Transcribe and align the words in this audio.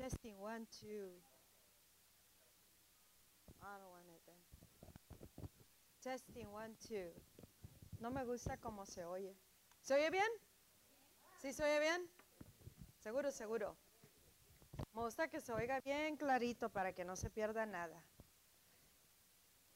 Testing 0.00 0.40
one, 0.40 0.66
two. 0.80 1.12
I 3.60 3.76
don't 3.78 3.90
want 3.92 4.08
it 4.08 4.22
then. 4.24 5.48
Testing 6.02 6.50
one, 6.50 6.74
two. 6.88 7.12
No 8.00 8.10
me 8.10 8.24
gusta 8.24 8.56
cómo 8.56 8.86
se 8.86 9.04
oye. 9.04 9.36
¿Se 9.82 9.92
oye 9.94 10.08
bien? 10.10 10.28
¿Sí 11.42 11.52
se 11.52 11.62
oye 11.64 11.80
bien? 11.80 12.08
Seguro, 12.98 13.30
seguro. 13.30 13.76
Me 14.94 15.02
gusta 15.02 15.28
que 15.28 15.40
se 15.42 15.52
oiga 15.52 15.80
bien 15.80 16.16
clarito 16.16 16.70
para 16.70 16.94
que 16.94 17.04
no 17.04 17.14
se 17.14 17.28
pierda 17.28 17.66
nada. 17.66 18.02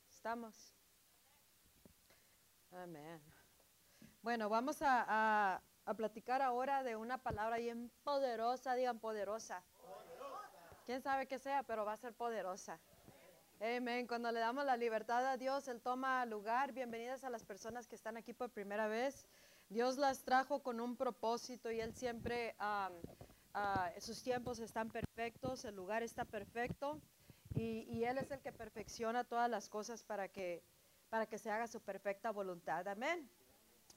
¿Estamos? 0.08 0.72
Amén. 2.72 3.20
Bueno, 4.22 4.48
vamos 4.48 4.80
a, 4.80 5.04
a- 5.06 5.62
a 5.84 5.94
platicar 5.94 6.40
ahora 6.40 6.82
de 6.82 6.96
una 6.96 7.18
palabra 7.18 7.58
bien 7.58 7.90
poderosa, 8.04 8.74
digan 8.74 8.98
poderosa. 8.98 9.62
¿Quién 10.84 11.00
sabe 11.00 11.26
qué 11.26 11.38
sea, 11.38 11.62
pero 11.62 11.86
va 11.86 11.94
a 11.94 11.96
ser 11.96 12.12
poderosa? 12.12 12.78
Amén. 13.58 14.06
Cuando 14.06 14.30
le 14.30 14.40
damos 14.40 14.66
la 14.66 14.76
libertad 14.76 15.26
a 15.26 15.38
Dios, 15.38 15.66
Él 15.68 15.80
toma 15.80 16.26
lugar. 16.26 16.72
Bienvenidas 16.72 17.24
a 17.24 17.30
las 17.30 17.42
personas 17.42 17.86
que 17.86 17.94
están 17.94 18.18
aquí 18.18 18.34
por 18.34 18.50
primera 18.50 18.86
vez. 18.86 19.26
Dios 19.70 19.96
las 19.96 20.24
trajo 20.24 20.62
con 20.62 20.80
un 20.80 20.94
propósito 20.94 21.70
y 21.70 21.80
Él 21.80 21.94
siempre, 21.94 22.54
am, 22.58 22.92
ah, 23.54 23.90
sus 23.98 24.22
tiempos 24.22 24.58
están 24.58 24.90
perfectos, 24.90 25.64
el 25.64 25.74
lugar 25.74 26.02
está 26.02 26.26
perfecto 26.26 27.00
y, 27.54 27.86
y 27.88 28.04
Él 28.04 28.18
es 28.18 28.30
el 28.30 28.40
que 28.40 28.52
perfecciona 28.52 29.24
todas 29.24 29.48
las 29.48 29.70
cosas 29.70 30.04
para 30.04 30.28
que, 30.28 30.62
para 31.08 31.24
que 31.24 31.38
se 31.38 31.50
haga 31.50 31.66
su 31.66 31.80
perfecta 31.80 32.30
voluntad. 32.30 32.86
Amén. 32.88 33.26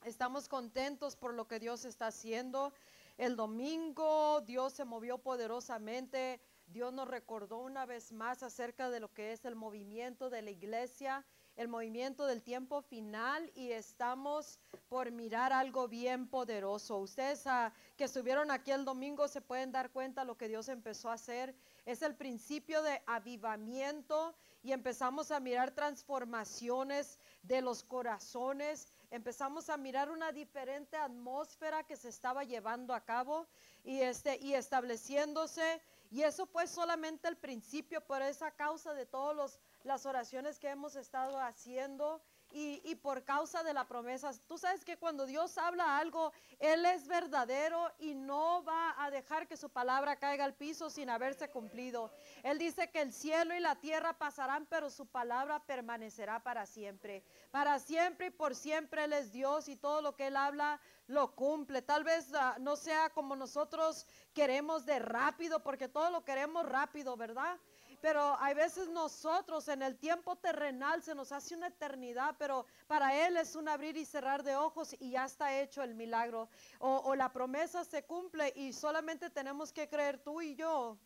Estamos 0.05 0.47
contentos 0.47 1.17
por 1.17 1.33
lo 1.33 1.49
que 1.49 1.59
Dios 1.59 1.83
está 1.83 2.07
haciendo. 2.07 2.71
El 3.17 3.35
domingo 3.35 4.39
Dios 4.41 4.71
se 4.71 4.85
movió 4.85 5.17
poderosamente. 5.17 6.39
Dios 6.67 6.93
nos 6.93 7.07
recordó 7.07 7.59
una 7.59 7.85
vez 7.85 8.11
más 8.11 8.43
acerca 8.43 8.89
de 8.89 8.99
lo 8.99 9.13
que 9.13 9.31
es 9.31 9.45
el 9.45 9.55
movimiento 9.55 10.29
de 10.29 10.41
la 10.41 10.51
iglesia, 10.51 11.25
el 11.55 11.69
movimiento 11.69 12.25
del 12.25 12.43
tiempo 12.43 12.81
final 12.81 13.51
y 13.55 13.71
estamos 13.71 14.59
por 14.89 15.11
mirar 15.11 15.53
algo 15.53 15.87
bien 15.87 16.27
poderoso. 16.27 16.97
Ustedes 16.97 17.47
ah, 17.47 17.73
que 17.95 18.03
estuvieron 18.03 18.51
aquí 18.51 18.71
el 18.71 18.85
domingo 18.85 19.27
se 19.27 19.41
pueden 19.41 19.71
dar 19.71 19.91
cuenta 19.91 20.23
lo 20.23 20.37
que 20.37 20.49
Dios 20.49 20.67
empezó 20.67 21.09
a 21.09 21.13
hacer. 21.13 21.55
Es 21.85 22.01
el 22.01 22.15
principio 22.15 22.83
de 22.83 23.01
avivamiento 23.07 24.35
y 24.61 24.71
empezamos 24.71 25.31
a 25.31 25.39
mirar 25.39 25.71
transformaciones 25.71 27.19
de 27.41 27.61
los 27.61 27.81
corazones. 27.81 28.87
Empezamos 29.09 29.69
a 29.69 29.77
mirar 29.77 30.11
una 30.11 30.31
diferente 30.31 30.97
atmósfera 30.97 31.83
que 31.83 31.95
se 31.95 32.09
estaba 32.09 32.43
llevando 32.43 32.93
a 32.93 33.05
cabo 33.05 33.47
y, 33.83 34.01
este, 34.01 34.37
y 34.41 34.53
estableciéndose. 34.53 35.81
Y 36.09 36.23
eso 36.23 36.45
fue 36.45 36.67
solamente 36.67 37.27
el 37.27 37.37
principio 37.37 38.01
por 38.05 38.21
esa 38.21 38.51
causa 38.51 38.93
de 38.93 39.05
todas 39.05 39.59
las 39.83 40.05
oraciones 40.05 40.59
que 40.59 40.69
hemos 40.69 40.95
estado 40.95 41.39
haciendo 41.39 42.21
y, 42.51 42.95
por 42.95 43.23
causa 43.23 43.63
de 43.63 43.73
la 43.73 43.87
promesa. 43.87 44.31
Tú 44.47 44.57
sabes 44.57 44.83
que 44.83 44.97
cuando 44.97 45.25
Dios 45.25 45.57
habla 45.57 45.97
algo, 45.97 46.31
Él 46.59 46.85
es 46.85 47.07
verdadero 47.07 47.91
y 47.99 48.15
no 48.15 48.63
va 48.63 48.95
a 49.03 49.11
dejar 49.11 49.47
que 49.47 49.57
su 49.57 49.69
palabra 49.69 50.15
caiga 50.15 50.45
al 50.45 50.55
piso 50.55 50.89
sin 50.89 51.09
haberse 51.09 51.49
cumplido. 51.49 52.11
Él 52.43 52.57
dice 52.57 52.89
que 52.89 53.01
el 53.01 53.13
cielo 53.13 53.53
y 53.55 53.59
la 53.59 53.75
tierra 53.75 54.17
pasarán, 54.17 54.65
pero 54.65 54.89
su 54.89 55.05
palabra 55.05 55.63
permanecerá 55.63 56.41
para 56.41 56.65
siempre. 56.65 57.23
Para 57.51 57.79
siempre 57.79 58.27
y 58.27 58.31
por 58.31 58.55
siempre 58.55 59.03
Él 59.03 59.13
es 59.13 59.31
Dios 59.31 59.67
y 59.67 59.75
todo 59.75 60.01
lo 60.01 60.15
que 60.15 60.27
Él 60.27 60.35
habla 60.35 60.79
lo 61.07 61.35
cumple. 61.35 61.81
Tal 61.81 62.03
vez 62.03 62.33
ah, 62.33 62.57
no 62.59 62.75
sea 62.75 63.09
como 63.09 63.35
nosotros 63.35 64.05
queremos 64.33 64.85
de 64.85 64.99
rápido, 64.99 65.63
porque 65.63 65.87
todo 65.87 66.09
lo 66.11 66.23
queremos 66.23 66.65
rápido, 66.67 67.15
¿verdad? 67.17 67.57
Pero 68.01 68.37
hay 68.39 68.53
veces 68.53 68.87
nosotros 68.89 69.67
en 69.67 69.81
el 69.81 69.97
tiempo 69.97 70.35
terrenal 70.35 71.01
se 71.01 71.15
nos 71.15 71.31
hace 71.31 71.55
una 71.55 71.67
eternidad, 71.67 72.35
pero 72.37 72.65
para 72.85 73.25
Él 73.25 73.37
es 73.37 73.55
un 73.55 73.67
abrir 73.67 73.97
y 73.97 74.05
cerrar 74.05 74.43
de 74.43 74.55
ojos 74.55 74.95
y 74.99 75.11
ya 75.11 75.25
está 75.25 75.59
hecho 75.59 75.81
el 75.81 75.95
milagro. 75.95 76.49
O, 76.79 77.15
la 77.15 77.31
promesa 77.33 77.83
se 77.83 78.03
cumple 78.05 78.53
y 78.55 78.73
solamente 78.73 79.29
tenemos 79.29 79.73
que 79.73 79.89
creer 79.89 80.19
tú 80.19 80.41
y 80.41 80.55
yo 80.55 80.97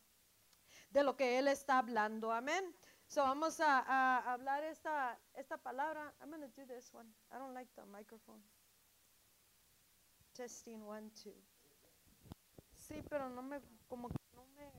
de 0.90 1.04
lo 1.04 1.16
que 1.16 1.40
Él 1.40 1.48
está 1.48 1.78
hablando. 1.78 2.32
Amén. 2.32 2.76
So 3.08 3.22
vamos 3.24 3.60
a, 3.60 3.80
a 3.80 4.34
hablar 4.34 4.64
esta, 4.64 5.18
esta 5.34 5.58
palabra. 5.58 6.14
I'm 6.22 6.30
going 6.30 6.42
to 6.42 6.48
do 6.48 6.66
this 6.66 6.94
one. 6.94 7.08
I 7.32 7.38
don't 7.38 7.54
like 7.54 7.70
the 7.76 7.86
microphone. 7.86 8.42
Testing 10.34 10.86
one, 10.86 11.10
two. 11.22 11.36
Sí, 12.74 13.02
pero 13.10 13.30
no 13.30 13.42
me, 13.42 13.60
como 13.88 14.10
que 14.10 14.16
no 14.34 14.46
me, 14.56 14.72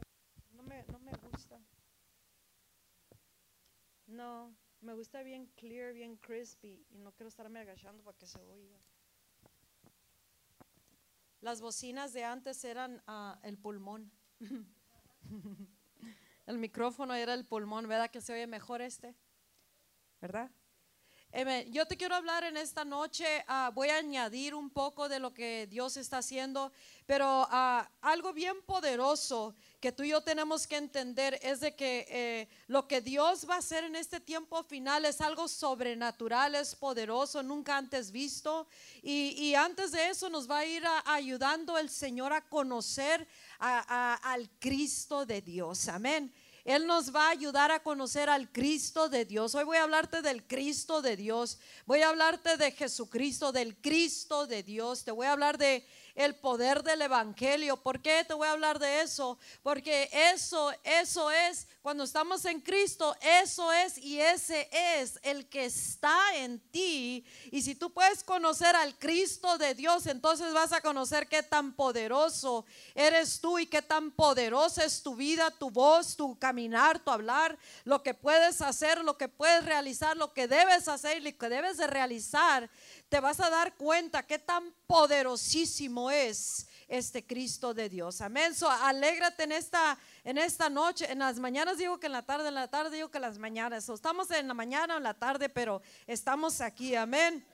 no 0.51 0.63
me, 0.63 0.85
no 0.91 0.99
me 0.99 1.13
gusta. 1.31 1.59
No, 4.07 4.55
me 4.81 4.95
gusta 4.95 5.23
bien 5.23 5.47
clear, 5.57 5.93
bien 5.93 6.17
crispy 6.17 6.85
y 6.91 6.99
no 6.99 7.13
quiero 7.13 7.29
estarme 7.29 7.61
agachando 7.61 8.03
para 8.03 8.17
que 8.17 8.27
se 8.27 8.41
oiga. 8.43 8.79
Las 11.41 11.61
bocinas 11.61 12.13
de 12.13 12.25
antes 12.25 12.65
eran 12.65 13.03
ah, 13.07 13.39
el 13.43 13.59
pulmón. 13.59 14.13
el 16.47 16.59
micrófono 16.59 17.15
era 17.15 17.35
el 17.35 17.45
pulmón, 17.45 17.89
¿verdad 17.89 18.11
que 18.11 18.21
se 18.21 18.33
oye 18.33 18.47
mejor 18.47 18.81
este? 18.81 19.17
¿Verdad? 20.21 20.51
Yo 21.71 21.87
te 21.87 21.97
quiero 21.97 22.15
hablar 22.15 22.45
en 22.45 22.59
esta 22.59 22.85
noche, 22.85 23.25
ah, 23.49 23.71
voy 23.75 23.89
a 23.89 23.97
añadir 23.97 24.55
un 24.55 24.69
poco 24.69 25.09
de 25.09 25.19
lo 25.19 25.33
que 25.33 25.67
Dios 25.67 25.97
está 25.97 26.19
haciendo, 26.19 26.71
pero 27.07 27.49
ah, 27.51 27.89
algo 28.03 28.35
bien 28.35 28.61
poderoso 28.67 29.55
que 29.81 29.93
tú 29.93 30.03
y 30.03 30.11
yo 30.11 30.21
tenemos 30.21 30.67
que 30.67 30.77
entender 30.77 31.41
es 31.43 31.61
de 31.61 31.75
que 31.75 32.07
eh, 32.11 32.49
lo 32.67 32.87
que 32.87 33.01
Dios 33.01 33.49
va 33.49 33.55
a 33.55 33.59
hacer 33.59 33.85
en 33.85 33.97
este 33.97 34.21
tiempo 34.21 34.63
final 34.63 35.07
es 35.07 35.23
algo 35.23 35.49
sobrenatural, 35.49 36.55
es 36.55 36.75
poderoso, 36.77 37.43
nunca 37.43 37.79
antes 37.79 38.11
visto. 38.13 38.67
Y, 39.03 39.55
antes 39.55 39.93
de 39.93 40.11
eso 40.11 40.29
nos 40.29 40.49
va 40.51 40.59
a 40.59 40.67
ir 40.67 40.85
a- 40.85 41.03
ayudando 41.15 41.79
el 41.79 41.89
Señor 41.89 42.35
a 42.35 42.43
conocer 42.47 43.27
al 43.59 44.51
Cristo 44.61 45.25
de 45.25 45.41
Dios. 45.41 45.89
Amén. 45.89 46.31
Él 46.65 46.87
nos 46.87 47.15
va 47.15 47.27
a 47.27 47.31
ayudar 47.31 47.73
a 47.73 47.83
conocer 47.83 48.31
al 48.31 48.51
Cristo 48.53 49.09
de 49.09 49.25
Dios. 49.25 49.55
Hoy 49.55 49.65
voy 49.65 49.79
a 49.79 49.83
hablarte 49.83 50.23
del 50.23 50.47
Cristo 50.47 51.03
de 51.03 51.17
Dios. 51.17 51.59
Voy 51.87 52.03
a 52.03 52.09
hablarte 52.11 52.57
de 52.57 52.71
Jesucristo, 52.71 53.51
del 53.51 53.77
Cristo 53.77 54.47
de 54.47 54.63
Dios. 54.63 55.05
Te 55.05 55.11
voy 55.11 55.27
a 55.27 55.33
hablar 55.33 55.59
de 55.59 55.85
el 56.15 56.35
poder 56.35 56.83
del 56.83 57.03
evangelio. 57.03 57.77
¿Por 57.77 58.01
qué 58.01 58.25
te 58.27 58.35
voy 58.35 58.49
a 58.49 58.53
hablar 58.53 58.79
de 58.79 59.03
eso? 59.03 59.39
Porque 59.63 60.09
eso 60.13 60.73
eso 60.85 61.31
es 61.31 61.67
cuando 61.83 62.05
estamos 62.05 62.45
en 62.45 62.61
Cristo, 62.61 63.17
eso 63.21 63.73
es 63.73 63.99
y 63.99 64.21
ese 64.21 64.69
es 64.71 65.19
el 65.23 65.49
que 65.49 65.65
está 65.65 66.37
en 66.37 66.61
ti. 66.71 67.25
Y 67.51 67.63
si 67.63 67.75
tú 67.75 67.93
puedes 67.93 68.23
conocer 68.23 68.77
al 68.77 68.97
Cristo 68.99 69.59
de 69.59 69.75
Dios, 69.75 70.07
entonces 70.07 70.53
vas 70.53 70.73
a 70.73 70.81
conocer 70.81 71.27
qué 71.29 71.43
tan 71.43 71.73
poderoso 71.75 72.65
eres 72.95 73.41
tú 73.41 73.59
y 73.59 73.67
qué 73.67 73.83
tan 73.83 74.11
poderosa 74.13 74.85
es 74.85 75.03
tu 75.03 75.17
vida, 75.17 75.51
tu 75.51 75.71
voz, 75.71 76.17
tu 76.17 76.39
caminar, 76.39 76.99
tu 77.01 77.11
hablar, 77.11 77.59
lo 77.85 78.03
que 78.03 78.15
puedes 78.15 78.61
hacer, 78.61 79.03
lo 79.03 79.19
que 79.19 79.29
puedes 79.29 79.65
realizar, 79.65 80.17
lo 80.17 80.33
que 80.33 80.47
debes 80.47 80.89
hacer 80.89 81.19
y 81.19 81.33
lo 81.33 81.37
que 81.37 81.49
debes 81.49 81.79
de 81.79 81.87
realizar. 81.87 82.71
Te 83.13 83.21
vas 83.21 83.41
a 83.41 83.51
dar 83.51 83.75
cuenta 83.75 84.23
qué 84.23 84.39
tan 84.39 84.73
poderosísimo 84.87 86.11
es 86.11 86.67
este 86.89 87.23
Cristo 87.23 87.75
de 87.75 87.91
Dios. 87.91 88.23
Amén. 88.23 88.55
So, 88.55 88.71
alégrate 88.71 89.43
en 89.43 89.53
esta, 89.53 89.99
en 90.25 90.39
esta 90.39 90.71
noche. 90.71 91.13
En 91.13 91.19
las 91.19 91.39
mañanas 91.39 91.77
digo 91.77 92.01
que 92.01 92.07
en 92.07 92.13
la 92.13 92.23
tarde, 92.23 92.49
en 92.49 92.55
la 92.55 92.69
tarde 92.69 92.97
digo 92.97 93.11
que 93.11 93.19
en 93.19 93.23
las 93.23 93.37
mañanas. 93.37 93.85
So, 93.85 93.93
estamos 93.93 94.31
en 94.31 94.49
la 94.49 94.55
mañana 94.55 94.95
o 94.95 94.97
en 94.97 95.03
la 95.03 95.13
tarde, 95.13 95.51
pero 95.51 95.83
estamos 96.07 96.63
aquí. 96.63 96.95
Amén. 96.95 97.47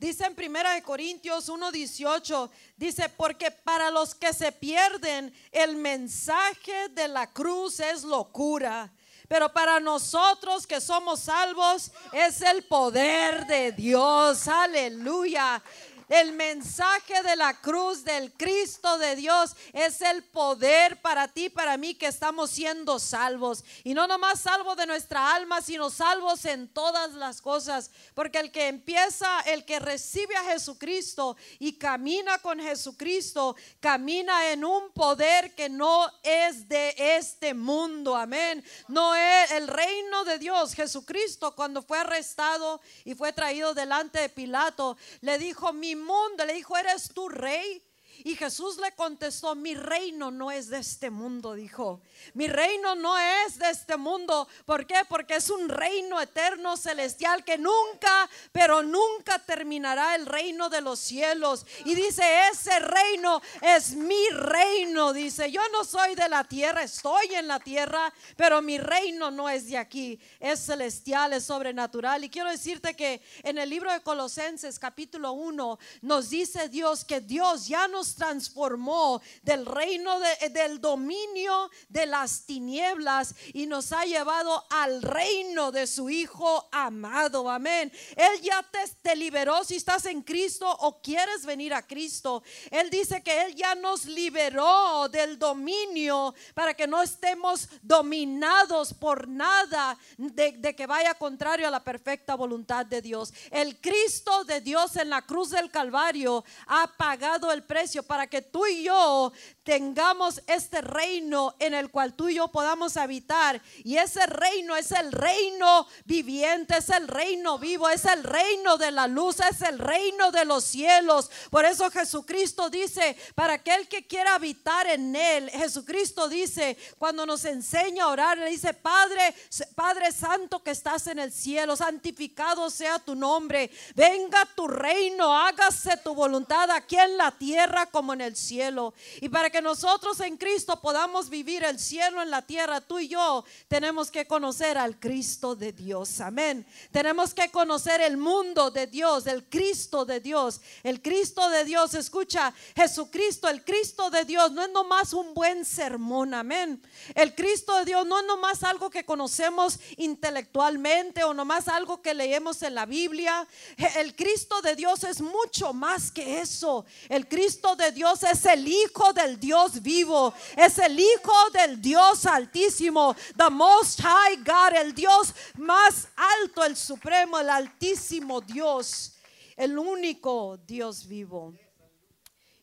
Dice 0.00 0.24
en 0.24 0.34
Primera 0.34 0.72
de 0.72 0.82
Corintios 0.82 1.48
1:18, 1.48 2.50
dice, 2.76 3.08
porque 3.10 3.52
para 3.52 3.92
los 3.92 4.16
que 4.16 4.32
se 4.32 4.50
pierden 4.50 5.32
el 5.52 5.76
mensaje 5.76 6.88
de 6.88 7.06
la 7.06 7.32
cruz 7.32 7.78
es 7.78 8.02
locura, 8.02 8.92
pero 9.28 9.52
para 9.52 9.80
nosotros 9.80 10.66
que 10.66 10.80
somos 10.80 11.20
salvos 11.20 11.90
es 12.12 12.42
el 12.42 12.62
poder 12.64 13.46
de 13.46 13.72
Dios. 13.72 14.46
Aleluya. 14.48 15.62
El 16.08 16.34
mensaje 16.34 17.20
de 17.24 17.34
la 17.34 17.60
cruz 17.60 18.04
del 18.04 18.32
Cristo 18.32 18.96
de 18.98 19.16
Dios 19.16 19.56
es 19.72 20.00
el 20.02 20.22
poder 20.22 21.00
para 21.02 21.26
ti, 21.26 21.48
para 21.50 21.76
mí 21.76 21.96
que 21.96 22.06
estamos 22.06 22.50
siendo 22.50 23.00
salvos. 23.00 23.64
Y 23.82 23.92
no 23.92 24.06
nomás 24.06 24.40
salvos 24.40 24.76
de 24.76 24.86
nuestra 24.86 25.34
alma, 25.34 25.60
sino 25.62 25.90
salvos 25.90 26.44
en 26.44 26.68
todas 26.68 27.14
las 27.14 27.42
cosas. 27.42 27.90
Porque 28.14 28.38
el 28.38 28.52
que 28.52 28.68
empieza, 28.68 29.40
el 29.40 29.64
que 29.64 29.80
recibe 29.80 30.36
a 30.36 30.44
Jesucristo 30.44 31.36
y 31.58 31.72
camina 31.72 32.38
con 32.38 32.60
Jesucristo, 32.60 33.56
camina 33.80 34.52
en 34.52 34.64
un 34.64 34.92
poder 34.92 35.56
que 35.56 35.68
no 35.68 36.08
es 36.22 36.68
de 36.68 36.94
este 37.16 37.52
mundo. 37.52 38.14
Amén. 38.14 38.64
No 38.86 39.12
es 39.16 39.50
el 39.50 39.66
reino 39.66 40.22
de 40.24 40.38
Dios. 40.38 40.74
Jesucristo 40.74 41.56
cuando 41.56 41.82
fue 41.82 41.98
arrestado 41.98 42.80
y 43.04 43.16
fue 43.16 43.32
traído 43.32 43.74
delante 43.74 44.20
de 44.20 44.28
Pilato, 44.28 44.96
le 45.20 45.36
dijo, 45.38 45.72
mi 45.72 45.95
mundo, 45.96 46.44
le 46.44 46.54
dijo, 46.54 46.76
¿eres 46.76 47.10
tú 47.14 47.28
rey? 47.28 47.85
Y 48.26 48.34
Jesús 48.34 48.76
le 48.78 48.90
contestó, 48.90 49.54
mi 49.54 49.76
reino 49.76 50.32
no 50.32 50.50
es 50.50 50.68
de 50.68 50.78
este 50.78 51.10
mundo, 51.10 51.54
dijo. 51.54 52.00
Mi 52.34 52.48
reino 52.48 52.96
no 52.96 53.16
es 53.16 53.56
de 53.56 53.70
este 53.70 53.96
mundo. 53.96 54.48
¿Por 54.64 54.84
qué? 54.84 55.02
Porque 55.08 55.36
es 55.36 55.48
un 55.48 55.68
reino 55.68 56.20
eterno, 56.20 56.76
celestial, 56.76 57.44
que 57.44 57.56
nunca, 57.56 58.28
pero 58.50 58.82
nunca 58.82 59.38
terminará 59.38 60.16
el 60.16 60.26
reino 60.26 60.68
de 60.68 60.80
los 60.80 60.98
cielos. 60.98 61.64
Y 61.84 61.94
dice, 61.94 62.24
ese 62.50 62.80
reino 62.80 63.40
es 63.62 63.94
mi 63.94 64.28
reino. 64.30 65.12
Dice, 65.12 65.52
yo 65.52 65.62
no 65.70 65.84
soy 65.84 66.16
de 66.16 66.28
la 66.28 66.42
tierra, 66.42 66.82
estoy 66.82 67.32
en 67.32 67.46
la 67.46 67.60
tierra, 67.60 68.12
pero 68.36 68.60
mi 68.60 68.76
reino 68.78 69.30
no 69.30 69.48
es 69.48 69.68
de 69.68 69.78
aquí. 69.78 70.18
Es 70.40 70.66
celestial, 70.66 71.32
es 71.32 71.44
sobrenatural. 71.44 72.24
Y 72.24 72.28
quiero 72.28 72.50
decirte 72.50 72.96
que 72.96 73.22
en 73.44 73.56
el 73.56 73.70
libro 73.70 73.92
de 73.92 74.02
Colosenses 74.02 74.80
capítulo 74.80 75.30
1 75.30 75.78
nos 76.02 76.28
dice 76.28 76.68
Dios 76.68 77.04
que 77.04 77.20
Dios 77.20 77.68
ya 77.68 77.86
nos 77.86 78.15
transformó 78.16 79.20
del 79.42 79.66
reino 79.66 80.18
del 80.50 80.80
dominio 80.80 81.70
de 81.88 82.06
las 82.06 82.44
tinieblas 82.46 83.34
y 83.52 83.66
nos 83.66 83.92
ha 83.92 84.04
llevado 84.04 84.64
al 84.70 85.02
reino 85.02 85.70
de 85.70 85.86
su 85.86 86.10
Hijo 86.10 86.68
amado. 86.72 87.48
Amén. 87.50 87.92
Él 88.16 88.40
ya 88.42 88.62
te, 88.62 88.78
te 89.02 89.16
liberó 89.16 89.62
si 89.64 89.76
estás 89.76 90.06
en 90.06 90.22
Cristo 90.22 90.68
o 90.80 91.00
quieres 91.00 91.44
venir 91.44 91.74
a 91.74 91.86
Cristo. 91.86 92.42
Él 92.70 92.90
dice 92.90 93.22
que 93.22 93.42
Él 93.42 93.54
ya 93.54 93.74
nos 93.74 94.06
liberó 94.06 95.08
del 95.08 95.38
dominio 95.38 96.34
para 96.54 96.74
que 96.74 96.86
no 96.86 97.02
estemos 97.02 97.68
dominados 97.82 98.94
por 98.94 99.28
nada 99.28 99.98
de, 100.16 100.52
de 100.52 100.74
que 100.74 100.86
vaya 100.86 101.14
contrario 101.14 101.68
a 101.68 101.70
la 101.70 101.84
perfecta 101.84 102.34
voluntad 102.34 102.86
de 102.86 103.02
Dios. 103.02 103.32
El 103.50 103.80
Cristo 103.80 104.44
de 104.44 104.60
Dios 104.60 104.96
en 104.96 105.10
la 105.10 105.22
cruz 105.22 105.50
del 105.50 105.70
Calvario 105.70 106.44
ha 106.66 106.86
pagado 106.96 107.52
el 107.52 107.62
precio 107.62 108.02
para 108.06 108.26
que 108.26 108.42
tú 108.42 108.66
y 108.66 108.84
yo 108.84 109.32
tengamos 109.62 110.40
este 110.46 110.80
reino 110.80 111.54
en 111.58 111.74
el 111.74 111.90
cual 111.90 112.14
tú 112.14 112.28
y 112.28 112.36
yo 112.36 112.48
podamos 112.48 112.96
habitar. 112.96 113.60
Y 113.84 113.96
ese 113.96 114.24
reino 114.26 114.76
es 114.76 114.92
el 114.92 115.10
reino 115.12 115.86
viviente, 116.04 116.76
es 116.78 116.88
el 116.90 117.08
reino 117.08 117.58
vivo, 117.58 117.88
es 117.88 118.04
el 118.04 118.22
reino 118.22 118.78
de 118.78 118.92
la 118.92 119.08
luz, 119.08 119.40
es 119.40 119.62
el 119.62 119.78
reino 119.78 120.30
de 120.30 120.44
los 120.44 120.64
cielos. 120.64 121.30
Por 121.50 121.64
eso 121.64 121.90
Jesucristo 121.90 122.70
dice, 122.70 123.16
para 123.34 123.54
aquel 123.54 123.88
que 123.88 124.06
quiera 124.06 124.36
habitar 124.36 124.86
en 124.86 125.16
él, 125.16 125.50
Jesucristo 125.50 126.28
dice, 126.28 126.76
cuando 126.98 127.26
nos 127.26 127.44
enseña 127.44 128.04
a 128.04 128.08
orar, 128.08 128.38
le 128.38 128.50
dice, 128.50 128.72
Padre, 128.72 129.34
Padre 129.74 130.12
Santo 130.12 130.62
que 130.62 130.70
estás 130.70 131.08
en 131.08 131.18
el 131.18 131.32
cielo, 131.32 131.76
santificado 131.76 132.70
sea 132.70 132.98
tu 132.98 133.14
nombre, 133.14 133.70
venga 133.94 134.46
tu 134.54 134.68
reino, 134.68 135.36
hágase 135.36 135.96
tu 135.98 136.14
voluntad 136.14 136.70
aquí 136.70 136.96
en 136.96 137.16
la 137.16 137.32
tierra 137.32 137.86
como 137.96 138.12
en 138.12 138.20
el 138.20 138.36
cielo. 138.36 138.92
Y 139.22 139.30
para 139.30 139.48
que 139.48 139.62
nosotros 139.62 140.20
en 140.20 140.36
Cristo 140.36 140.78
podamos 140.82 141.30
vivir 141.30 141.64
el 141.64 141.78
cielo 141.78 142.20
en 142.20 142.30
la 142.30 142.42
tierra, 142.42 142.82
tú 142.82 142.98
y 142.98 143.08
yo 143.08 143.42
tenemos 143.68 144.10
que 144.10 144.26
conocer 144.26 144.76
al 144.76 145.00
Cristo 145.00 145.56
de 145.56 145.72
Dios. 145.72 146.20
Amén. 146.20 146.66
Tenemos 146.92 147.32
que 147.32 147.50
conocer 147.50 148.02
el 148.02 148.18
mundo 148.18 148.70
de 148.70 148.86
Dios, 148.86 149.26
el 149.26 149.48
Cristo 149.48 150.04
de 150.04 150.20
Dios. 150.20 150.60
El 150.82 151.00
Cristo 151.00 151.48
de 151.48 151.64
Dios, 151.64 151.94
escucha, 151.94 152.52
Jesucristo, 152.74 153.48
el 153.48 153.64
Cristo 153.64 154.10
de 154.10 154.26
Dios 154.26 154.52
no 154.52 154.62
es 154.62 154.70
nomás 154.70 155.14
un 155.14 155.32
buen 155.32 155.64
sermón. 155.64 156.34
Amén. 156.34 156.82
El 157.14 157.34
Cristo 157.34 157.78
de 157.78 157.86
Dios 157.86 158.06
no 158.06 158.20
es 158.20 158.26
nomás 158.26 158.62
algo 158.62 158.90
que 158.90 159.06
conocemos 159.06 159.78
intelectualmente 159.96 161.24
o 161.24 161.32
nomás 161.32 161.66
algo 161.66 162.02
que 162.02 162.12
leemos 162.12 162.60
en 162.60 162.74
la 162.74 162.84
Biblia. 162.84 163.48
El 163.96 164.14
Cristo 164.14 164.60
de 164.60 164.76
Dios 164.76 165.02
es 165.04 165.22
mucho 165.22 165.72
más 165.72 166.10
que 166.10 166.40
eso. 166.40 166.84
El 167.08 167.26
Cristo 167.26 167.75
de 167.76 167.92
Dios 167.92 168.22
es 168.22 168.44
el 168.46 168.66
Hijo 168.66 169.12
del 169.12 169.38
Dios 169.38 169.82
vivo, 169.82 170.32
es 170.56 170.78
el 170.78 170.98
Hijo 170.98 171.50
del 171.52 171.80
Dios 171.80 172.26
altísimo, 172.26 173.14
the 173.36 173.50
most 173.50 174.00
high 174.00 174.36
God, 174.36 174.76
el 174.76 174.94
Dios 174.94 175.34
más 175.56 176.08
alto, 176.16 176.64
el 176.64 176.76
supremo, 176.76 177.38
el 177.38 177.50
altísimo 177.50 178.40
Dios, 178.40 179.12
el 179.56 179.78
único 179.78 180.58
Dios 180.66 181.06
vivo. 181.06 181.54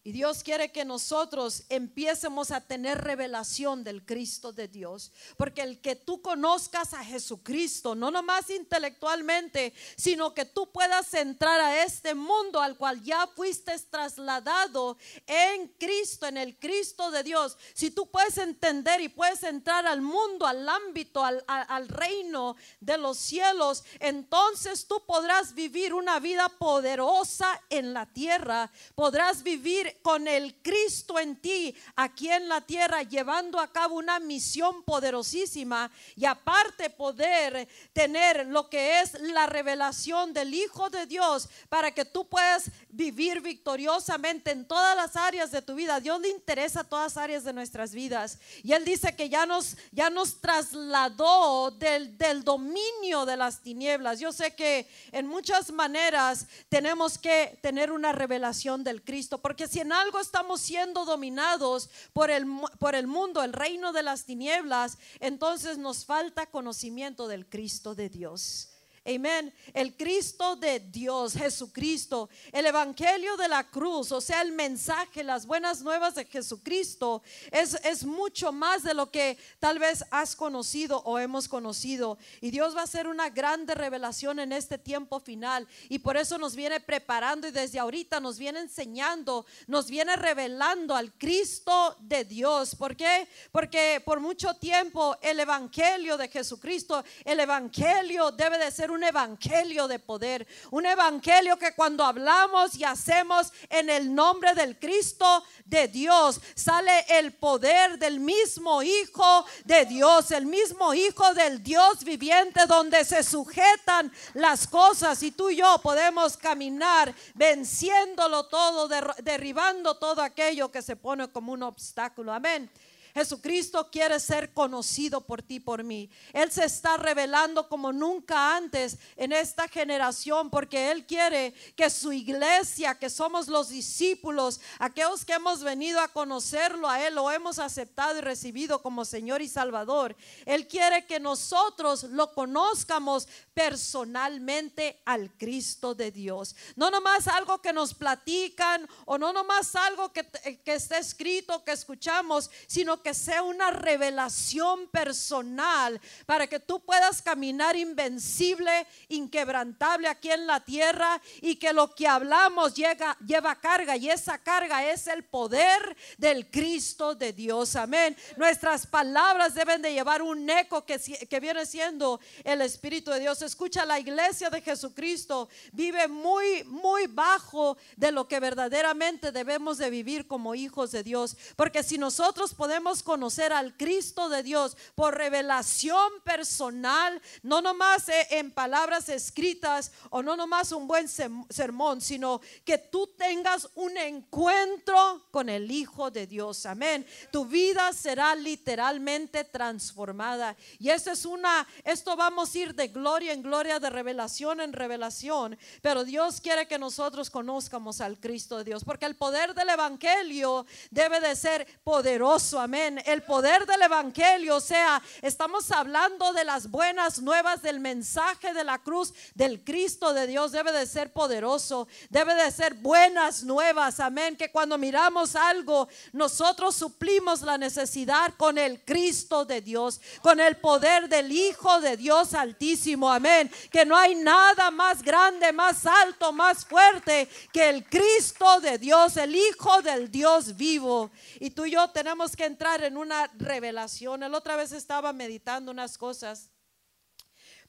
Y 0.05 0.11
Dios 0.11 0.43
quiere 0.43 0.69
que 0.69 0.83
nosotros 0.83 1.63
empiecemos 1.69 2.51
a 2.51 2.59
tener 2.59 2.97
revelación 2.97 3.85
del 3.85 4.05
Cristo 4.05 4.51
de 4.51 4.67
Dios. 4.67 5.13
Porque 5.37 5.61
el 5.61 5.79
que 5.79 5.95
tú 5.95 6.21
conozcas 6.21 6.93
a 6.93 7.05
Jesucristo, 7.05 7.95
no 7.95 8.11
nomás 8.11 8.49
intelectualmente, 8.49 9.73
sino 9.95 10.33
que 10.33 10.43
tú 10.43 10.69
puedas 10.73 11.13
entrar 11.13 11.57
a 11.61 11.85
este 11.85 12.15
mundo 12.15 12.59
al 12.59 12.75
cual 12.75 13.01
ya 13.01 13.27
fuiste 13.27 13.71
trasladado 13.89 14.97
en 15.25 15.69
Cristo, 15.79 16.27
en 16.27 16.35
el 16.35 16.59
Cristo 16.59 17.09
de 17.09 17.23
Dios. 17.23 17.57
Si 17.73 17.89
tú 17.89 18.11
puedes 18.11 18.37
entender 18.37 18.99
y 18.99 19.07
puedes 19.07 19.41
entrar 19.43 19.87
al 19.87 20.01
mundo, 20.01 20.45
al 20.45 20.67
ámbito, 20.67 21.23
al, 21.23 21.45
al 21.47 21.87
reino 21.87 22.57
de 22.81 22.97
los 22.97 23.17
cielos, 23.19 23.85
entonces 24.01 24.85
tú 24.85 25.01
podrás 25.05 25.53
vivir 25.53 25.93
una 25.93 26.19
vida 26.19 26.49
poderosa 26.49 27.61
en 27.69 27.93
la 27.93 28.05
tierra. 28.05 28.69
Podrás 28.95 29.43
vivir 29.43 29.92
con 30.01 30.27
el 30.27 30.55
Cristo 30.61 31.19
en 31.19 31.35
ti 31.35 31.75
aquí 31.95 32.29
en 32.29 32.49
la 32.49 32.61
tierra, 32.61 33.03
llevando 33.03 33.59
a 33.59 33.71
cabo 33.71 33.95
una 33.95 34.19
misión 34.19 34.83
poderosísima 34.83 35.91
y 36.15 36.25
aparte 36.25 36.89
poder 36.89 37.67
tener 37.93 38.47
lo 38.47 38.69
que 38.69 39.01
es 39.01 39.19
la 39.21 39.45
revelación 39.45 40.33
del 40.33 40.53
Hijo 40.53 40.89
de 40.89 41.05
Dios 41.05 41.49
para 41.69 41.91
que 41.91 42.05
tú 42.05 42.27
puedas 42.27 42.69
vivir 42.89 43.41
victoriosamente 43.41 44.51
en 44.51 44.65
todas 44.65 44.95
las 44.95 45.15
áreas 45.15 45.51
de 45.51 45.61
tu 45.61 45.75
vida. 45.75 45.99
Dios 45.99 46.19
le 46.21 46.29
interesa 46.29 46.83
todas 46.83 47.15
las 47.15 47.23
áreas 47.23 47.43
de 47.43 47.53
nuestras 47.53 47.93
vidas. 47.93 48.39
Y 48.63 48.73
Él 48.73 48.85
dice 48.85 49.15
que 49.15 49.29
ya 49.29 49.45
nos, 49.45 49.77
ya 49.91 50.09
nos 50.09 50.39
trasladó 50.39 51.71
del, 51.71 52.17
del 52.17 52.43
dominio 52.43 53.25
de 53.25 53.37
las 53.37 53.61
tinieblas. 53.61 54.19
Yo 54.19 54.31
sé 54.31 54.55
que 54.55 54.87
en 55.11 55.27
muchas 55.27 55.71
maneras 55.71 56.47
tenemos 56.69 57.17
que 57.17 57.57
tener 57.61 57.91
una 57.91 58.11
revelación 58.11 58.83
del 58.83 59.03
Cristo, 59.03 59.39
porque 59.39 59.67
si 59.67 59.79
en 59.83 59.91
algo 59.91 60.19
estamos 60.19 60.61
siendo 60.61 61.05
dominados 61.05 61.89
por 62.13 62.31
el, 62.31 62.47
por 62.79 62.95
el 62.95 63.05
mundo, 63.05 63.43
el 63.43 63.53
reino 63.53 63.93
de 63.93 64.01
las 64.01 64.25
tinieblas, 64.25 64.97
entonces 65.19 65.77
nos 65.77 66.05
falta 66.05 66.47
conocimiento 66.47 67.27
del 67.27 67.45
Cristo 67.45 67.93
de 67.93 68.09
Dios. 68.09 68.72
Amén. 69.05 69.53
El 69.73 69.97
Cristo 69.97 70.55
de 70.55 70.79
Dios, 70.79 71.33
Jesucristo, 71.33 72.29
el 72.53 72.65
Evangelio 72.65 73.35
de 73.35 73.49
la 73.49 73.69
cruz, 73.69 74.13
o 74.13 74.21
sea, 74.21 74.41
el 74.41 74.53
mensaje, 74.53 75.25
las 75.25 75.45
buenas 75.45 75.81
nuevas 75.81 76.15
de 76.15 76.23
Jesucristo, 76.23 77.21
es, 77.51 77.73
es 77.83 78.05
mucho 78.05 78.53
más 78.53 78.81
de 78.81 78.93
lo 78.93 79.11
que 79.11 79.37
tal 79.59 79.77
vez 79.77 80.05
has 80.09 80.37
conocido 80.37 80.99
o 80.99 81.19
hemos 81.19 81.49
conocido. 81.49 82.17
Y 82.39 82.49
Dios 82.49 82.77
va 82.77 82.79
a 82.79 82.85
hacer 82.85 83.07
una 83.07 83.29
grande 83.29 83.75
revelación 83.75 84.39
en 84.39 84.53
este 84.53 84.77
tiempo 84.77 85.19
final. 85.19 85.67
Y 85.89 85.99
por 85.99 86.15
eso 86.15 86.37
nos 86.37 86.55
viene 86.55 86.79
preparando 86.79 87.45
y 87.45 87.51
desde 87.51 87.79
ahorita 87.79 88.21
nos 88.21 88.37
viene 88.37 88.61
enseñando, 88.61 89.45
nos 89.67 89.89
viene 89.89 90.15
revelando 90.15 90.95
al 90.95 91.11
Cristo 91.11 91.97
de 91.99 92.23
Dios. 92.23 92.73
¿Por 92.73 92.95
qué? 92.95 93.27
Porque 93.51 94.01
por 94.05 94.21
mucho 94.21 94.53
tiempo 94.53 95.17
el 95.21 95.41
Evangelio 95.41 96.15
de 96.15 96.29
Jesucristo, 96.29 97.03
el 97.25 97.41
Evangelio 97.41 98.31
debe 98.31 98.57
de 98.57 98.71
ser 98.71 98.92
un 98.93 99.03
evangelio 99.03 99.87
de 99.87 99.99
poder, 99.99 100.47
un 100.71 100.85
evangelio 100.85 101.57
que 101.57 101.73
cuando 101.73 102.05
hablamos 102.05 102.75
y 102.75 102.83
hacemos 102.83 103.51
en 103.69 103.89
el 103.89 104.13
nombre 104.13 104.53
del 104.53 104.79
Cristo 104.79 105.43
de 105.65 105.87
Dios, 105.87 106.39
sale 106.55 107.05
el 107.09 107.33
poder 107.33 107.97
del 107.97 108.19
mismo 108.19 108.83
Hijo 108.83 109.45
de 109.65 109.85
Dios, 109.85 110.31
el 110.31 110.45
mismo 110.45 110.93
Hijo 110.93 111.33
del 111.33 111.63
Dios 111.63 112.03
viviente 112.03 112.65
donde 112.67 113.03
se 113.03 113.23
sujetan 113.23 114.11
las 114.33 114.67
cosas 114.67 115.21
y 115.23 115.31
tú 115.31 115.49
y 115.49 115.57
yo 115.57 115.79
podemos 115.81 116.37
caminar 116.37 117.13
venciéndolo 117.33 118.45
todo, 118.45 118.87
derribando 119.23 119.95
todo 119.95 120.21
aquello 120.21 120.71
que 120.71 120.81
se 120.81 120.95
pone 120.95 121.27
como 121.29 121.51
un 121.51 121.63
obstáculo. 121.63 122.31
Amén. 122.31 122.69
Jesucristo 123.13 123.89
quiere 123.91 124.19
ser 124.19 124.53
conocido 124.53 125.21
por 125.21 125.43
ti, 125.43 125.59
por 125.59 125.83
mí. 125.83 126.09
Él 126.33 126.51
se 126.51 126.65
está 126.65 126.97
revelando 126.97 127.69
como 127.69 127.93
nunca 127.93 128.55
antes 128.55 128.97
en 129.17 129.31
esta 129.31 129.67
generación 129.67 130.49
porque 130.49 130.91
Él 130.91 131.05
quiere 131.05 131.53
que 131.75 131.91
su 131.91 132.11
iglesia, 132.11 132.97
que 132.97 133.11
somos 133.11 133.47
los 133.47 133.69
discípulos, 133.69 134.59
aquellos 134.79 135.25
que 135.25 135.33
hemos 135.33 135.61
venido 135.61 135.99
a 135.99 136.07
conocerlo 136.07 136.89
a 136.89 137.05
Él, 137.05 137.13
lo 137.13 137.29
hemos 137.29 137.59
aceptado 137.59 138.17
y 138.17 138.21
recibido 138.21 138.81
como 138.81 139.05
Señor 139.05 139.43
y 139.43 139.47
Salvador. 139.47 140.15
Él 140.45 140.67
quiere 140.67 141.05
que 141.05 141.19
nosotros 141.19 142.03
lo 142.03 142.33
conozcamos 142.33 143.27
personalmente 143.53 145.01
al 145.05 145.31
Cristo 145.37 145.93
de 145.93 146.11
Dios. 146.11 146.55
No 146.75 146.89
nomás 146.89 147.27
algo 147.27 147.61
que 147.61 147.73
nos 147.73 147.93
platican 147.93 148.87
o 149.05 149.17
no 149.17 149.31
nomás 149.31 149.75
algo 149.75 150.11
que, 150.11 150.25
que 150.63 150.73
está 150.73 150.97
escrito, 150.97 151.63
que 151.63 151.71
escuchamos, 151.71 152.49
sino 152.67 153.01
que 153.01 153.13
sea 153.13 153.43
una 153.43 153.71
revelación 153.71 154.87
personal 154.87 156.01
para 156.25 156.47
que 156.47 156.59
tú 156.59 156.83
puedas 156.83 157.21
caminar 157.21 157.75
invencible, 157.75 158.87
inquebrantable 159.09 160.07
aquí 160.07 160.31
en 160.31 160.47
la 160.47 160.59
tierra 160.59 161.21
y 161.41 161.55
que 161.55 161.73
lo 161.73 161.93
que 161.93 162.07
hablamos 162.07 162.73
llega, 162.73 163.17
lleva 163.25 163.59
carga 163.59 163.95
y 163.97 164.09
esa 164.09 164.37
carga 164.37 164.89
es 164.91 165.07
el 165.07 165.23
poder 165.23 165.95
del 166.17 166.49
Cristo 166.49 167.15
de 167.15 167.33
Dios. 167.33 167.75
Amén. 167.75 168.17
Nuestras 168.37 168.87
palabras 168.87 169.53
deben 169.53 169.81
de 169.81 169.93
llevar 169.93 170.21
un 170.21 170.49
eco 170.49 170.85
que, 170.85 170.99
que 170.99 171.39
viene 171.39 171.65
siendo 171.65 172.19
el 172.43 172.61
Espíritu 172.61 173.11
de 173.11 173.19
Dios. 173.19 173.42
Escucha, 173.45 173.85
la 173.85 173.99
iglesia 173.99 174.49
de 174.49 174.61
Jesucristo 174.61 175.49
vive 175.71 176.07
muy, 176.07 176.63
muy 176.65 177.07
bajo 177.07 177.77
de 177.95 178.11
lo 178.11 178.27
que 178.27 178.39
verdaderamente 178.39 179.31
debemos 179.31 179.77
de 179.77 179.89
vivir 179.89 180.27
como 180.27 180.55
hijos 180.55 180.91
de 180.91 181.03
Dios. 181.03 181.35
Porque 181.55 181.83
si 181.83 181.97
nosotros 181.97 182.53
podemos 182.53 183.03
conocer 183.03 183.53
al 183.53 183.75
Cristo 183.75 184.29
de 184.29 184.43
Dios 184.43 184.77
por 184.95 185.17
revelación 185.17 186.11
personal, 186.23 187.21
no 187.41 187.61
nomás 187.61 188.09
eh, 188.09 188.27
en 188.31 188.51
palabras 188.51 189.09
escritas 189.09 189.91
o 190.09 190.21
no 190.21 190.35
nomás 190.35 190.71
un 190.71 190.87
buen 190.87 191.07
sermón, 191.07 192.01
sino 192.01 192.41
que 192.65 192.77
tú 192.77 193.07
tengas 193.17 193.69
un 193.75 193.97
encuentro 193.97 195.25
con 195.31 195.49
el 195.49 195.71
Hijo 195.71 196.11
de 196.11 196.27
Dios. 196.27 196.65
Amén. 196.65 197.05
Tu 197.31 197.45
vida 197.45 197.91
será 197.93 198.35
literalmente 198.35 199.43
transformada. 199.43 200.55
Y 200.79 200.89
esto 200.89 201.11
es 201.11 201.25
una, 201.25 201.67
esto 201.83 202.15
vamos 202.15 202.53
a 202.53 202.57
ir 202.57 202.75
de 202.75 202.87
gloria 202.87 203.32
en 203.33 203.43
gloria, 203.43 203.79
de 203.79 203.89
revelación 203.89 204.61
en 204.61 204.73
revelación. 204.73 205.57
Pero 205.81 206.03
Dios 206.03 206.39
quiere 206.41 206.67
que 206.67 206.79
nosotros 206.79 207.29
conozcamos 207.29 208.01
al 208.01 208.19
Cristo 208.19 208.57
de 208.57 208.63
Dios, 208.63 208.83
porque 208.83 209.05
el 209.05 209.15
poder 209.15 209.53
del 209.53 209.69
Evangelio 209.69 210.65
debe 210.91 211.19
de 211.19 211.35
ser 211.35 211.67
poderoso. 211.83 212.59
Amén. 212.59 213.01
El 213.05 213.23
poder 213.23 213.65
del 213.65 213.81
Evangelio, 213.81 214.57
o 214.57 214.61
sea, 214.61 215.01
estamos 215.21 215.71
hablando 215.71 216.33
de 216.33 216.43
las 216.43 216.69
buenas 216.69 217.21
nuevas 217.21 217.61
del 217.61 217.79
mensaje 217.79 218.53
de 218.53 218.63
la 218.63 218.79
cruz 218.79 219.13
del 219.33 219.63
Cristo 219.63 220.13
de 220.13 220.27
Dios. 220.27 220.51
Debe 220.51 220.71
de 220.71 220.85
ser 220.85 221.11
poderoso, 221.11 221.87
debe 222.09 222.35
de 222.35 222.51
ser 222.51 222.75
buenas 222.75 223.43
nuevas. 223.43 223.99
Amén. 223.99 224.35
Que 224.35 224.51
cuando 224.51 224.77
miramos 224.77 225.35
algo, 225.35 225.87
nosotros 226.11 226.75
suplimos 226.75 227.41
la 227.41 227.57
necesidad 227.57 228.33
con 228.37 228.57
el 228.57 228.83
Cristo 228.83 229.45
de 229.45 229.61
Dios, 229.61 229.99
con 230.21 230.39
el 230.39 230.57
poder 230.57 231.09
del 231.09 231.31
Hijo 231.31 231.81
de 231.81 231.97
Dios 231.97 232.33
Altísimo. 232.33 233.11
Amén. 233.11 233.22
Que 233.71 233.85
no 233.85 233.95
hay 233.95 234.15
nada 234.15 234.71
más 234.71 235.01
grande, 235.01 235.51
más 235.51 235.85
alto, 235.85 236.31
más 236.31 236.65
fuerte 236.65 237.27
que 237.51 237.69
el 237.69 237.85
Cristo 237.85 238.59
de 238.61 238.77
Dios, 238.77 239.17
el 239.17 239.35
Hijo 239.35 239.81
del 239.81 240.11
Dios 240.11 240.55
vivo. 240.55 241.11
Y 241.39 241.49
tú 241.49 241.65
y 241.65 241.71
yo 241.71 241.89
tenemos 241.89 242.35
que 242.35 242.45
entrar 242.45 242.83
en 242.83 242.97
una 242.97 243.29
revelación. 243.37 244.23
El 244.23 244.33
otra 244.35 244.55
vez 244.55 244.71
estaba 244.71 245.13
meditando 245.13 245.71
unas 245.71 245.97
cosas 245.97 246.52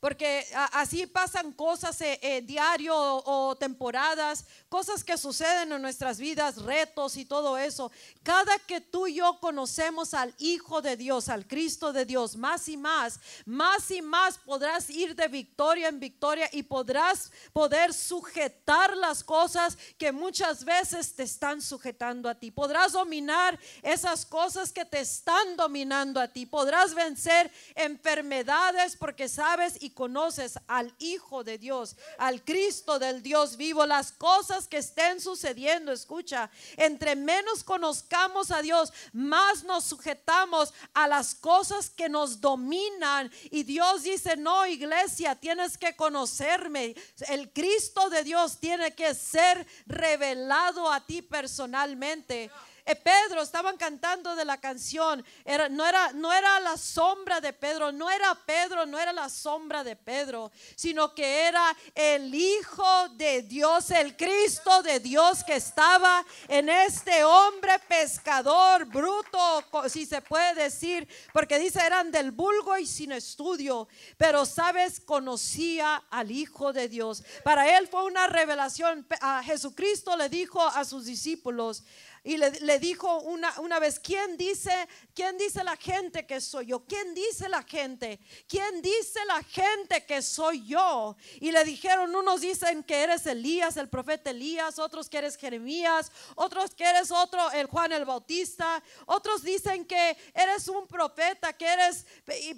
porque 0.04 0.46
así 0.72 1.06
pasan 1.06 1.50
cosas 1.52 1.98
eh, 2.02 2.18
eh, 2.20 2.42
diario 2.42 2.94
o, 2.94 3.56
temporadas, 3.56 4.44
cosas 4.68 5.02
que 5.02 5.16
suceden 5.16 5.72
en 5.72 5.80
nuestras 5.80 6.18
vidas, 6.18 6.60
retos 6.60 7.16
y 7.16 7.24
todo 7.24 7.56
eso. 7.56 7.90
Cada 8.22 8.58
que 8.58 8.82
tú 8.82 9.06
y 9.06 9.14
yo 9.14 9.38
conocemos 9.40 10.12
al 10.12 10.34
Hijo 10.36 10.82
de 10.82 10.98
Dios, 10.98 11.30
al 11.30 11.46
Cristo 11.46 11.90
de 11.90 12.04
Dios, 12.04 12.36
más 12.36 12.68
y 12.68 12.76
más, 12.76 13.18
más 13.46 13.90
y 13.90 14.02
más 14.02 14.36
podrás 14.36 14.90
ir 14.90 15.14
de 15.14 15.26
victoria 15.26 15.88
en 15.88 15.98
victoria 15.98 16.50
y 16.52 16.64
podrás 16.64 17.32
poder 17.54 17.94
sujetar 17.94 18.94
las 18.98 19.24
cosas 19.24 19.78
que 19.96 20.12
muchas 20.12 20.66
veces 20.66 21.14
te 21.14 21.22
están 21.22 21.62
sujetando 21.62 22.28
a 22.28 22.34
ti. 22.34 22.50
Podrás 22.50 22.92
dominar 22.92 23.58
esas 23.82 24.26
cosas 24.26 24.70
que 24.70 24.84
te 24.84 25.00
están 25.00 25.56
dominando 25.56 26.20
a 26.20 26.28
ti. 26.28 26.44
Podrás 26.44 26.92
vencer 26.92 27.50
enfermedades 27.74 28.96
porque 28.96 29.30
sabes 29.30 29.78
y 29.80 29.93
conoces 29.94 30.58
al 30.66 30.94
Hijo 30.98 31.44
de 31.44 31.58
Dios, 31.58 31.96
al 32.18 32.44
Cristo 32.44 32.98
del 32.98 33.22
Dios 33.22 33.56
vivo, 33.56 33.86
las 33.86 34.12
cosas 34.12 34.68
que 34.68 34.78
estén 34.78 35.20
sucediendo, 35.20 35.92
escucha, 35.92 36.50
entre 36.76 37.16
menos 37.16 37.64
conozcamos 37.64 38.50
a 38.50 38.60
Dios, 38.60 38.92
más 39.12 39.64
nos 39.64 39.84
sujetamos 39.84 40.74
a 40.92 41.08
las 41.08 41.34
cosas 41.34 41.90
que 41.90 42.08
nos 42.08 42.40
dominan. 42.40 43.30
Y 43.50 43.62
Dios 43.62 44.02
dice, 44.02 44.36
no, 44.36 44.66
iglesia, 44.66 45.36
tienes 45.36 45.78
que 45.78 45.96
conocerme. 45.96 46.94
El 47.28 47.52
Cristo 47.52 48.10
de 48.10 48.24
Dios 48.24 48.58
tiene 48.58 48.94
que 48.94 49.14
ser 49.14 49.66
revelado 49.86 50.90
a 50.90 51.00
ti 51.06 51.22
personalmente. 51.22 52.50
Eh, 52.86 52.94
Pedro, 52.96 53.40
estaban 53.40 53.78
cantando 53.78 54.36
de 54.36 54.44
la 54.44 54.58
canción, 54.58 55.24
era, 55.42 55.70
no, 55.70 55.86
era, 55.86 56.12
no 56.12 56.30
era 56.30 56.60
la 56.60 56.76
sombra 56.76 57.40
de 57.40 57.54
Pedro, 57.54 57.92
no 57.92 58.10
era 58.10 58.34
Pedro, 58.34 58.84
no 58.84 58.98
era 58.98 59.10
la 59.10 59.30
sombra 59.30 59.82
de 59.82 59.96
Pedro, 59.96 60.52
sino 60.76 61.14
que 61.14 61.46
era 61.46 61.74
el 61.94 62.34
Hijo 62.34 63.08
de 63.14 63.40
Dios, 63.40 63.90
el 63.90 64.14
Cristo 64.18 64.82
de 64.82 65.00
Dios 65.00 65.42
que 65.44 65.56
estaba 65.56 66.26
en 66.46 66.68
este 66.68 67.24
hombre 67.24 67.78
pescador 67.88 68.84
bruto, 68.84 69.64
si 69.88 70.04
se 70.04 70.20
puede 70.20 70.54
decir, 70.54 71.08
porque 71.32 71.58
dice 71.58 71.80
eran 71.80 72.10
del 72.10 72.32
vulgo 72.32 72.76
y 72.76 72.86
sin 72.86 73.12
estudio, 73.12 73.88
pero 74.18 74.44
sabes, 74.44 75.00
conocía 75.00 76.04
al 76.10 76.30
Hijo 76.30 76.74
de 76.74 76.88
Dios. 76.90 77.24
Para 77.44 77.78
él 77.78 77.88
fue 77.88 78.04
una 78.04 78.26
revelación. 78.26 79.06
A 79.20 79.42
Jesucristo 79.42 80.16
le 80.16 80.28
dijo 80.28 80.60
a 80.60 80.84
sus 80.84 81.06
discípulos, 81.06 81.82
y 82.26 82.38
le, 82.38 82.73
dijo 82.78 83.20
una, 83.20 83.58
una, 83.60 83.78
vez, 83.78 83.98
¿quién 84.00 84.36
dice, 84.36 84.88
¿quién 85.14 85.36
dice 85.38 85.62
la 85.64 85.76
gente 85.76 86.26
que 86.26 86.40
soy 86.40 86.66
yo? 86.66 86.84
¿Quién 86.84 87.14
dice 87.14 87.48
la 87.48 87.62
gente? 87.62 88.20
¿Quién 88.48 88.82
dice 88.82 89.24
la 89.26 89.42
gente 89.42 90.04
que 90.04 90.22
soy 90.22 90.66
yo? 90.66 91.16
Y 91.40 91.52
le 91.52 91.64
dijeron, 91.64 92.14
unos 92.14 92.40
dicen 92.40 92.82
que 92.82 93.02
eres 93.02 93.26
Elías, 93.26 93.76
el 93.76 93.88
profeta 93.88 94.30
Elías, 94.30 94.78
otros 94.78 95.08
que 95.08 95.18
eres 95.18 95.36
Jeremías, 95.36 96.10
otros 96.34 96.74
que 96.74 96.84
eres 96.84 97.10
otro, 97.10 97.50
el 97.52 97.66
Juan 97.66 97.92
el 97.92 98.04
Bautista, 98.04 98.82
otros 99.06 99.42
dicen 99.42 99.84
que 99.84 100.16
eres 100.34 100.68
un 100.68 100.86
profeta, 100.86 101.52
que 101.52 101.66
eres, 101.66 102.06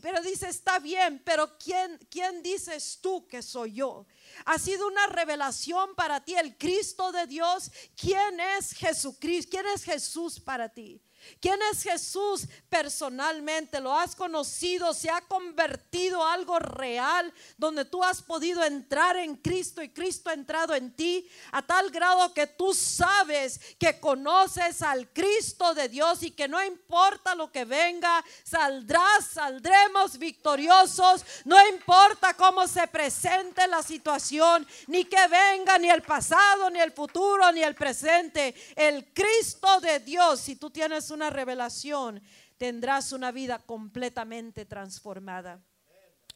pero 0.01 0.21
dice, 0.23 0.49
está 0.49 0.79
bien, 0.79 1.23
pero 1.25 1.57
¿quién, 1.59 1.99
quién 2.11 2.43
dices 2.43 2.99
tú 3.01 3.27
que 3.27 3.43
soy 3.43 3.75
yo? 3.75 4.07
Ha 4.45 4.59
sido 4.59 4.87
una 4.87 5.07
revelación 5.07 5.95
para 5.95 6.25
ti 6.25 6.35
el 6.35 6.57
Cristo 6.57 7.13
de 7.13 7.27
Dios. 7.27 7.71
¿Quién 7.97 8.41
es 8.41 8.73
Jesucristo? 8.73 9.51
¿Quién 9.51 9.67
es 9.75 9.85
Jesús 9.85 10.41
para 10.41 10.69
ti? 10.69 11.01
¿Quién 11.41 11.59
es 11.73 11.83
Jesús 11.83 12.47
personalmente? 12.69 13.81
¿Lo 13.81 13.95
has 13.95 14.15
conocido? 14.15 14.95
¿Se 14.95 15.11
ha 15.11 15.21
convertido 15.23 16.25
algo 16.25 16.59
real 16.59 17.33
donde 17.57 17.85
tú 17.85 18.03
has 18.03 18.23
podido 18.23 18.65
entrar 18.65 19.17
en 19.17 19.37
Cristo 19.37 19.83
y 19.83 19.89
Cristo 19.89 20.31
ha 20.31 20.35
entrado 20.35 20.75
en 20.75 20.95
ti 20.95 21.29
a 21.53 21.63
tal 21.63 21.91
grado 21.91 22.33
que 22.33 22.47
tú 22.47 22.75
sabes 22.75 23.61
que 23.79 23.99
conoces 24.01 24.83
al 24.83 25.09
Cristo 25.13 25.75
de 25.75 25.89
Dios 25.89 26.23
y 26.23 26.31
que 26.31 26.49
no 26.49 26.63
importa 26.65 27.35
lo 27.35 27.51
que 27.51 27.65
venga, 27.65 28.25
saldrás, 28.43 29.27
saldremos 29.33 30.19
victoriosos, 30.19 31.25
no 31.45 31.57
importa 31.69 32.35
cómo 32.35 32.67
se 32.67 32.87
presente 32.87 33.67
la 33.67 33.83
situación, 33.83 34.67
ni 34.87 35.05
que 35.05 35.27
venga 35.29 35.79
ni 35.79 35.89
el 35.89 36.03
pasado, 36.03 36.71
ni 36.71 36.81
el 36.81 36.93
futuro, 36.93 37.51
ni 37.53 37.63
el 37.63 37.75
presente, 37.75 38.55
el 38.75 39.13
Cristo 39.13 39.81
de 39.81 40.01
Dios, 40.01 40.41
si 40.41 40.57
tú 40.57 40.71
tienes 40.71 41.11
una 41.17 41.31
revelación, 41.31 42.23
tendrás 42.59 43.11
una 43.13 43.33
vida 43.33 43.59
completamente 43.59 44.65
transformada. 44.67 45.61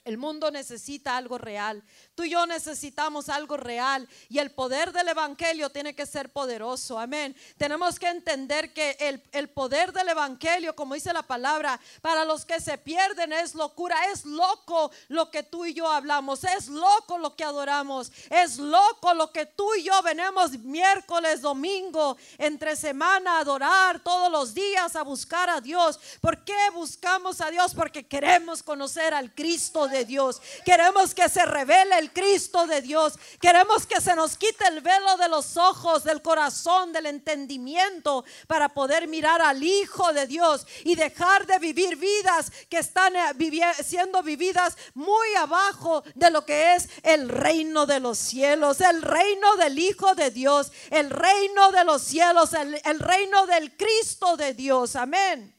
El 0.04 0.16
mundo 0.16 0.50
necesita 0.50 1.16
algo 1.16 1.36
real. 1.38 1.84
Tú 2.20 2.24
y 2.24 2.30
yo 2.32 2.44
necesitamos 2.44 3.30
algo 3.30 3.56
real. 3.56 4.06
Y 4.28 4.40
el 4.40 4.50
poder 4.50 4.92
del 4.92 5.08
Evangelio 5.08 5.70
tiene 5.70 5.94
que 5.94 6.04
ser 6.04 6.28
poderoso. 6.28 6.98
Amén. 6.98 7.34
Tenemos 7.56 7.98
que 7.98 8.08
entender 8.08 8.74
que 8.74 8.94
el, 9.00 9.22
el, 9.32 9.48
poder 9.48 9.90
del 9.94 10.10
Evangelio, 10.10 10.76
como 10.76 10.92
dice 10.92 11.14
la 11.14 11.22
palabra, 11.22 11.80
para 12.02 12.26
los 12.26 12.44
que 12.44 12.60
se 12.60 12.76
pierden 12.76 13.32
es 13.32 13.54
locura. 13.54 13.96
Es 14.12 14.26
loco 14.26 14.90
lo 15.08 15.30
que 15.30 15.42
tú 15.44 15.64
y 15.64 15.72
yo 15.72 15.90
hablamos. 15.90 16.44
Es 16.44 16.68
loco 16.68 17.16
lo 17.16 17.34
que 17.34 17.44
adoramos. 17.44 18.12
Es 18.28 18.58
loco 18.58 19.14
lo 19.14 19.32
que 19.32 19.46
tú 19.46 19.74
y 19.76 19.84
yo 19.84 20.02
venimos 20.02 20.50
miércoles, 20.58 21.40
domingo, 21.40 22.18
entre 22.36 22.76
semana 22.76 23.38
a 23.38 23.40
adorar 23.40 24.00
todos 24.00 24.30
los 24.30 24.52
días, 24.52 24.94
a 24.94 25.04
buscar 25.04 25.48
a 25.48 25.62
Dios. 25.62 25.98
¿Por 26.20 26.44
qué 26.44 26.68
buscamos 26.74 27.40
a 27.40 27.50
Dios? 27.50 27.72
Porque 27.74 28.06
queremos 28.06 28.62
conocer 28.62 29.14
al 29.14 29.34
Cristo 29.34 29.88
de 29.88 30.04
Dios. 30.04 30.42
Queremos 30.66 31.14
que 31.14 31.26
se 31.30 31.46
revele 31.46 31.98
el 31.98 32.09
Cristo 32.12 32.66
de 32.66 32.82
Dios. 32.82 33.14
Queremos 33.40 33.86
que 33.86 34.00
se 34.00 34.14
nos 34.14 34.36
quite 34.36 34.66
el 34.68 34.80
velo 34.80 35.16
de 35.16 35.28
los 35.28 35.56
ojos, 35.56 36.04
del 36.04 36.22
corazón, 36.22 36.92
del 36.92 37.06
entendimiento 37.06 38.24
para 38.46 38.68
poder 38.68 39.08
mirar 39.08 39.40
al 39.42 39.62
Hijo 39.62 40.12
de 40.12 40.26
Dios 40.26 40.66
y 40.84 40.94
dejar 40.94 41.46
de 41.46 41.58
vivir 41.58 41.96
vidas 41.96 42.52
que 42.68 42.78
están 42.78 43.14
eh, 43.16 43.74
siendo 43.84 44.22
vividas 44.22 44.76
muy 44.94 45.34
abajo 45.36 46.02
de 46.14 46.30
lo 46.30 46.44
que 46.44 46.74
es 46.74 46.88
el 47.02 47.28
reino 47.28 47.86
de 47.86 48.00
los 48.00 48.18
cielos, 48.18 48.80
el 48.80 49.02
reino 49.02 49.56
del 49.56 49.78
Hijo 49.78 50.14
de 50.14 50.30
Dios, 50.30 50.72
el 50.90 51.10
reino 51.10 51.72
de 51.72 51.84
los 51.84 52.02
cielos, 52.02 52.52
el, 52.52 52.80
el 52.84 52.98
reino 52.98 53.46
del 53.46 53.76
Cristo 53.76 54.36
de 54.36 54.54
Dios. 54.54 54.96
Amén. 54.96 55.56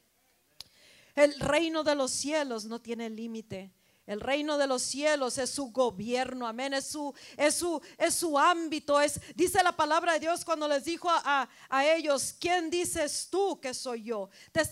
El 1.15 1.39
reino 1.39 1.83
de 1.83 1.95
los 1.95 2.11
cielos 2.11 2.65
no 2.65 2.79
tiene 2.79 3.09
límite. 3.09 3.71
El 4.11 4.19
reino 4.19 4.57
de 4.57 4.67
los 4.67 4.81
cielos 4.81 5.37
es 5.37 5.51
su 5.51 5.71
gobierno, 5.71 6.45
amén, 6.45 6.73
es 6.73 6.85
su, 6.87 7.15
es 7.37 7.55
su, 7.55 7.81
es 7.97 8.13
su 8.13 8.37
ámbito, 8.37 8.99
es, 8.99 9.21
dice 9.35 9.63
la 9.63 9.71
palabra 9.71 10.11
de 10.11 10.19
Dios 10.19 10.43
cuando 10.43 10.67
les 10.67 10.83
dijo 10.83 11.07
a, 11.09 11.47
ellos, 11.95 12.35
¿quién 12.37 12.69
dices 12.69 13.29
tú 13.31 13.61
que 13.61 13.73
soy 13.73 14.03
yo? 14.03 14.29
Te, 14.51 14.63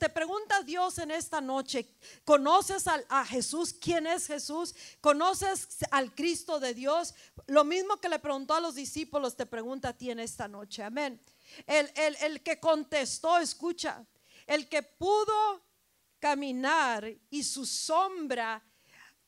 te 0.00 0.08
pregunta 0.08 0.64
Dios 0.64 0.98
en 0.98 1.12
esta 1.12 1.40
noche, 1.40 1.94
¿conoces 2.24 2.88
a, 2.88 3.00
a 3.08 3.24
Jesús? 3.24 3.72
¿Quién 3.72 4.04
es 4.08 4.26
Jesús? 4.26 4.74
¿Conoces 5.00 5.68
al 5.92 6.12
Cristo 6.12 6.58
de 6.58 6.74
Dios? 6.74 7.14
Lo 7.46 7.62
mismo 7.62 7.98
que 7.98 8.08
le 8.08 8.18
preguntó 8.18 8.54
a 8.54 8.60
los 8.60 8.74
discípulos, 8.74 9.36
te 9.36 9.46
pregunta 9.46 9.90
a 9.90 9.96
ti 9.96 10.10
en 10.10 10.18
esta 10.18 10.48
noche, 10.48 10.82
amén. 10.82 11.22
El, 11.68 11.88
el, 11.94 12.16
el 12.16 12.42
que 12.42 12.58
contestó, 12.58 13.38
escucha, 13.38 14.04
el 14.44 14.68
que 14.68 14.82
pudo 14.82 15.62
caminar 16.18 17.08
y 17.30 17.44
su 17.44 17.64
sombra 17.64 18.60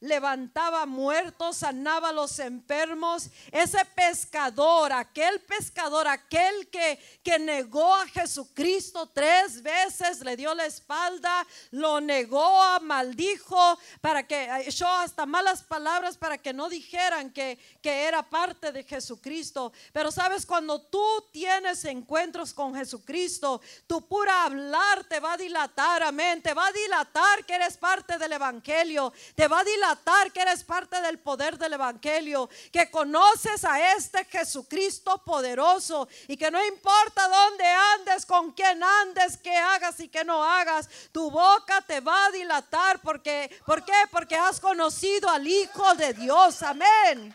levantaba 0.00 0.86
muertos, 0.86 1.58
sanaba 1.58 2.08
a 2.08 2.12
los 2.12 2.38
enfermos. 2.38 3.28
Ese 3.52 3.84
pescador, 3.84 4.92
aquel 4.92 5.40
pescador, 5.40 6.08
aquel 6.08 6.68
que, 6.70 6.98
que 7.22 7.38
negó 7.38 7.94
a 7.94 8.06
Jesucristo 8.08 9.06
tres 9.08 9.62
veces, 9.62 10.20
le 10.20 10.36
dio 10.36 10.54
la 10.54 10.64
espalda, 10.64 11.46
lo 11.70 12.00
negó, 12.00 12.80
maldijo, 12.80 13.78
para 14.00 14.26
que 14.26 14.48
echó 14.66 14.88
hasta 14.88 15.26
malas 15.26 15.62
palabras 15.62 16.16
para 16.16 16.38
que 16.38 16.52
no 16.52 16.68
dijeran 16.68 17.30
que, 17.30 17.58
que 17.82 18.04
era 18.04 18.22
parte 18.22 18.72
de 18.72 18.84
Jesucristo. 18.84 19.72
Pero 19.92 20.10
sabes, 20.10 20.46
cuando 20.46 20.80
tú 20.80 21.04
tienes 21.30 21.84
encuentros 21.84 22.54
con 22.54 22.74
Jesucristo, 22.74 23.60
tu 23.86 24.06
pura 24.08 24.44
hablar 24.44 25.04
te 25.04 25.20
va 25.20 25.34
a 25.34 25.36
dilatar, 25.36 26.02
amén, 26.02 26.40
te 26.40 26.54
va 26.54 26.66
a 26.66 26.72
dilatar 26.72 27.44
que 27.44 27.54
eres 27.54 27.76
parte 27.76 28.16
del 28.16 28.32
Evangelio, 28.32 29.12
te 29.34 29.46
va 29.46 29.60
a 29.60 29.64
dilatar 29.64 29.89
que 30.32 30.40
eres 30.40 30.62
parte 30.64 31.00
del 31.00 31.18
poder 31.18 31.58
del 31.58 31.72
Evangelio, 31.72 32.48
que 32.72 32.90
conoces 32.90 33.64
a 33.64 33.94
este 33.94 34.24
Jesucristo 34.24 35.22
poderoso 35.24 36.08
y 36.28 36.36
que 36.36 36.50
no 36.50 36.64
importa 36.64 37.28
dónde 37.28 37.64
andes, 37.64 38.26
con 38.26 38.52
quién 38.52 38.82
andes, 38.82 39.36
qué 39.38 39.56
hagas 39.56 39.98
y 40.00 40.08
qué 40.08 40.24
no 40.24 40.44
hagas, 40.44 40.88
tu 41.12 41.30
boca 41.30 41.80
te 41.82 42.00
va 42.00 42.26
a 42.26 42.30
dilatar 42.30 43.00
porque, 43.00 43.50
¿por 43.66 43.84
qué? 43.84 43.92
Porque 44.10 44.36
has 44.36 44.60
conocido 44.60 45.28
al 45.28 45.46
Hijo 45.46 45.94
de 45.94 46.14
Dios, 46.14 46.62
amén. 46.62 47.34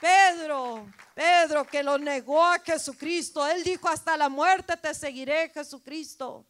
Pedro, 0.00 0.86
Pedro 1.14 1.66
que 1.66 1.82
lo 1.82 1.98
negó 1.98 2.44
a 2.44 2.58
Jesucristo, 2.58 3.46
él 3.46 3.64
dijo 3.64 3.88
hasta 3.88 4.16
la 4.16 4.28
muerte 4.28 4.76
te 4.76 4.94
seguiré 4.94 5.50
Jesucristo. 5.50 6.46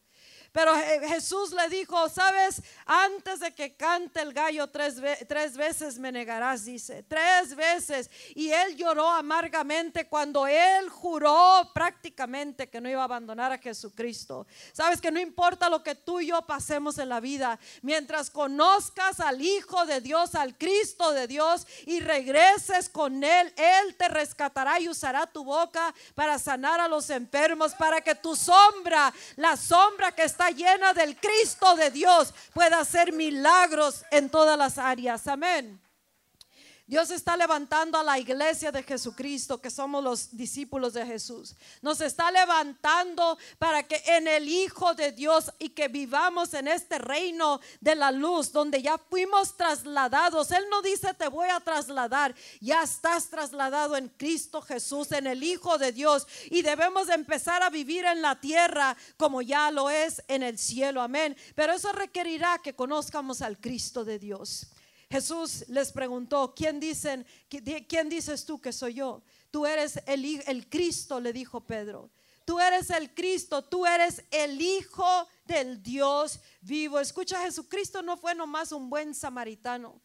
Pero 0.57 0.73
Jesús 0.73 1.51
le 1.53 1.69
dijo, 1.69 2.09
sabes, 2.09 2.63
antes 2.83 3.41
de 3.41 3.53
que 3.53 3.75
cante 3.75 4.21
el 4.21 4.33
gallo 4.33 4.65
tres, 4.65 4.95
tres 5.27 5.55
veces 5.55 5.99
me 5.99 6.11
negarás, 6.11 6.65
dice, 6.65 7.03
tres 7.03 7.55
veces. 7.55 8.09
Y 8.33 8.49
él 8.49 8.75
lloró 8.75 9.07
amargamente 9.07 10.07
cuando 10.07 10.47
él 10.47 10.89
juró 10.89 11.69
prácticamente 11.75 12.71
que 12.71 12.81
no 12.81 12.89
iba 12.89 13.01
a 13.01 13.03
abandonar 13.03 13.51
a 13.51 13.59
Jesucristo. 13.59 14.47
Sabes 14.73 14.99
que 14.99 15.11
no 15.11 15.19
importa 15.19 15.69
lo 15.69 15.83
que 15.83 15.93
tú 15.93 16.21
y 16.21 16.29
yo 16.29 16.41
pasemos 16.47 16.97
en 16.97 17.09
la 17.09 17.19
vida, 17.19 17.59
mientras 17.83 18.31
conozcas 18.31 19.19
al 19.19 19.39
Hijo 19.39 19.85
de 19.85 20.01
Dios, 20.01 20.33
al 20.33 20.57
Cristo 20.57 21.13
de 21.13 21.27
Dios 21.27 21.67
y 21.85 21.99
regreses 21.99 22.89
con 22.89 23.23
Él, 23.23 23.53
Él 23.57 23.95
te 23.95 24.07
rescatará 24.07 24.79
y 24.79 24.89
usará 24.89 25.27
tu 25.27 25.43
boca 25.43 25.93
para 26.15 26.39
sanar 26.39 26.79
a 26.79 26.87
los 26.87 27.11
enfermos, 27.11 27.75
para 27.75 28.01
que 28.01 28.15
tu 28.15 28.35
sombra, 28.35 29.13
la 29.35 29.55
sombra 29.55 30.11
que 30.11 30.23
está 30.23 30.46
llena 30.49 30.93
del 30.93 31.15
Cristo 31.17 31.75
de 31.75 31.91
Dios 31.91 32.33
pueda 32.53 32.79
hacer 32.79 33.13
milagros 33.13 34.03
en 34.11 34.29
todas 34.29 34.57
las 34.57 34.77
áreas. 34.77 35.27
Amén. 35.27 35.79
Dios 36.87 37.11
está 37.11 37.35
levantando 37.35 37.97
a 37.97 38.03
la 38.03 38.17
iglesia 38.17 38.71
de 38.71 38.81
Jesucristo, 38.81 39.59
que 39.59 39.69
somos 39.69 40.01
los 40.01 40.37
discípulos 40.37 40.93
de 40.93 41.05
Jesús. 41.05 41.53
Nos 41.81 41.99
está 41.99 42.31
levantando 42.31 43.37
para 43.59 43.83
que 43.83 44.01
en 44.05 44.25
el 44.25 44.47
Hijo 44.47 44.93
de 44.93 45.11
Dios 45.11 45.51
y 45.59 45.67
que 45.67 45.89
vivamos 45.89 46.53
en 46.53 46.69
este 46.69 46.97
reino 46.97 47.59
de 47.81 47.93
la 47.93 48.13
luz, 48.13 48.53
donde 48.53 48.81
ya 48.81 48.97
fuimos 48.97 49.57
trasladados. 49.57 50.49
Él 50.51 50.63
no 50.69 50.81
dice 50.81 51.13
te 51.13 51.27
voy 51.27 51.49
a 51.49 51.59
trasladar, 51.59 52.33
ya 52.61 52.83
estás 52.83 53.27
trasladado 53.27 53.97
en 53.97 54.07
Cristo 54.07 54.61
Jesús, 54.61 55.11
en 55.11 55.27
el 55.27 55.43
Hijo 55.43 55.77
de 55.77 55.91
Dios. 55.91 56.25
Y 56.49 56.61
debemos 56.61 57.09
empezar 57.09 57.63
a 57.63 57.69
vivir 57.69 58.05
en 58.05 58.21
la 58.21 58.39
tierra 58.39 58.95
como 59.17 59.41
ya 59.41 59.71
lo 59.71 59.89
es 59.89 60.23
en 60.29 60.41
el 60.41 60.57
cielo. 60.57 61.01
Amén. 61.01 61.35
Pero 61.53 61.73
eso 61.73 61.91
requerirá 61.91 62.59
que 62.59 62.75
conozcamos 62.75 63.41
al 63.41 63.59
Cristo 63.59 64.05
de 64.05 64.19
Dios. 64.19 64.67
Jesús 65.09 65.65
les 65.69 65.91
preguntó, 65.91 66.53
¿quién, 66.55 66.79
dicen, 66.79 67.25
¿quién 67.87 68.09
dices 68.09 68.45
tú 68.45 68.59
que 68.59 68.73
soy 68.73 68.95
yo? 68.95 69.23
Tú 69.51 69.65
eres 69.65 70.01
el, 70.05 70.41
el 70.45 70.69
Cristo, 70.69 71.19
le 71.19 71.31
dijo 71.31 71.61
Pedro. 71.61 72.11
Tú 72.43 72.59
eres 72.59 72.89
el 72.89 73.13
Cristo, 73.13 73.63
tú 73.63 73.85
eres 73.85 74.23
el 74.31 74.61
Hijo 74.61 75.27
del 75.45 75.81
Dios 75.81 76.39
vivo. 76.61 76.99
Escucha, 76.99 77.41
Jesucristo 77.41 78.01
no 78.01 78.17
fue 78.17 78.35
nomás 78.35 78.71
un 78.71 78.89
buen 78.89 79.13
samaritano. 79.13 80.01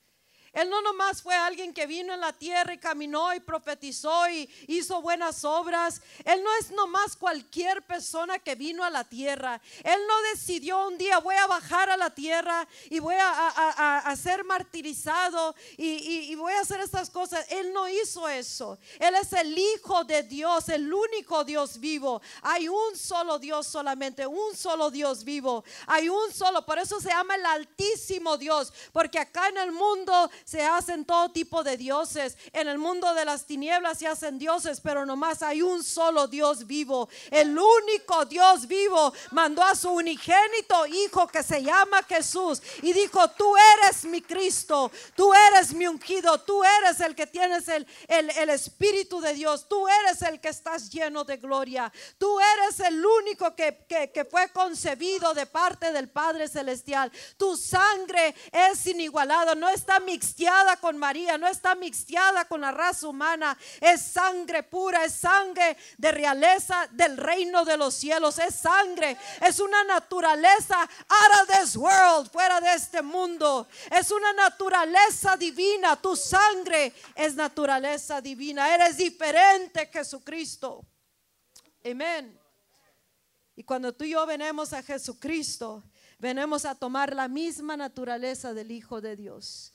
Él 0.52 0.68
no 0.68 0.82
nomás 0.82 1.22
fue 1.22 1.34
alguien 1.34 1.72
que 1.72 1.86
vino 1.86 2.12
en 2.12 2.20
la 2.20 2.32
tierra 2.32 2.74
y 2.74 2.78
caminó 2.78 3.34
y 3.34 3.40
profetizó 3.40 4.28
y 4.28 4.48
hizo 4.66 5.00
buenas 5.00 5.44
obras. 5.44 6.02
Él 6.24 6.42
no 6.44 6.50
es 6.60 6.70
nomás 6.70 7.16
cualquier 7.16 7.82
persona 7.82 8.38
que 8.38 8.54
vino 8.54 8.84
a 8.84 8.90
la 8.90 9.04
tierra. 9.04 9.62
Él 9.82 9.98
no 10.06 10.22
decidió 10.34 10.86
un 10.86 10.98
día 10.98 11.18
voy 11.18 11.36
a 11.36 11.46
bajar 11.46 11.88
a 11.88 11.96
la 11.96 12.10
tierra 12.10 12.68
y 12.90 12.98
voy 12.98 13.14
a, 13.18 14.14
ser 14.16 14.44
martirizado 14.44 15.54
y, 15.76 16.30
y, 16.30 16.34
voy 16.34 16.52
a 16.52 16.60
hacer 16.60 16.80
estas 16.80 17.08
cosas. 17.08 17.46
Él 17.50 17.72
no 17.72 17.88
hizo 17.88 18.28
eso. 18.28 18.78
Él 18.98 19.14
es 19.14 19.32
el 19.32 19.56
Hijo 19.56 20.04
de 20.04 20.22
Dios, 20.22 20.68
el 20.68 20.92
único 20.92 21.44
Dios 21.44 21.80
vivo. 21.80 22.20
Hay 22.42 22.68
un 22.68 22.96
solo 22.96 23.38
Dios 23.38 23.66
solamente, 23.66 24.26
un 24.26 24.54
solo 24.54 24.90
Dios 24.90 25.24
vivo. 25.24 25.64
Hay 25.86 26.10
un 26.10 26.30
solo, 26.32 26.66
por 26.66 26.78
eso 26.78 27.00
se 27.00 27.08
llama 27.08 27.36
el 27.36 27.46
Altísimo 27.46 28.36
Dios, 28.36 28.72
porque 28.92 29.18
acá 29.18 29.48
en 29.48 29.56
el 29.58 29.72
mundo 29.72 30.30
se 30.44 30.62
hacen 30.62 31.04
todo 31.04 31.30
tipo 31.30 31.62
de 31.62 31.76
dioses. 31.76 32.36
En 32.52 32.68
el 32.68 32.78
mundo 32.78 33.14
de 33.14 33.24
las 33.24 33.46
tinieblas 33.46 33.98
se 33.98 34.06
hacen 34.06 34.38
dioses, 34.38 34.80
pero 34.80 35.06
nomás 35.06 35.42
hay 35.42 35.62
un 35.62 35.84
solo 35.84 36.26
Dios 36.26 36.66
vivo. 36.66 37.08
El 37.30 37.56
único 37.56 38.24
Dios 38.24 38.66
vivo 38.66 39.12
mandó 39.30 39.62
a 39.62 39.74
su 39.74 39.90
unigénito 39.90 40.86
Hijo 40.86 41.26
que 41.28 41.42
se 41.42 41.62
llama 41.62 42.02
Jesús 42.04 42.62
y 42.82 42.92
dijo, 42.92 43.28
tú 43.28 43.54
eres 43.56 44.04
mi 44.04 44.20
Cristo, 44.20 44.90
tú 45.14 45.32
eres 45.34 45.72
mi 45.72 45.86
ungido, 45.86 46.38
tú 46.38 46.62
eres 46.64 47.00
el 47.00 47.14
que 47.14 47.26
tienes 47.26 47.68
el, 47.68 47.86
el, 48.08 48.50
Espíritu 48.50 49.20
de 49.20 49.34
Dios, 49.34 49.66
tú 49.68 49.86
eres 49.88 50.22
el 50.22 50.40
que 50.40 50.48
estás 50.48 50.90
lleno 50.90 51.24
de 51.24 51.38
gloria, 51.38 51.92
tú 52.18 52.38
eres 52.40 52.80
el 52.80 53.04
único 53.04 53.54
que, 53.54 53.84
que, 53.88 54.10
que 54.10 54.24
fue 54.24 54.50
concebido 54.50 55.34
de 55.34 55.46
parte 55.46 55.92
del 55.92 56.08
Padre 56.08 56.48
Celestial. 56.48 57.10
Tu 57.36 57.56
sangre 57.56 58.34
es 58.50 58.86
inigualada, 58.86 59.54
no 59.54 59.68
está 59.68 60.00
mixta 60.00 60.31
con 60.80 60.98
María, 60.98 61.38
no 61.38 61.46
está 61.46 61.74
mixteada 61.74 62.44
con 62.46 62.60
la 62.60 62.70
raza 62.70 63.08
humana, 63.08 63.56
es 63.80 64.02
sangre 64.02 64.62
pura, 64.62 65.04
es 65.04 65.14
sangre 65.14 65.76
de 65.98 66.12
realeza 66.12 66.88
del 66.90 67.16
reino 67.16 67.64
de 67.64 67.76
los 67.76 67.94
cielos, 67.94 68.38
es 68.38 68.54
sangre, 68.54 69.16
es 69.40 69.60
una 69.60 69.84
naturaleza 69.84 70.80
out 70.80 71.42
of 71.42 71.60
this 71.60 71.76
world, 71.76 72.30
fuera 72.30 72.60
de 72.60 72.74
este 72.74 73.02
mundo, 73.02 73.68
es 73.90 74.10
una 74.10 74.32
naturaleza 74.32 75.36
divina, 75.36 75.96
tu 75.96 76.16
sangre 76.16 76.92
es 77.14 77.34
naturaleza 77.34 78.20
divina, 78.20 78.74
eres 78.74 78.96
diferente 78.96 79.86
Jesucristo. 79.86 80.84
Amén. 81.84 82.38
Y 83.54 83.64
cuando 83.64 83.92
tú 83.92 84.04
y 84.04 84.10
yo 84.10 84.24
venemos 84.26 84.72
a 84.72 84.82
Jesucristo, 84.82 85.84
venemos 86.18 86.64
a 86.64 86.74
tomar 86.74 87.14
la 87.14 87.28
misma 87.28 87.76
naturaleza 87.76 88.54
del 88.54 88.70
Hijo 88.70 89.00
de 89.00 89.16
Dios. 89.16 89.72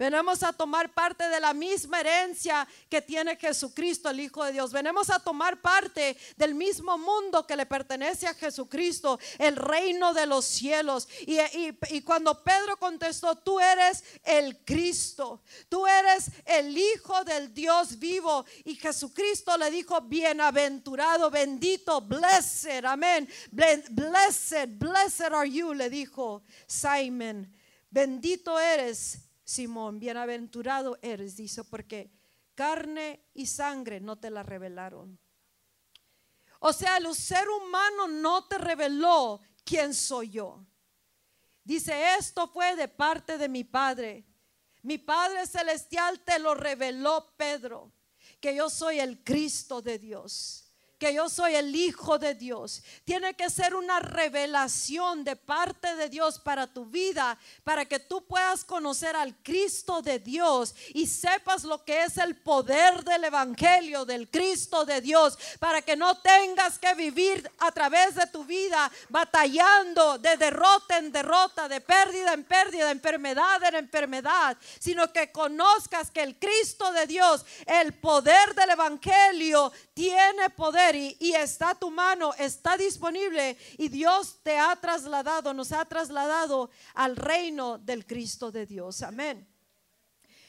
Venimos 0.00 0.42
a 0.42 0.54
tomar 0.54 0.94
parte 0.94 1.28
de 1.28 1.38
la 1.40 1.52
misma 1.52 2.00
herencia 2.00 2.66
que 2.88 3.02
tiene 3.02 3.36
Jesucristo, 3.36 4.08
el 4.08 4.20
Hijo 4.20 4.42
de 4.42 4.52
Dios. 4.52 4.72
Venimos 4.72 5.10
a 5.10 5.18
tomar 5.18 5.60
parte 5.60 6.16
del 6.38 6.54
mismo 6.54 6.96
mundo 6.96 7.46
que 7.46 7.54
le 7.54 7.66
pertenece 7.66 8.26
a 8.26 8.32
Jesucristo, 8.32 9.20
el 9.36 9.56
reino 9.56 10.14
de 10.14 10.24
los 10.24 10.46
cielos. 10.46 11.06
Y, 11.26 12.00
cuando 12.00 12.42
Pedro 12.42 12.78
contestó, 12.78 13.36
tú 13.36 13.60
eres 13.60 14.02
el 14.24 14.64
Cristo, 14.64 15.42
tú 15.68 15.86
eres 15.86 16.30
el 16.46 16.78
Hijo 16.78 17.22
del 17.24 17.52
Dios 17.52 17.98
vivo. 17.98 18.46
Y 18.64 18.76
Jesucristo 18.76 19.54
le 19.58 19.70
dijo, 19.70 20.00
bienaventurado, 20.00 21.30
bendito, 21.30 22.00
blessed, 22.00 22.86
amén. 22.86 23.28
Blessed, 23.50 24.78
blessed 24.78 25.30
are 25.34 25.50
you, 25.50 25.74
le 25.74 25.90
dijo 25.90 26.42
Simon. 26.66 27.54
Bendito 27.90 28.58
eres 28.58 29.29
Simón, 29.50 29.98
bienaventurado 29.98 30.96
eres, 31.02 31.34
dice, 31.34 31.64
porque 31.64 32.12
carne 32.54 33.26
y 33.34 33.46
sangre 33.46 34.00
no 34.00 34.16
te 34.16 34.30
la 34.30 34.44
revelaron. 34.44 35.18
O 36.60 36.72
sea, 36.72 36.98
el 36.98 37.12
ser 37.16 37.48
humano 37.48 38.06
no 38.06 38.46
te 38.46 38.58
reveló 38.58 39.40
quién 39.64 39.92
soy 39.92 40.30
yo. 40.30 40.64
Dice, 41.64 42.14
esto 42.16 42.46
fue 42.46 42.76
de 42.76 42.86
parte 42.86 43.38
de 43.38 43.48
mi 43.48 43.64
Padre. 43.64 44.24
Mi 44.82 44.98
Padre 44.98 45.44
Celestial 45.48 46.20
te 46.20 46.38
lo 46.38 46.54
reveló, 46.54 47.34
Pedro, 47.36 47.92
que 48.40 48.54
yo 48.54 48.70
soy 48.70 49.00
el 49.00 49.24
Cristo 49.24 49.82
de 49.82 49.98
Dios 49.98 50.59
que 51.00 51.14
yo 51.14 51.30
soy 51.30 51.54
el 51.54 51.74
Hijo 51.74 52.18
de 52.18 52.34
Dios. 52.34 52.82
Tiene 53.06 53.34
que 53.34 53.48
ser 53.48 53.74
una 53.74 54.00
revelación 54.00 55.24
de 55.24 55.34
parte 55.34 55.96
de 55.96 56.10
Dios 56.10 56.38
para 56.38 56.66
tu 56.66 56.84
vida, 56.84 57.38
para 57.64 57.86
que 57.86 57.98
tú 57.98 58.26
puedas 58.26 58.64
conocer 58.64 59.16
al 59.16 59.34
Cristo 59.42 60.02
de 60.02 60.18
Dios 60.18 60.74
y 60.92 61.06
sepas 61.06 61.64
lo 61.64 61.82
que 61.84 62.04
es 62.04 62.18
el 62.18 62.36
poder 62.36 63.02
del 63.02 63.24
Evangelio, 63.24 64.04
del 64.04 64.30
Cristo 64.30 64.84
de 64.84 65.00
Dios, 65.00 65.38
para 65.58 65.80
que 65.80 65.96
no 65.96 66.18
tengas 66.18 66.78
que 66.78 66.94
vivir 66.94 67.50
a 67.58 67.72
través 67.72 68.14
de 68.14 68.26
tu 68.26 68.44
vida 68.44 68.92
batallando 69.08 70.18
de 70.18 70.36
derrota 70.36 70.98
en 70.98 71.10
derrota, 71.10 71.66
de 71.66 71.80
pérdida 71.80 72.34
en 72.34 72.44
pérdida, 72.44 72.84
de 72.84 72.92
enfermedad 72.92 73.64
en 73.64 73.76
enfermedad, 73.76 74.58
sino 74.78 75.10
que 75.10 75.32
conozcas 75.32 76.10
que 76.10 76.22
el 76.22 76.38
Cristo 76.38 76.92
de 76.92 77.06
Dios, 77.06 77.46
el 77.64 77.94
poder 77.94 78.54
del 78.54 78.70
Evangelio, 78.70 79.72
tiene 79.94 80.50
poder 80.50 80.89
y, 80.94 81.34
está 81.34 81.74
tu 81.74 81.90
mano, 81.90 82.32
está 82.34 82.76
disponible 82.76 83.56
y 83.78 83.88
Dios 83.88 84.38
te 84.42 84.58
ha 84.58 84.74
trasladado, 84.76 85.54
nos 85.54 85.72
ha 85.72 85.84
trasladado 85.84 86.70
al 86.94 87.16
reino 87.16 87.78
del 87.78 88.06
Cristo 88.06 88.50
de 88.50 88.66
Dios. 88.66 89.02
Amén. 89.02 89.46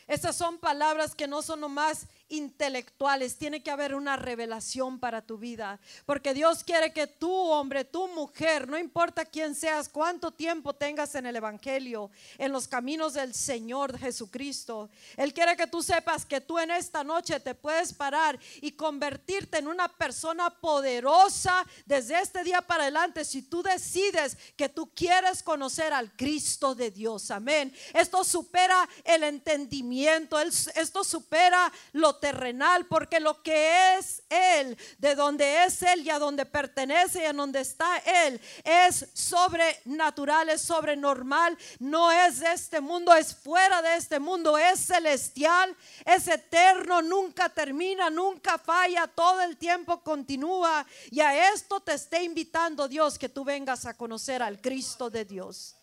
Estas 0.07 0.35
son 0.35 0.57
palabras 0.57 1.15
que 1.15 1.27
no 1.27 1.41
son 1.41 1.61
nomás 1.61 2.07
intelectuales, 2.31 3.37
tiene 3.37 3.61
que 3.61 3.71
haber 3.71 3.93
una 3.93 4.15
revelación 4.15 4.99
para 4.99 5.21
tu 5.21 5.37
vida, 5.37 5.79
porque 6.05 6.33
Dios 6.33 6.63
quiere 6.63 6.93
que 6.93 7.07
tú, 7.07 7.31
hombre, 7.31 7.85
tú, 7.85 8.07
mujer, 8.07 8.67
no 8.67 8.77
importa 8.77 9.25
quién 9.25 9.53
seas, 9.53 9.89
cuánto 9.89 10.31
tiempo 10.31 10.73
tengas 10.73 11.15
en 11.15 11.25
el 11.25 11.35
Evangelio, 11.35 12.09
en 12.37 12.51
los 12.51 12.67
caminos 12.67 13.13
del 13.13 13.33
Señor 13.33 13.97
Jesucristo, 13.97 14.89
Él 15.17 15.33
quiere 15.33 15.55
que 15.55 15.67
tú 15.67 15.83
sepas 15.83 16.25
que 16.25 16.41
tú 16.41 16.57
en 16.59 16.71
esta 16.71 17.03
noche 17.03 17.39
te 17.39 17.55
puedes 17.55 17.93
parar 17.93 18.39
y 18.61 18.71
convertirte 18.71 19.57
en 19.57 19.67
una 19.67 19.87
persona 19.87 20.49
poderosa 20.49 21.65
desde 21.85 22.19
este 22.19 22.43
día 22.43 22.61
para 22.61 22.83
adelante 22.83 23.25
si 23.25 23.41
tú 23.41 23.61
decides 23.61 24.37
que 24.55 24.69
tú 24.69 24.89
quieres 24.93 25.43
conocer 25.43 25.93
al 25.93 26.11
Cristo 26.15 26.75
de 26.75 26.91
Dios. 26.91 27.31
Amén. 27.31 27.73
Esto 27.93 28.23
supera 28.23 28.87
el 29.03 29.23
entendimiento, 29.23 30.39
esto 30.39 31.03
supera 31.03 31.71
lo 31.93 32.15
terrenal, 32.21 32.85
porque 32.85 33.19
lo 33.19 33.43
que 33.43 33.97
es 33.97 34.23
Él, 34.29 34.77
de 34.99 35.15
donde 35.15 35.65
es 35.65 35.81
Él 35.81 36.03
y 36.03 36.09
a 36.09 36.19
donde 36.19 36.45
pertenece 36.45 37.23
y 37.23 37.25
a 37.25 37.33
donde 37.33 37.59
está 37.59 37.97
Él, 37.97 38.39
es 38.63 39.07
sobrenatural, 39.13 40.47
es 40.47 40.61
sobrenormal, 40.61 41.57
no 41.79 42.11
es 42.11 42.39
de 42.39 42.53
este 42.53 42.79
mundo, 42.79 43.13
es 43.13 43.35
fuera 43.35 43.81
de 43.81 43.97
este 43.97 44.19
mundo, 44.19 44.57
es 44.57 44.79
celestial, 44.79 45.75
es 46.05 46.27
eterno, 46.27 47.01
nunca 47.01 47.49
termina, 47.49 48.09
nunca 48.09 48.57
falla, 48.57 49.07
todo 49.07 49.41
el 49.41 49.57
tiempo 49.57 50.01
continúa. 50.01 50.85
Y 51.09 51.19
a 51.19 51.51
esto 51.53 51.81
te 51.81 51.93
está 51.93 52.21
invitando 52.21 52.87
Dios, 52.87 53.17
que 53.17 53.27
tú 53.27 53.43
vengas 53.43 53.85
a 53.85 53.97
conocer 53.97 54.41
al 54.41 54.61
Cristo 54.61 55.09
de 55.09 55.25
Dios. 55.25 55.80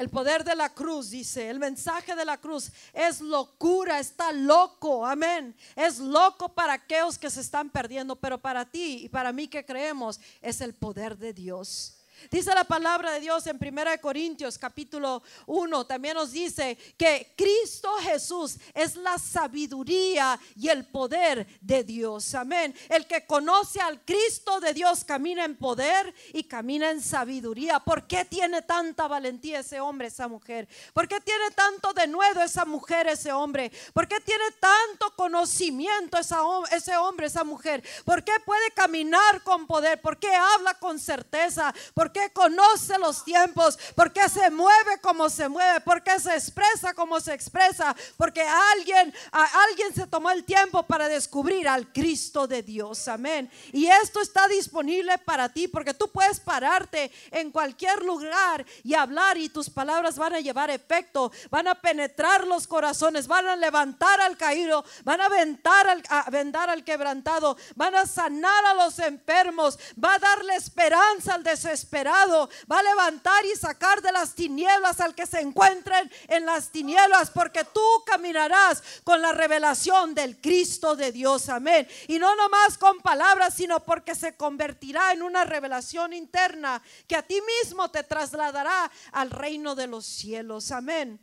El 0.00 0.08
poder 0.08 0.44
de 0.44 0.56
la 0.56 0.70
cruz, 0.70 1.10
dice, 1.10 1.50
el 1.50 1.58
mensaje 1.58 2.16
de 2.16 2.24
la 2.24 2.38
cruz 2.38 2.72
es 2.94 3.20
locura, 3.20 3.98
está 3.98 4.32
loco, 4.32 5.04
amén. 5.04 5.54
Es 5.76 5.98
loco 5.98 6.48
para 6.48 6.72
aquellos 6.72 7.18
que 7.18 7.28
se 7.28 7.42
están 7.42 7.68
perdiendo, 7.68 8.16
pero 8.16 8.38
para 8.38 8.64
ti 8.64 9.00
y 9.02 9.08
para 9.10 9.30
mí 9.30 9.46
que 9.46 9.62
creemos 9.62 10.18
es 10.40 10.62
el 10.62 10.72
poder 10.72 11.18
de 11.18 11.34
Dios. 11.34 11.99
Dice 12.28 12.54
la 12.54 12.64
palabra 12.64 13.12
de 13.12 13.20
Dios 13.20 13.46
en 13.46 13.58
1 13.60 14.00
Corintios 14.00 14.58
capítulo 14.58 15.22
1, 15.46 15.86
también 15.86 16.14
nos 16.14 16.32
dice 16.32 16.76
que 16.96 17.32
Cristo 17.36 17.90
Jesús 18.02 18.58
es 18.74 18.96
la 18.96 19.18
sabiduría 19.18 20.38
y 20.56 20.68
el 20.68 20.86
poder 20.86 21.46
de 21.60 21.84
Dios. 21.84 22.34
Amén. 22.34 22.74
El 22.88 23.06
que 23.06 23.26
conoce 23.26 23.80
al 23.80 24.04
Cristo 24.04 24.60
de 24.60 24.74
Dios 24.74 25.04
camina 25.04 25.44
en 25.44 25.56
poder 25.56 26.12
y 26.32 26.44
camina 26.44 26.90
en 26.90 27.00
sabiduría. 27.00 27.80
¿Por 27.80 28.06
qué 28.06 28.24
tiene 28.24 28.62
tanta 28.62 29.08
valentía 29.08 29.60
ese 29.60 29.80
hombre, 29.80 30.08
esa 30.08 30.28
mujer? 30.28 30.68
¿Por 30.92 31.08
qué 31.08 31.20
tiene 31.20 31.50
tanto 31.54 31.92
de 31.92 32.06
nuevo 32.06 32.40
esa 32.40 32.64
mujer, 32.64 33.06
ese 33.08 33.32
hombre? 33.32 33.72
¿Por 33.92 34.06
qué 34.06 34.20
tiene 34.20 34.44
tanto 34.58 35.14
conocimiento 35.16 36.18
esa, 36.18 36.40
ese 36.72 36.96
hombre, 36.96 37.26
esa 37.26 37.44
mujer? 37.44 37.82
¿Por 38.04 38.22
qué 38.24 38.32
puede 38.44 38.70
caminar 38.72 39.42
con 39.42 39.66
poder? 39.66 40.00
¿Por 40.00 40.18
qué 40.18 40.34
habla 40.34 40.74
con 40.74 40.98
certeza? 40.98 41.72
¿Por 41.94 42.09
porque 42.10 42.32
conoce 42.32 42.98
los 42.98 43.24
tiempos, 43.24 43.78
porque 43.94 44.28
se 44.28 44.50
mueve 44.50 44.98
como 45.00 45.30
se 45.30 45.48
mueve, 45.48 45.80
porque 45.80 46.18
se 46.18 46.34
expresa 46.34 46.92
como 46.92 47.20
se 47.20 47.32
expresa, 47.32 47.94
porque 48.16 48.42
alguien, 48.42 49.14
alguien 49.30 49.94
se 49.94 50.08
tomó 50.08 50.30
el 50.30 50.44
tiempo 50.44 50.82
para 50.82 51.08
descubrir 51.08 51.68
al 51.68 51.92
Cristo 51.92 52.48
de 52.48 52.64
Dios. 52.64 53.06
Amén. 53.06 53.48
Y 53.72 53.86
esto 53.86 54.20
está 54.20 54.48
disponible 54.48 55.18
para 55.18 55.50
ti, 55.50 55.68
porque 55.68 55.94
tú 55.94 56.10
puedes 56.10 56.40
pararte 56.40 57.12
en 57.30 57.52
cualquier 57.52 58.02
lugar 58.02 58.66
y 58.82 58.94
hablar 58.94 59.36
y 59.36 59.48
tus 59.48 59.70
palabras 59.70 60.18
van 60.18 60.34
a 60.34 60.40
llevar 60.40 60.70
efecto, 60.70 61.30
van 61.48 61.68
a 61.68 61.76
penetrar 61.76 62.44
los 62.44 62.66
corazones, 62.66 63.28
van 63.28 63.46
a 63.46 63.54
levantar 63.54 64.20
al 64.20 64.36
caído, 64.36 64.84
van 65.04 65.20
a 65.20 65.28
vendar 65.28 65.88
al, 65.88 66.02
a 66.08 66.28
vendar 66.28 66.70
al 66.70 66.82
quebrantado, 66.82 67.56
van 67.76 67.94
a 67.94 68.04
sanar 68.04 68.64
a 68.64 68.74
los 68.74 68.98
enfermos, 68.98 69.78
va 70.02 70.14
a 70.14 70.18
darle 70.18 70.56
esperanza 70.56 71.34
al 71.34 71.44
desesperado 71.44 71.99
va 72.04 72.78
a 72.78 72.82
levantar 72.82 73.44
y 73.44 73.56
sacar 73.56 74.02
de 74.02 74.12
las 74.12 74.34
tinieblas 74.34 75.00
al 75.00 75.14
que 75.14 75.26
se 75.26 75.40
encuentren 75.40 76.10
en 76.28 76.46
las 76.46 76.70
tinieblas, 76.70 77.30
porque 77.30 77.64
tú 77.64 77.80
caminarás 78.06 78.82
con 79.04 79.20
la 79.20 79.32
revelación 79.32 80.14
del 80.14 80.40
Cristo 80.40 80.96
de 80.96 81.12
Dios. 81.12 81.48
Amén. 81.48 81.86
Y 82.08 82.18
no 82.18 82.34
nomás 82.36 82.78
con 82.78 82.98
palabras, 83.00 83.54
sino 83.54 83.80
porque 83.80 84.14
se 84.14 84.36
convertirá 84.36 85.12
en 85.12 85.22
una 85.22 85.44
revelación 85.44 86.12
interna 86.12 86.82
que 87.06 87.16
a 87.16 87.22
ti 87.22 87.40
mismo 87.62 87.90
te 87.90 88.02
trasladará 88.02 88.90
al 89.12 89.30
reino 89.30 89.74
de 89.74 89.86
los 89.86 90.06
cielos. 90.06 90.70
Amén. 90.72 91.20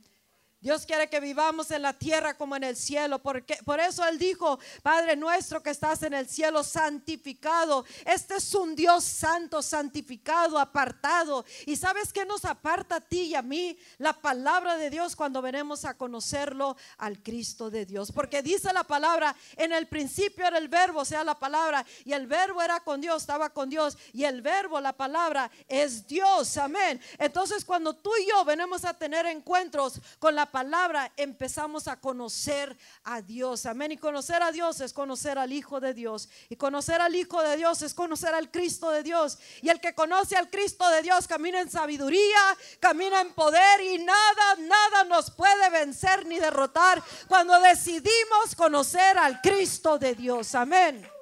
Dios 0.60 0.88
quiere 0.88 1.08
que 1.08 1.20
vivamos 1.20 1.70
en 1.70 1.84
la 1.84 1.93
tierra 1.93 2.36
como 2.36 2.56
en 2.56 2.63
el 2.63 2.76
cielo. 2.76 3.20
Porque, 3.20 3.58
por 3.63 3.80
eso 3.80 4.04
Él 4.08 4.17
dijo, 4.17 4.58
Padre 4.82 5.15
nuestro 5.15 5.62
que 5.62 5.70
estás 5.70 6.02
en 6.02 6.13
el 6.13 6.28
cielo, 6.28 6.63
santificado. 6.63 7.86
Este 8.06 8.38
es 8.38 8.56
un 8.56 8.76
Dios 8.76 9.04
santo, 9.04 9.62
santificado, 9.62 10.58
apartado. 10.58 11.46
¿Y 11.67 11.76
sabes 11.76 12.12
qué 12.12 12.26
nos 12.26 12.43
aparta 12.43 12.96
a 12.96 13.02
ti 13.02 13.22
y 13.22 13.36
a 13.36 13.43
mí? 13.43 13.78
La 14.00 14.13
palabra 14.13 14.78
de 14.78 14.89
Dios 14.89 15.15
cuando 15.15 15.43
venimos 15.43 15.86
a 15.86 15.93
conocerlo 15.93 16.76
al 16.98 17.22
Cristo 17.22 17.70
de 17.70 17.86
Dios. 17.86 18.12
Porque 18.12 18.41
dice 18.41 18.74
la 18.74 18.84
palabra, 18.84 19.36
en 19.58 19.72
el 19.72 19.88
principio 19.88 20.48
era 20.48 20.58
el 20.58 20.70
verbo, 20.70 21.06
sea, 21.06 21.24
la 21.24 21.38
palabra. 21.38 21.86
Y 22.04 22.13
el 22.13 22.26
verbo 22.26 22.63
era 22.63 22.80
con 22.80 23.00
Dios, 23.00 23.22
estaba 23.22 23.52
con 23.52 23.70
Dios. 23.70 23.96
Y 24.12 24.24
el 24.24 24.41
verbo, 24.41 24.82
la 24.82 24.93
palabra, 24.93 25.52
es 25.67 26.08
Dios. 26.08 26.58
Amén. 26.58 27.00
Entonces 27.20 27.63
cuando 27.63 27.93
tú 27.93 28.10
y 28.20 28.28
yo 28.28 28.43
venimos 28.43 28.86
a 28.86 28.96
tener 28.96 29.28
encuentros 29.28 30.02
con 30.17 30.34
la 30.34 30.47
palabra 30.52 31.12
empezamos 31.18 31.88
a 31.88 32.00
conocer 32.00 32.78
a 33.04 33.22
Dios. 33.22 33.66
Amén. 33.66 33.92
Y 33.92 33.98
conocer 33.98 34.42
a 34.42 34.52
Dios 34.52 34.82
es 34.82 34.94
conocer 34.94 35.38
al 35.38 35.52
Hijo 35.54 35.80
de 35.80 35.94
Dios. 35.94 36.30
Y 36.50 36.56
conocer 36.56 37.02
al 37.02 37.16
Hijo 37.16 37.42
de 37.42 37.58
Dios 37.58 37.82
es 37.82 37.94
conocer 37.94 38.34
al 38.34 38.52
Cristo 38.52 38.90
de 38.92 39.04
Dios. 39.04 39.38
Y 39.62 39.70
el 39.70 39.80
que 39.80 39.94
conoce 39.94 40.36
al 40.36 40.50
Cristo 40.50 40.90
de 40.90 41.02
Dios 41.02 41.28
camina 41.28 41.62
en 41.62 41.70
sabiduría, 41.70 42.58
camina 42.80 43.22
en 43.22 43.34
poder 43.34 43.82
y 43.82 43.98
nada, 44.00 44.56
nada 44.60 45.04
nos 45.06 45.32
puede 45.32 45.70
vencer 45.70 46.26
ni 46.26 46.40
derrotar 46.40 47.04
cuando 47.28 47.60
decidimos 47.60 48.56
conocer 48.56 49.18
al 49.18 49.42
Cristo 49.42 49.98
de 49.98 50.16
Dios. 50.16 50.56
Amén. 50.56 51.16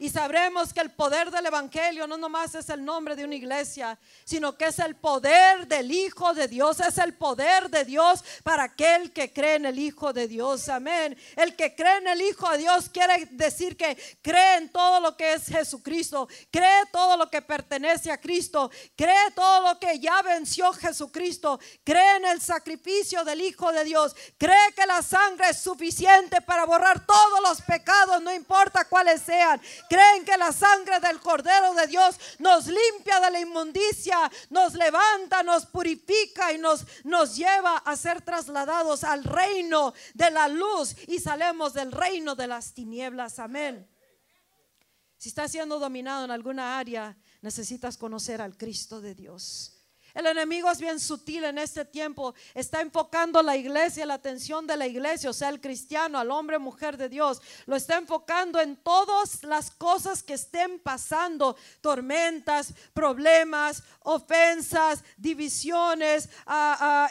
Y 0.00 0.10
sabremos 0.10 0.72
que 0.72 0.80
el 0.80 0.90
poder 0.90 1.30
del 1.30 1.46
Evangelio 1.46 2.06
no 2.06 2.16
nomás 2.16 2.54
es 2.54 2.68
el 2.68 2.84
nombre 2.84 3.16
de 3.16 3.24
una 3.24 3.34
iglesia, 3.34 3.98
sino 4.24 4.56
que 4.56 4.66
es 4.66 4.78
el 4.78 4.94
poder 4.94 5.66
del 5.66 5.90
Hijo 5.90 6.34
de 6.34 6.46
Dios, 6.46 6.78
es 6.78 6.98
el 6.98 7.14
poder 7.14 7.68
de 7.68 7.84
Dios 7.84 8.22
para 8.44 8.64
aquel 8.64 9.12
que 9.12 9.32
cree 9.32 9.56
en 9.56 9.66
el 9.66 9.78
Hijo 9.78 10.12
de 10.12 10.28
Dios. 10.28 10.68
Amén. 10.68 11.18
El 11.34 11.56
que 11.56 11.74
cree 11.74 11.98
en 11.98 12.06
el 12.06 12.22
Hijo 12.22 12.48
de 12.50 12.58
Dios 12.58 12.88
quiere 12.88 13.26
decir 13.32 13.76
que 13.76 13.96
cree 14.22 14.58
en 14.58 14.68
todo 14.68 15.00
lo 15.00 15.16
que 15.16 15.32
es 15.32 15.46
Jesucristo, 15.46 16.28
cree 16.50 16.86
todo 16.92 17.16
lo 17.16 17.28
que 17.28 17.42
pertenece 17.42 18.12
a 18.12 18.20
Cristo, 18.20 18.70
cree 18.96 19.32
todo 19.34 19.62
lo 19.62 19.80
que 19.80 19.98
ya 19.98 20.22
venció 20.22 20.72
Jesucristo, 20.74 21.58
cree 21.82 22.18
en 22.18 22.26
el 22.26 22.40
sacrificio 22.40 23.24
del 23.24 23.40
Hijo 23.40 23.72
de 23.72 23.82
Dios, 23.82 24.14
cree 24.36 24.72
que 24.76 24.86
la 24.86 25.02
sangre 25.02 25.50
es 25.50 25.58
suficiente 25.58 26.40
para 26.40 26.66
borrar 26.66 27.04
todos 27.04 27.40
los 27.42 27.62
pecados, 27.62 28.22
no 28.22 28.32
importa 28.32 28.84
cuáles 28.84 29.22
sean 29.22 29.60
creen 29.88 30.24
que 30.24 30.36
la 30.36 30.52
sangre 30.52 31.00
del 31.00 31.20
Cordero 31.20 31.74
de 31.74 31.86
Dios 31.86 32.16
nos 32.38 32.66
limpia 32.66 33.20
de 33.20 33.30
la 33.30 33.40
inmundicia, 33.40 34.30
nos 34.50 34.74
levanta, 34.74 35.42
nos 35.42 35.66
purifica 35.66 36.52
y 36.52 36.58
nos, 36.58 36.84
nos 37.04 37.36
lleva 37.36 37.78
a 37.78 37.96
ser 37.96 38.22
trasladados 38.22 39.04
al 39.04 39.24
reino 39.24 39.94
de 40.14 40.30
la 40.30 40.48
luz 40.48 40.94
y 41.06 41.18
salemos 41.18 41.72
del 41.72 41.92
reino 41.92 42.34
de 42.34 42.46
las 42.46 42.74
tinieblas. 42.74 43.38
Amén. 43.38 43.88
Si 45.16 45.30
estás 45.30 45.50
siendo 45.50 45.78
dominado 45.78 46.24
en 46.24 46.30
alguna 46.30 46.78
área, 46.78 47.16
necesitas 47.40 47.96
conocer 47.96 48.40
al 48.40 48.56
Cristo 48.56 49.00
de 49.00 49.14
Dios. 49.14 49.77
El 50.14 50.26
enemigo 50.26 50.70
es 50.70 50.80
bien 50.80 50.98
sutil 50.98 51.44
en 51.44 51.58
este 51.58 51.84
tiempo. 51.84 52.34
Está 52.54 52.80
enfocando 52.80 53.42
la 53.42 53.56
iglesia, 53.56 54.06
la 54.06 54.14
atención 54.14 54.66
de 54.66 54.76
la 54.76 54.86
iglesia, 54.86 55.30
o 55.30 55.34
sea, 55.34 55.48
el 55.50 55.60
cristiano, 55.60 56.18
al 56.18 56.30
hombre, 56.30 56.58
mujer 56.58 56.96
de 56.96 57.08
Dios. 57.08 57.40
Lo 57.66 57.76
está 57.76 57.98
enfocando 57.98 58.60
en 58.60 58.76
todas 58.76 59.44
las 59.44 59.70
cosas 59.70 60.22
que 60.22 60.34
estén 60.34 60.80
pasando. 60.80 61.56
Tormentas, 61.80 62.72
problemas, 62.94 63.82
ofensas, 64.00 65.04
divisiones, 65.16 66.28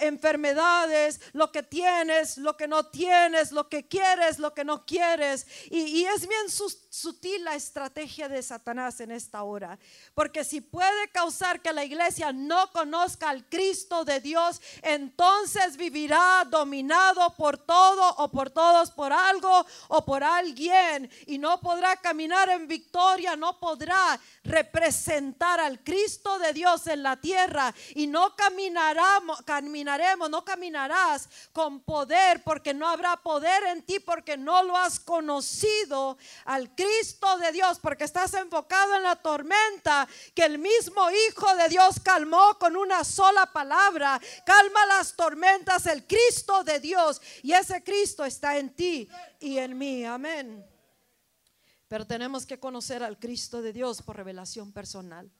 enfermedades, 0.02 1.22
lo 1.34 1.52
que 1.52 1.64
tienes, 1.64 2.38
lo 2.38 2.58
que 2.58 2.68
no 2.68 2.88
tienes, 2.88 3.52
lo 3.52 3.70
que 3.70 3.88
quieres, 3.88 4.40
lo 4.40 4.54
que 4.54 4.66
no 4.66 4.86
quieres. 4.86 5.46
Y, 5.70 5.80
y 5.80 6.06
es 6.06 6.28
bien 6.28 6.50
sutil 6.50 7.44
la 7.44 7.56
estrategia 7.56 8.28
de 8.28 8.42
Satanás 8.42 9.00
en 9.00 9.12
esta 9.12 9.44
hora. 9.44 9.78
Porque 10.14 10.44
si 10.44 10.62
puede 10.62 11.08
causar 11.14 11.62
que 11.62 11.72
la 11.72 11.86
iglesia 11.86 12.34
no 12.34 12.70
conozca 12.72 12.97
al 13.22 13.46
Cristo 13.48 14.04
de 14.06 14.20
Dios, 14.20 14.62
entonces 14.82 15.78
vivirá 15.78 16.44
dominado 16.50 17.34
por 17.36 17.58
todo 17.58 18.16
o 18.18 18.30
por 18.30 18.50
todos, 18.50 18.92
por 18.92 19.14
algo 19.14 19.66
o 19.90 20.06
por 20.06 20.24
alguien. 20.24 21.10
Y 21.26 21.38
no 21.38 21.60
podrá 21.60 21.96
caminar 21.98 22.50
en 22.50 22.68
victoria, 22.68 23.36
no 23.36 23.60
podrá 23.60 24.20
representar 24.44 25.60
al 25.60 25.84
Cristo 25.84 26.40
de 26.40 26.54
Dios 26.54 26.88
en 26.88 27.04
la 27.04 27.18
tierra. 27.18 27.74
Y 27.96 28.08
no 28.08 28.36
caminaremos, 28.36 29.42
caminaremos, 29.44 30.30
no 30.30 30.44
caminarás 30.44 31.30
con 31.52 31.82
poder 31.82 32.44
porque 32.44 32.74
no 32.74 32.88
habrá 32.88 33.18
poder 33.18 33.64
en 33.64 33.84
ti 33.84 34.00
porque 34.00 34.38
no 34.38 34.64
lo 34.64 34.78
has 34.78 35.00
conocido 35.00 36.18
al 36.46 36.74
Cristo 36.76 37.38
de 37.38 37.52
Dios, 37.52 37.80
porque 37.80 38.06
estás 38.06 38.34
enfocado 38.34 38.96
en 38.96 39.04
la 39.04 39.16
tormenta 39.16 40.08
que 40.34 40.46
el 40.46 40.58
mismo 40.58 41.10
Hijo 41.12 41.56
de 41.56 41.70
Dios 41.70 42.00
calmó 42.02 42.58
con 42.60 42.77
una 42.78 43.04
sola 43.04 43.46
palabra. 43.52 44.20
Calma 44.46 44.86
las 44.86 45.16
tormentas 45.16 45.86
el 45.86 46.06
Cristo 46.06 46.63
de 46.63 46.80
Dios 46.80 47.22
y 47.44 47.54
ese 47.54 47.84
Cristo 47.84 48.24
está 48.24 48.58
en 48.58 48.74
ti 48.74 49.10
y 49.40 49.58
en 49.58 49.78
mí. 49.78 50.06
Amén. 50.06 50.66
Pero 51.88 52.06
tenemos 52.06 52.46
que 52.46 52.60
conocer 52.60 53.04
al 53.04 53.18
Cristo 53.18 53.62
de 53.62 53.74
Dios 53.74 54.02
por 54.02 54.18
revelación 54.18 54.72
personal. 54.72 55.32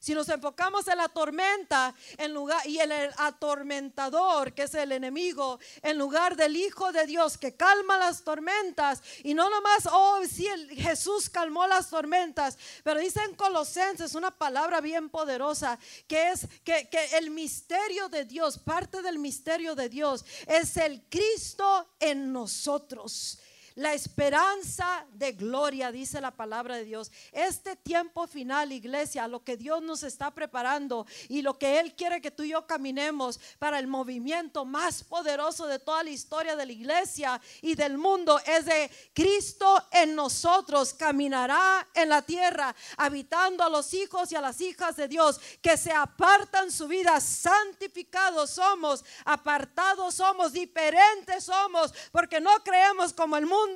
Si 0.00 0.14
nos 0.14 0.28
enfocamos 0.28 0.86
en 0.86 0.98
la 0.98 1.08
tormenta 1.08 1.92
en 2.18 2.32
lugar, 2.32 2.64
y 2.66 2.78
en 2.78 2.92
el 2.92 3.10
atormentador, 3.16 4.52
que 4.52 4.62
es 4.62 4.74
el 4.74 4.92
enemigo, 4.92 5.58
en 5.82 5.98
lugar 5.98 6.36
del 6.36 6.56
Hijo 6.56 6.92
de 6.92 7.04
Dios 7.04 7.36
que 7.36 7.56
calma 7.56 7.98
las 7.98 8.22
tormentas, 8.22 9.02
y 9.24 9.34
no 9.34 9.50
nomás, 9.50 9.88
oh, 9.90 10.20
sí, 10.24 10.46
Jesús 10.70 11.28
calmó 11.28 11.66
las 11.66 11.90
tormentas, 11.90 12.56
pero 12.84 13.00
dice 13.00 13.20
en 13.24 13.34
Colosenses 13.34 14.14
una 14.14 14.30
palabra 14.30 14.80
bien 14.80 15.10
poderosa, 15.10 15.78
que 16.06 16.30
es 16.30 16.46
que, 16.62 16.88
que 16.88 17.16
el 17.16 17.30
misterio 17.30 18.08
de 18.08 18.24
Dios, 18.24 18.58
parte 18.58 19.02
del 19.02 19.18
misterio 19.18 19.74
de 19.74 19.88
Dios, 19.88 20.24
es 20.46 20.76
el 20.76 21.02
Cristo 21.08 21.88
en 21.98 22.32
nosotros 22.32 23.40
la 23.78 23.94
esperanza 23.94 25.06
de 25.12 25.30
gloria, 25.30 25.92
dice 25.92 26.20
la 26.20 26.32
palabra 26.32 26.74
de 26.74 26.84
Dios. 26.84 27.12
Este 27.30 27.76
tiempo 27.76 28.26
final, 28.26 28.72
iglesia, 28.72 29.28
lo 29.28 29.44
que 29.44 29.56
Dios 29.56 29.80
nos 29.82 30.02
está 30.02 30.32
preparando 30.32 31.06
y 31.28 31.42
lo 31.42 31.56
que 31.56 31.78
Él 31.78 31.94
quiere 31.94 32.20
que 32.20 32.32
tú 32.32 32.42
y 32.42 32.48
yo 32.48 32.66
caminemos 32.66 33.38
para 33.60 33.78
el 33.78 33.86
movimiento 33.86 34.64
más 34.64 35.04
poderoso 35.04 35.68
de 35.68 35.78
toda 35.78 36.02
la 36.02 36.10
historia 36.10 36.56
de 36.56 36.66
la 36.66 36.72
iglesia 36.72 37.40
y 37.62 37.76
del 37.76 37.98
mundo 37.98 38.40
es 38.46 38.64
de 38.64 38.90
Cristo 39.14 39.80
en 39.92 40.16
nosotros. 40.16 40.92
Caminará 40.92 41.86
en 41.94 42.08
la 42.08 42.22
tierra, 42.22 42.74
habitando 42.96 43.62
a 43.62 43.70
los 43.70 43.94
hijos 43.94 44.32
y 44.32 44.34
a 44.34 44.40
las 44.40 44.60
hijas 44.60 44.96
de 44.96 45.06
Dios 45.06 45.40
que 45.62 45.76
se 45.76 45.92
apartan 45.92 46.72
su 46.72 46.88
vida. 46.88 47.20
Santificados 47.20 48.50
somos, 48.50 49.04
apartados 49.24 50.16
somos, 50.16 50.52
diferentes 50.52 51.44
somos, 51.44 51.94
porque 52.10 52.40
no 52.40 52.50
creemos 52.64 53.12
como 53.12 53.36
el 53.36 53.46
mundo 53.46 53.67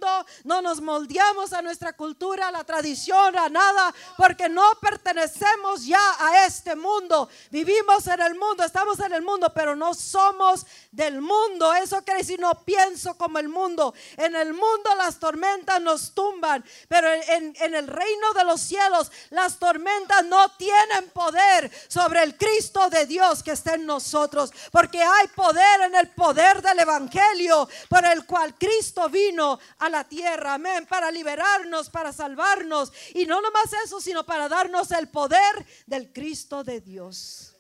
no 0.45 0.63
nos 0.63 0.81
moldeamos 0.81 1.53
a 1.53 1.63
nuestra 1.63 1.93
cultura, 1.93 2.49
a 2.49 2.53
la 2.53 2.65
tradición, 2.65 3.37
a 3.37 3.49
nada, 3.49 3.95
porque 4.17 4.49
no 4.49 4.63
pertenecemos 4.81 5.85
ya 5.85 6.01
a 6.19 6.47
este 6.47 6.77
mundo. 6.77 7.29
Vivimos 7.51 8.07
en 8.07 8.21
el 8.21 8.35
mundo, 8.35 8.65
estamos 8.65 8.99
en 9.01 9.13
el 9.13 9.23
mundo, 9.23 9.53
pero 9.55 9.77
no 9.77 9.95
somos 9.95 10.67
del 10.91 11.21
mundo. 11.21 11.73
Eso 11.75 12.03
quiere 12.05 12.21
decir, 12.21 12.41
no 12.41 12.65
pienso 12.65 13.17
como 13.17 13.39
el 13.39 13.49
mundo. 13.49 13.95
En 14.17 14.35
el 14.37 14.53
mundo 14.53 14.95
las 14.97 15.19
tormentas 15.19 15.81
nos 15.81 16.15
tumban, 16.15 16.65
pero 16.89 17.13
en, 17.13 17.55
en 17.61 17.75
el 17.75 17.87
reino 17.87 18.33
de 18.35 18.45
los 18.45 18.61
cielos 18.61 19.11
las 19.31 19.59
tormentas 19.59 20.25
no 20.25 20.51
tienen 20.53 21.11
poder 21.11 21.71
sobre 21.89 22.23
el 22.23 22.37
Cristo 22.37 22.89
de 22.91 23.07
Dios 23.07 23.43
que 23.43 23.53
está 23.53 23.75
en 23.75 23.87
nosotros, 23.87 24.51
porque 24.71 25.03
hay 25.03 25.29
poder 25.29 25.83
en 25.83 25.95
el 25.95 26.09
poder 26.11 26.63
del 26.63 26.81
Evangelio 26.81 27.69
por 27.89 28.05
el 28.05 28.25
cual 28.27 28.55
Cristo 28.55 29.09
vino 29.09 29.59
a 29.83 29.89
la 29.89 30.09
tierra, 30.09 30.55
amén, 30.55 30.87
para 30.87 31.11
liberarnos, 31.11 31.91
para 31.91 32.13
salvarnos. 32.13 32.93
Y 33.15 33.27
no 33.27 33.41
nomás 33.41 33.73
eso, 33.85 34.01
sino 34.01 34.25
para 34.25 34.49
darnos 34.49 34.93
el 34.93 35.09
poder 35.09 35.67
del 35.87 36.13
Cristo 36.13 36.63
de 36.63 36.81
Dios. 36.81 37.57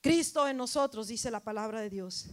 Cristo 0.00 0.48
en 0.48 0.56
nosotros, 0.56 1.06
dice 1.06 1.30
la 1.30 1.38
palabra 1.38 1.80
de 1.80 1.88
Dios. 1.88 2.26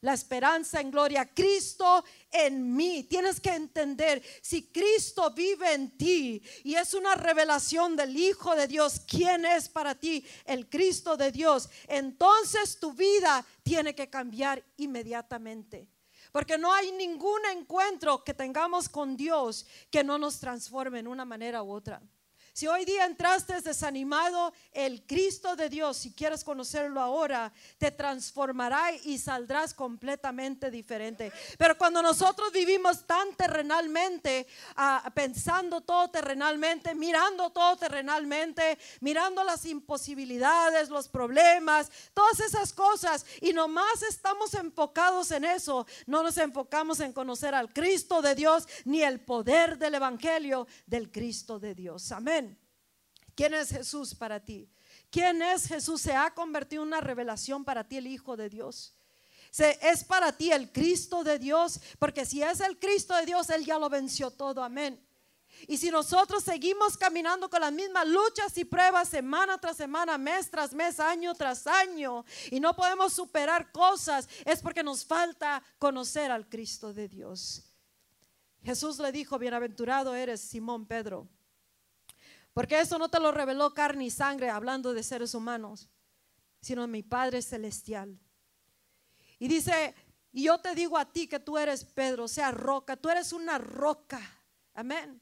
La 0.00 0.14
esperanza 0.14 0.80
en 0.80 0.90
gloria, 0.90 1.28
Cristo 1.34 2.02
en 2.30 2.74
mí. 2.74 3.02
Tienes 3.04 3.38
que 3.38 3.50
entender, 3.50 4.22
si 4.40 4.68
Cristo 4.68 5.30
vive 5.32 5.74
en 5.74 5.98
ti 5.98 6.42
y 6.64 6.74
es 6.74 6.94
una 6.94 7.14
revelación 7.16 7.96
del 7.96 8.16
Hijo 8.16 8.56
de 8.56 8.66
Dios, 8.66 9.02
¿quién 9.06 9.44
es 9.44 9.68
para 9.68 9.94
ti 9.94 10.24
el 10.46 10.70
Cristo 10.70 11.18
de 11.18 11.30
Dios? 11.30 11.68
Entonces 11.86 12.80
tu 12.80 12.94
vida 12.94 13.44
tiene 13.62 13.94
que 13.94 14.08
cambiar 14.08 14.64
inmediatamente. 14.78 15.86
Porque 16.32 16.58
no 16.58 16.72
hay 16.72 16.90
ningún 16.92 17.40
encuentro 17.54 18.24
que 18.24 18.34
tengamos 18.34 18.88
con 18.88 19.16
Dios 19.16 19.66
que 19.90 20.02
no 20.02 20.18
nos 20.18 20.40
transforme 20.40 20.98
en 20.98 21.06
una 21.06 21.24
manera 21.24 21.62
u 21.62 21.70
otra. 21.70 22.02
Si 22.54 22.66
hoy 22.66 22.84
día 22.84 23.06
entraste 23.06 23.62
desanimado, 23.62 24.52
el 24.72 25.06
Cristo 25.06 25.56
de 25.56 25.70
Dios, 25.70 25.96
si 25.96 26.12
quieres 26.12 26.44
conocerlo 26.44 27.00
ahora, 27.00 27.50
te 27.78 27.90
transformará 27.90 28.92
y 29.04 29.16
saldrás 29.16 29.72
completamente 29.72 30.70
diferente. 30.70 31.32
Pero 31.56 31.78
cuando 31.78 32.02
nosotros 32.02 32.52
vivimos 32.52 33.06
tan 33.06 33.34
terrenalmente, 33.36 34.46
ah, 34.76 35.10
pensando 35.14 35.80
todo 35.80 36.10
terrenalmente, 36.10 36.94
mirando 36.94 37.48
todo 37.48 37.76
terrenalmente, 37.78 38.78
mirando 39.00 39.42
las 39.44 39.64
imposibilidades, 39.64 40.90
los 40.90 41.08
problemas, 41.08 41.90
todas 42.12 42.40
esas 42.40 42.74
cosas, 42.74 43.24
y 43.40 43.54
nomás 43.54 44.02
estamos 44.02 44.52
enfocados 44.52 45.30
en 45.30 45.46
eso, 45.46 45.86
no 46.06 46.22
nos 46.22 46.36
enfocamos 46.36 47.00
en 47.00 47.14
conocer 47.14 47.54
al 47.54 47.72
Cristo 47.72 48.20
de 48.20 48.34
Dios 48.34 48.68
ni 48.84 49.02
el 49.02 49.20
poder 49.20 49.78
del 49.78 49.94
Evangelio 49.94 50.66
del 50.86 51.10
Cristo 51.10 51.58
de 51.58 51.74
Dios. 51.74 52.12
Amén. 52.12 52.41
¿Quién 53.34 53.54
es 53.54 53.70
Jesús 53.70 54.14
para 54.14 54.40
ti? 54.40 54.68
¿Quién 55.10 55.42
es 55.42 55.66
Jesús? 55.66 56.00
Se 56.00 56.14
ha 56.14 56.32
convertido 56.34 56.82
en 56.82 56.88
una 56.88 57.00
revelación 57.00 57.64
para 57.64 57.84
ti 57.84 57.96
el 57.96 58.06
Hijo 58.06 58.36
de 58.36 58.48
Dios. 58.48 58.94
Se, 59.50 59.78
es 59.82 60.04
para 60.04 60.32
ti 60.32 60.50
el 60.50 60.72
Cristo 60.72 61.24
de 61.24 61.38
Dios, 61.38 61.80
porque 61.98 62.24
si 62.24 62.42
es 62.42 62.60
el 62.60 62.78
Cristo 62.78 63.14
de 63.14 63.26
Dios, 63.26 63.50
Él 63.50 63.64
ya 63.64 63.78
lo 63.78 63.88
venció 63.90 64.30
todo. 64.30 64.62
Amén. 64.62 65.02
Y 65.68 65.76
si 65.76 65.90
nosotros 65.90 66.42
seguimos 66.42 66.96
caminando 66.96 67.48
con 67.48 67.60
las 67.60 67.72
mismas 67.72 68.06
luchas 68.06 68.56
y 68.56 68.64
pruebas 68.64 69.08
semana 69.08 69.58
tras 69.58 69.76
semana, 69.76 70.18
mes 70.18 70.50
tras 70.50 70.72
mes, 70.72 70.98
año 70.98 71.34
tras 71.34 71.66
año, 71.66 72.24
y 72.50 72.58
no 72.58 72.74
podemos 72.74 73.12
superar 73.12 73.70
cosas, 73.70 74.28
es 74.44 74.60
porque 74.60 74.82
nos 74.82 75.04
falta 75.04 75.62
conocer 75.78 76.30
al 76.30 76.48
Cristo 76.48 76.92
de 76.92 77.08
Dios. 77.08 77.62
Jesús 78.64 78.98
le 78.98 79.12
dijo, 79.12 79.38
bienaventurado 79.38 80.14
eres 80.14 80.40
Simón 80.40 80.86
Pedro 80.86 81.28
porque 82.52 82.80
eso 82.80 82.98
no 82.98 83.08
te 83.08 83.20
lo 83.20 83.32
reveló 83.32 83.72
carne 83.72 84.04
y 84.04 84.10
sangre 84.10 84.50
hablando 84.50 84.92
de 84.92 85.02
seres 85.02 85.34
humanos, 85.34 85.88
sino 86.60 86.86
mi 86.86 87.02
Padre 87.02 87.42
Celestial. 87.42 88.18
Y 89.38 89.48
dice, 89.48 89.94
y 90.32 90.44
yo 90.44 90.60
te 90.60 90.74
digo 90.74 90.98
a 90.98 91.10
ti 91.10 91.26
que 91.26 91.40
tú 91.40 91.58
eres 91.58 91.84
Pedro, 91.84 92.28
sea 92.28 92.50
roca, 92.50 92.96
tú 92.96 93.08
eres 93.08 93.32
una 93.32 93.58
roca. 93.58 94.20
Amén. 94.74 95.20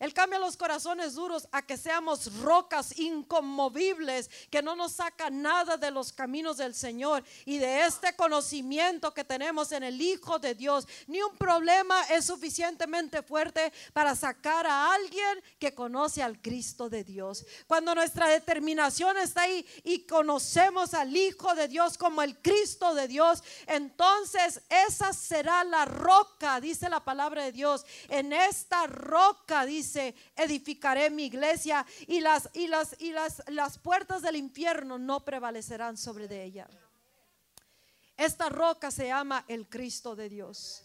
Él 0.00 0.14
cambia 0.14 0.38
los 0.38 0.56
corazones 0.56 1.14
duros 1.14 1.46
a 1.52 1.60
que 1.60 1.76
seamos 1.76 2.34
rocas 2.40 2.98
inconmovibles, 2.98 4.30
que 4.50 4.62
no 4.62 4.74
nos 4.74 4.92
saca 4.92 5.28
nada 5.28 5.76
de 5.76 5.90
los 5.90 6.10
caminos 6.10 6.56
del 6.56 6.74
Señor 6.74 7.22
y 7.44 7.58
de 7.58 7.84
este 7.84 8.16
conocimiento 8.16 9.12
que 9.12 9.24
tenemos 9.24 9.72
en 9.72 9.82
el 9.82 10.00
Hijo 10.00 10.38
de 10.38 10.54
Dios. 10.54 10.88
Ni 11.06 11.20
un 11.20 11.36
problema 11.36 12.02
es 12.04 12.24
suficientemente 12.24 13.22
fuerte 13.22 13.74
para 13.92 14.16
sacar 14.16 14.66
a 14.66 14.94
alguien 14.94 15.44
que 15.58 15.74
conoce 15.74 16.22
al 16.22 16.40
Cristo 16.40 16.88
de 16.88 17.04
Dios. 17.04 17.44
Cuando 17.66 17.94
nuestra 17.94 18.26
determinación 18.28 19.18
está 19.18 19.42
ahí 19.42 19.66
y 19.84 20.06
conocemos 20.06 20.94
al 20.94 21.14
Hijo 21.14 21.54
de 21.54 21.68
Dios 21.68 21.98
como 21.98 22.22
el 22.22 22.38
Cristo 22.38 22.94
de 22.94 23.06
Dios, 23.06 23.42
entonces 23.66 24.62
esa 24.70 25.12
será 25.12 25.62
la 25.62 25.84
roca, 25.84 26.58
dice 26.58 26.88
la 26.88 27.04
palabra 27.04 27.44
de 27.44 27.52
Dios. 27.52 27.84
En 28.08 28.32
esta 28.32 28.86
roca, 28.86 29.66
dice 29.66 29.89
dice, 29.90 30.14
edificaré 30.36 31.10
mi 31.10 31.24
iglesia 31.24 31.84
y 32.06 32.20
las, 32.20 32.48
y 32.54 32.68
las, 32.68 32.96
y 32.98 33.10
las, 33.10 33.42
las 33.48 33.78
puertas 33.78 34.22
del 34.22 34.36
infierno 34.36 34.98
no 34.98 35.24
prevalecerán 35.24 35.96
sobre 35.96 36.28
de 36.28 36.44
ella. 36.44 36.68
Esta 38.16 38.48
roca 38.48 38.90
se 38.90 39.08
llama 39.08 39.44
el 39.48 39.68
Cristo 39.68 40.14
de 40.14 40.28
Dios. 40.28 40.84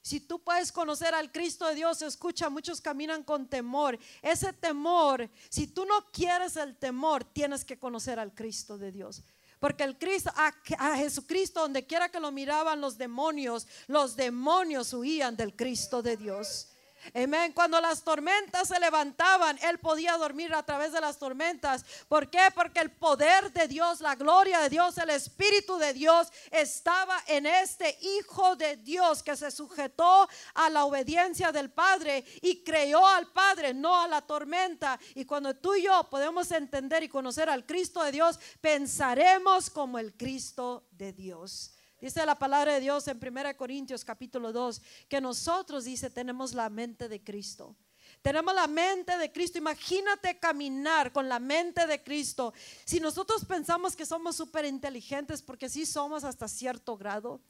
Si 0.00 0.20
tú 0.20 0.42
puedes 0.42 0.70
conocer 0.70 1.14
al 1.14 1.32
Cristo 1.32 1.66
de 1.66 1.74
Dios, 1.74 2.02
escucha, 2.02 2.50
muchos 2.50 2.80
caminan 2.80 3.22
con 3.22 3.48
temor. 3.48 3.98
Ese 4.22 4.52
temor, 4.52 5.28
si 5.48 5.66
tú 5.66 5.84
no 5.86 6.10
quieres 6.12 6.56
el 6.56 6.76
temor, 6.76 7.24
tienes 7.24 7.64
que 7.64 7.78
conocer 7.78 8.18
al 8.18 8.34
Cristo 8.34 8.76
de 8.76 8.92
Dios. 8.92 9.22
Porque 9.58 9.82
el 9.82 9.98
Cristo, 9.98 10.30
a, 10.36 10.52
a, 10.78 10.96
Jesucristo, 10.96 11.60
donde 11.60 11.86
quiera 11.86 12.10
que 12.10 12.20
lo 12.20 12.30
miraban 12.30 12.82
los 12.82 12.98
demonios, 12.98 13.66
los 13.86 14.14
demonios 14.14 14.92
huían 14.92 15.36
del 15.36 15.56
Cristo 15.56 16.02
de 16.02 16.18
Dios. 16.18 16.68
Amén. 17.12 17.52
Cuando 17.52 17.80
las 17.80 18.02
tormentas 18.02 18.68
se 18.68 18.80
levantaban, 18.80 19.58
él 19.62 19.78
podía 19.78 20.16
dormir 20.16 20.54
a 20.54 20.62
través 20.62 20.92
de 20.92 21.00
las 21.00 21.18
tormentas. 21.18 21.84
¿Por 22.08 22.30
qué? 22.30 22.48
Porque 22.54 22.80
el 22.80 22.90
poder 22.90 23.52
de 23.52 23.68
Dios, 23.68 24.00
la 24.00 24.14
gloria 24.14 24.60
de 24.60 24.70
Dios, 24.70 24.96
el 24.98 25.10
Espíritu 25.10 25.76
de 25.76 25.92
Dios 25.92 26.28
estaba 26.50 27.22
en 27.26 27.46
este 27.46 27.98
Hijo 28.00 28.56
de 28.56 28.76
Dios 28.76 29.22
que 29.22 29.36
se 29.36 29.50
sujetó 29.50 30.28
a 30.54 30.70
la 30.70 30.84
obediencia 30.84 31.52
del 31.52 31.70
Padre 31.70 32.24
y 32.40 32.62
creyó 32.62 33.06
al 33.06 33.30
Padre, 33.32 33.74
no 33.74 34.00
a 34.00 34.08
la 34.08 34.22
tormenta. 34.22 34.98
Y 35.14 35.24
cuando 35.24 35.54
tú 35.54 35.74
y 35.74 35.82
yo 35.82 36.08
podemos 36.10 36.50
entender 36.52 37.02
y 37.02 37.08
conocer 37.08 37.50
al 37.50 37.66
Cristo 37.66 38.02
de 38.02 38.12
Dios, 38.12 38.38
pensaremos 38.60 39.70
como 39.70 39.98
el 39.98 40.14
Cristo 40.16 40.86
de 40.92 41.12
Dios. 41.12 41.74
Dice 42.04 42.26
la 42.26 42.38
palabra 42.38 42.74
de 42.74 42.80
Dios 42.80 43.08
en 43.08 43.18
1 43.18 43.56
Corintios 43.56 44.04
capítulo 44.04 44.52
2 44.52 44.82
que 45.08 45.22
nosotros, 45.22 45.84
dice, 45.84 46.10
tenemos 46.10 46.52
la 46.52 46.68
mente 46.68 47.08
de 47.08 47.24
Cristo. 47.24 47.76
Tenemos 48.20 48.54
la 48.54 48.66
mente 48.66 49.16
de 49.16 49.32
Cristo. 49.32 49.56
Imagínate 49.56 50.38
caminar 50.38 51.14
con 51.14 51.30
la 51.30 51.38
mente 51.38 51.86
de 51.86 52.02
Cristo. 52.02 52.52
Si 52.84 53.00
nosotros 53.00 53.46
pensamos 53.46 53.96
que 53.96 54.04
somos 54.04 54.36
súper 54.36 54.66
inteligentes, 54.66 55.40
porque 55.40 55.70
sí 55.70 55.86
somos 55.86 56.24
hasta 56.24 56.46
cierto 56.46 56.94
grado. 56.98 57.40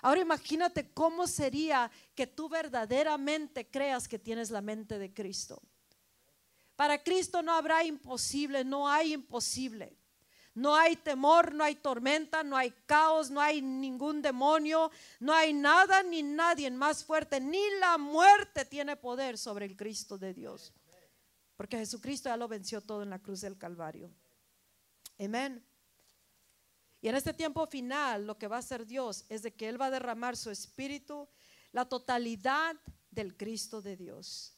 Ahora 0.00 0.22
imagínate 0.22 0.90
cómo 0.94 1.26
sería 1.26 1.90
que 2.14 2.26
tú 2.26 2.48
verdaderamente 2.48 3.68
creas 3.68 4.08
que 4.08 4.18
tienes 4.18 4.48
la 4.48 4.62
mente 4.62 4.98
de 4.98 5.12
Cristo. 5.12 5.60
Para 6.76 7.02
Cristo 7.04 7.42
no 7.42 7.52
habrá 7.52 7.84
imposible, 7.84 8.64
no 8.64 8.88
hay 8.88 9.12
imposible. 9.12 9.98
No 10.58 10.74
hay 10.74 10.96
temor, 10.96 11.54
no 11.54 11.62
hay 11.62 11.76
tormenta, 11.76 12.42
no 12.42 12.56
hay 12.56 12.72
caos, 12.84 13.30
no 13.30 13.40
hay 13.40 13.62
ningún 13.62 14.20
demonio, 14.20 14.90
no 15.20 15.32
hay 15.32 15.52
nada 15.52 16.02
ni 16.02 16.20
nadie 16.24 16.68
más 16.72 17.04
fuerte, 17.04 17.40
ni 17.40 17.62
la 17.78 17.96
muerte 17.96 18.64
tiene 18.64 18.96
poder 18.96 19.38
sobre 19.38 19.66
el 19.66 19.76
Cristo 19.76 20.18
de 20.18 20.34
Dios. 20.34 20.72
Porque 21.56 21.78
Jesucristo 21.78 22.28
ya 22.28 22.36
lo 22.36 22.48
venció 22.48 22.80
todo 22.80 23.04
en 23.04 23.10
la 23.10 23.20
cruz 23.20 23.40
del 23.40 23.56
Calvario. 23.56 24.10
Amén. 25.20 25.64
Y 27.00 27.06
en 27.06 27.14
este 27.14 27.32
tiempo 27.32 27.64
final 27.68 28.26
lo 28.26 28.36
que 28.36 28.48
va 28.48 28.56
a 28.56 28.58
hacer 28.58 28.84
Dios 28.84 29.26
es 29.28 29.42
de 29.42 29.54
que 29.54 29.68
Él 29.68 29.80
va 29.80 29.86
a 29.86 29.90
derramar 29.92 30.36
su 30.36 30.50
espíritu, 30.50 31.28
la 31.70 31.88
totalidad 31.88 32.74
del 33.12 33.36
Cristo 33.36 33.80
de 33.80 33.96
Dios. 33.96 34.57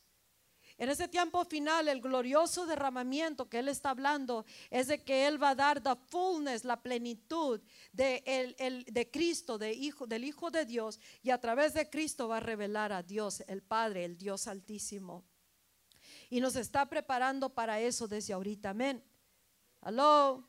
En 0.81 0.88
ese 0.88 1.09
tiempo 1.09 1.45
final, 1.45 1.88
el 1.88 2.01
glorioso 2.01 2.64
derramamiento 2.64 3.51
que 3.51 3.59
Él 3.59 3.69
está 3.69 3.90
hablando 3.90 4.47
es 4.71 4.87
de 4.87 5.05
que 5.05 5.27
Él 5.27 5.40
va 5.40 5.51
a 5.51 5.55
dar 5.55 5.83
the 5.83 5.95
fullness, 6.07 6.64
la 6.64 6.81
plenitud 6.81 7.61
de, 7.93 9.11
Cristo, 9.12 9.59
de 9.59 9.75
hijo, 9.75 10.07
del 10.07 10.25
Hijo 10.25 10.51
de 10.51 10.64
Dios, 10.64 10.99
y 11.23 11.33
a 11.33 11.38
través 11.38 11.75
de 11.75 11.90
Cristo 11.90 12.29
va 12.29 12.38
a 12.38 12.40
revelar 12.40 12.95
a 12.95 13.03
Dios, 13.03 13.45
el 13.47 13.62
Padre, 13.62 14.07
el 14.07 14.16
Dios 14.16 14.47
Altísimo. 14.47 15.27
Y 16.31 16.40
nos 16.40 16.57
está 16.57 16.88
preparando 16.88 17.51
para 17.53 17.79
eso 17.79 18.09
desde 18.09 18.33
ahorita. 18.33 18.71
Amén. 18.71 19.05
Aló. 19.83 20.49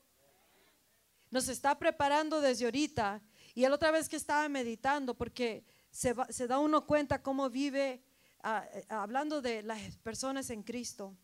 Nos 1.30 1.50
está 1.50 1.78
preparando 1.78 2.40
desde 2.40 2.64
ahorita. 2.64 3.22
Y 3.54 3.64
la 3.64 3.76
otra 3.76 3.92
vez 3.92 4.08
que 4.08 4.16
estaba 4.16 4.48
meditando, 4.48 5.14
porque 5.14 5.66
se, 5.90 6.16
se 6.30 6.48
da 6.48 6.58
uno 6.58 6.88
cuenta 6.88 7.22
cómo 7.22 7.50
vive 7.50 8.02
eh, 8.44 8.86
hablando 8.90 9.42
de 9.42 9.64
las 9.64 9.98
personas 9.98 10.50
en 10.50 10.64
Cristo, 10.64 11.16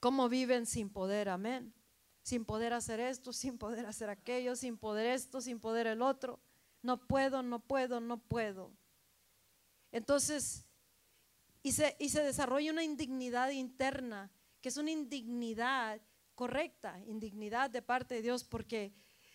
cómo 0.00 0.28
viven 0.28 0.66
sin 0.66 0.90
poder, 0.90 1.28
amén. 1.28 1.74
Sin 2.22 2.44
poder 2.44 2.72
hacer 2.72 3.00
esto, 3.00 3.32
sin 3.32 3.58
poder 3.58 3.86
hacer 3.86 4.10
aquello, 4.10 4.56
sin 4.56 4.76
poder 4.76 5.06
esto, 5.06 5.40
sin 5.40 5.60
poder 5.60 5.86
el 5.86 6.02
otro. 6.02 6.40
No 6.82 7.06
puedo, 7.06 7.42
no 7.42 7.60
puedo, 7.60 8.00
no 8.00 8.18
puedo. 8.18 8.72
Entonces, 9.92 10.64
y 11.62 11.72
se, 11.72 11.96
y 11.98 12.08
se 12.08 12.22
desarrolla 12.22 12.72
una 12.72 12.82
indignidad 12.82 13.50
interna, 13.50 14.30
que 14.60 14.68
es 14.68 14.76
una 14.76 14.90
indignidad 14.90 16.00
correcta, 16.34 16.98
indignidad 17.06 17.70
de 17.70 17.82
parte 17.82 18.16
de 18.16 18.22
Dios, 18.22 18.42
porque 18.42 18.94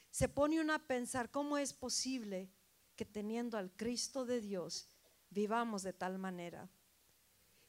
se 0.10 0.28
pone 0.28 0.60
uno 0.60 0.74
a 0.74 0.80
pensar 0.80 1.30
cómo 1.30 1.58
es 1.58 1.74
posible 1.74 2.50
que 2.96 3.06
teniendo 3.06 3.58
al 3.58 3.72
Cristo 3.72 4.26
de 4.26 4.42
Dios 4.42 4.90
vivamos 5.30 5.84
de 5.84 5.94
tal 5.94 6.18
manera. 6.18 6.70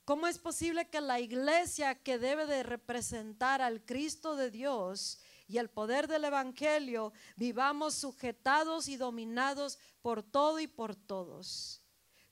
¿Cómo 0.04 0.26
es 0.26 0.38
posible 0.38 0.88
que 0.88 1.02
la 1.02 1.20
iglesia 1.20 1.94
que 1.94 2.18
debe 2.18 2.46
de 2.46 2.62
representar 2.62 3.60
al 3.60 3.84
Cristo 3.84 4.36
de 4.36 4.50
Dios 4.50 5.20
y 5.46 5.58
el 5.58 5.68
poder 5.68 6.08
del 6.08 6.24
Evangelio 6.24 7.12
vivamos 7.36 7.94
sujetados 7.94 8.88
y 8.88 8.96
dominados 8.96 9.78
por 10.00 10.22
todo 10.22 10.60
y 10.60 10.66
por 10.66 10.96
todos? 10.96 11.82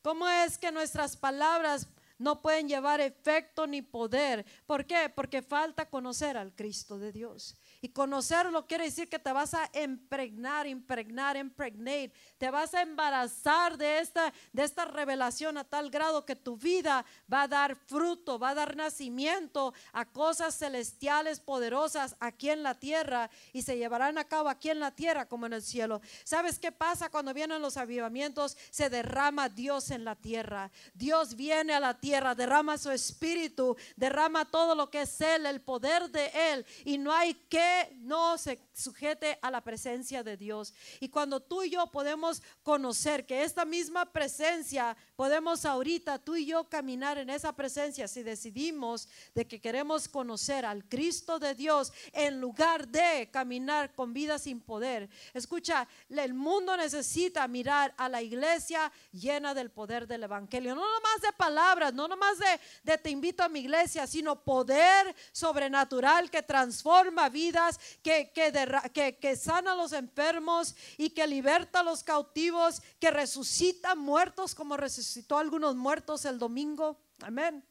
¿Cómo 0.01 0.29
es 0.29 0.57
que 0.57 0.73
nuestras 0.73 1.17
palabras 1.17 1.89
no 2.19 2.41
pueden 2.41 2.69
llevar 2.69 3.01
efecto 3.01 3.67
ni 3.67 3.83
poder? 3.83 4.47
¿Por 4.65 4.87
qué? 4.87 5.13
Porque 5.15 5.43
falta 5.43 5.91
conocer 5.91 6.37
al 6.37 6.55
Cristo 6.55 6.99
de 6.99 7.13
Dios. 7.13 7.57
Y 7.81 7.89
conocerlo 7.89 8.67
quiere 8.67 8.85
decir 8.85 9.09
que 9.09 9.19
te 9.19 9.33
vas 9.33 9.55
a 9.55 9.71
impregnar, 9.83 10.67
impregnar, 10.67 11.37
impregnate. 11.37 12.13
Te 12.39 12.51
vas 12.51 12.75
a 12.75 12.83
embarazar 12.83 13.77
de 13.77 14.01
esta, 14.01 14.33
de 14.53 14.65
esta 14.65 14.85
revelación 14.85 15.59
a 15.59 15.65
tal 15.65 15.91
grado 15.91 16.25
que 16.25 16.37
tu 16.37 16.57
vida 16.57 17.05
va 17.33 17.43
a 17.43 17.49
dar 17.49 17.77
fruto, 17.77 18.39
va 18.39 18.51
a 18.51 18.55
dar 18.55 18.77
nacimiento 18.77 19.75
a 19.93 20.05
cosas 20.05 20.57
celestiales 20.59 21.41
poderosas 21.41 22.17
aquí 22.21 22.51
en 22.51 22.63
la 22.63 22.75
tierra 22.75 23.31
y 23.53 23.63
se 23.63 23.77
llevarán 23.77 24.19
a 24.19 24.25
cabo 24.25 24.49
aquí 24.49 24.71
en 24.71 24.81
la 24.81 24.91
tierra 24.91 25.27
como 25.27 25.47
en 25.47 25.53
el 25.53 25.63
cielo. 25.63 26.01
¿Sabes 26.25 26.59
qué 26.59 26.73
pasa 26.73 27.11
cuando 27.11 27.35
vienen 27.35 27.63
los 27.63 27.77
avivamientos? 27.77 28.57
Se 28.71 28.91
derrama 28.91 29.49
Dios 29.49 29.91
en 29.91 30.05
la 30.05 30.17
tierra. 30.17 30.71
Dios 30.95 31.37
viene 31.37 31.75
a 31.75 31.81
la 31.81 31.99
tierra, 31.99 32.35
derrama 32.35 32.79
su 32.79 32.91
espíritu, 32.91 33.77
derrama 33.97 34.45
todo 34.45 34.75
lo 34.75 34.91
que 34.91 35.03
es 35.03 35.21
Él, 35.21 35.47
el 35.47 35.61
poder 35.61 36.11
de 36.11 36.31
Él. 36.53 36.67
Y 36.85 36.99
no 36.99 37.13
hay 37.13 37.35
que 37.35 37.66
no 37.97 38.39
se 38.39 38.59
sujete 38.73 39.39
a 39.43 39.51
la 39.51 39.63
presencia 39.63 40.23
de 40.23 40.37
Dios. 40.37 40.75
Y 41.01 41.09
cuando 41.09 41.41
tú 41.41 41.63
y 41.63 41.71
yo 41.71 41.91
podemos 41.91 42.43
conocer 42.63 43.27
que 43.27 43.43
esta 43.43 43.65
misma 43.65 44.13
presencia, 44.13 44.97
podemos 45.17 45.65
ahorita 45.65 46.19
tú 46.19 46.37
y 46.37 46.47
yo 46.47 46.69
caminar 46.69 47.19
en 47.19 47.31
esa 47.31 47.55
presencia 47.55 48.07
si 48.07 48.23
decidimos 48.23 49.09
de 49.35 49.47
que 49.47 49.61
queremos 49.61 50.09
conocer 50.09 50.65
al 50.67 50.85
Cristo 50.85 51.39
de 51.39 51.55
Dios 51.55 51.93
en 52.13 52.41
lugar 52.41 52.87
de 52.87 53.31
caminar 53.33 53.95
con 53.95 54.13
vida 54.13 54.39
sin 54.39 54.61
poder. 54.61 55.09
Escucha, 55.33 55.89
el 56.09 56.35
mundo 56.35 56.77
necesita 56.77 57.49
mirar 57.49 57.95
a 57.97 58.09
la 58.09 58.23
iglesia 58.23 58.93
llena 59.13 59.55
del 59.55 59.71
poder 59.71 60.07
del 60.07 60.25
Evangelio. 60.25 60.75
No 60.75 60.83
nomás 60.83 61.21
de 61.23 61.33
palabras, 61.33 61.95
no 61.95 62.07
nomás 62.07 62.37
de, 62.85 62.99
te 62.99 63.11
invito 63.11 63.43
a 63.43 63.49
mi 63.49 63.61
iglesia, 63.61 64.07
sino 64.07 64.43
poder 64.43 65.15
sobrenatural 65.33 66.31
que 66.31 66.43
transforma 66.43 67.29
vidas 67.29 67.81
que, 68.03 68.31
que, 68.33 69.17
que, 69.19 69.37
sana 69.37 69.73
a 69.73 69.77
los 69.77 69.93
enfermos 69.93 70.75
y 70.99 71.11
que 71.11 71.27
liberta 71.27 71.81
a 71.81 71.83
los 71.83 72.03
cautivos, 72.03 72.83
que 73.01 73.11
resucita 73.11 73.95
muertos 73.95 74.55
como 74.55 74.77
resucitó 75.07 75.37
a 75.37 75.41
algunos 75.41 75.77
muertos 75.77 76.25
el 76.25 76.37
domingo. 76.37 76.99
Amén. 77.23 77.65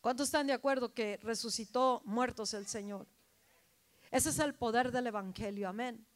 ¿Cuántos 0.00 0.28
están 0.28 0.46
de 0.46 0.52
acuerdo 0.52 0.94
que 0.94 1.18
resucitó 1.22 2.02
muertos 2.04 2.54
el 2.54 2.68
Señor? 2.68 3.08
Ese 4.12 4.30
es 4.30 4.38
el 4.38 4.54
poder 4.54 4.92
del 4.92 5.08
Evangelio. 5.08 5.68
Amén. 5.68 6.06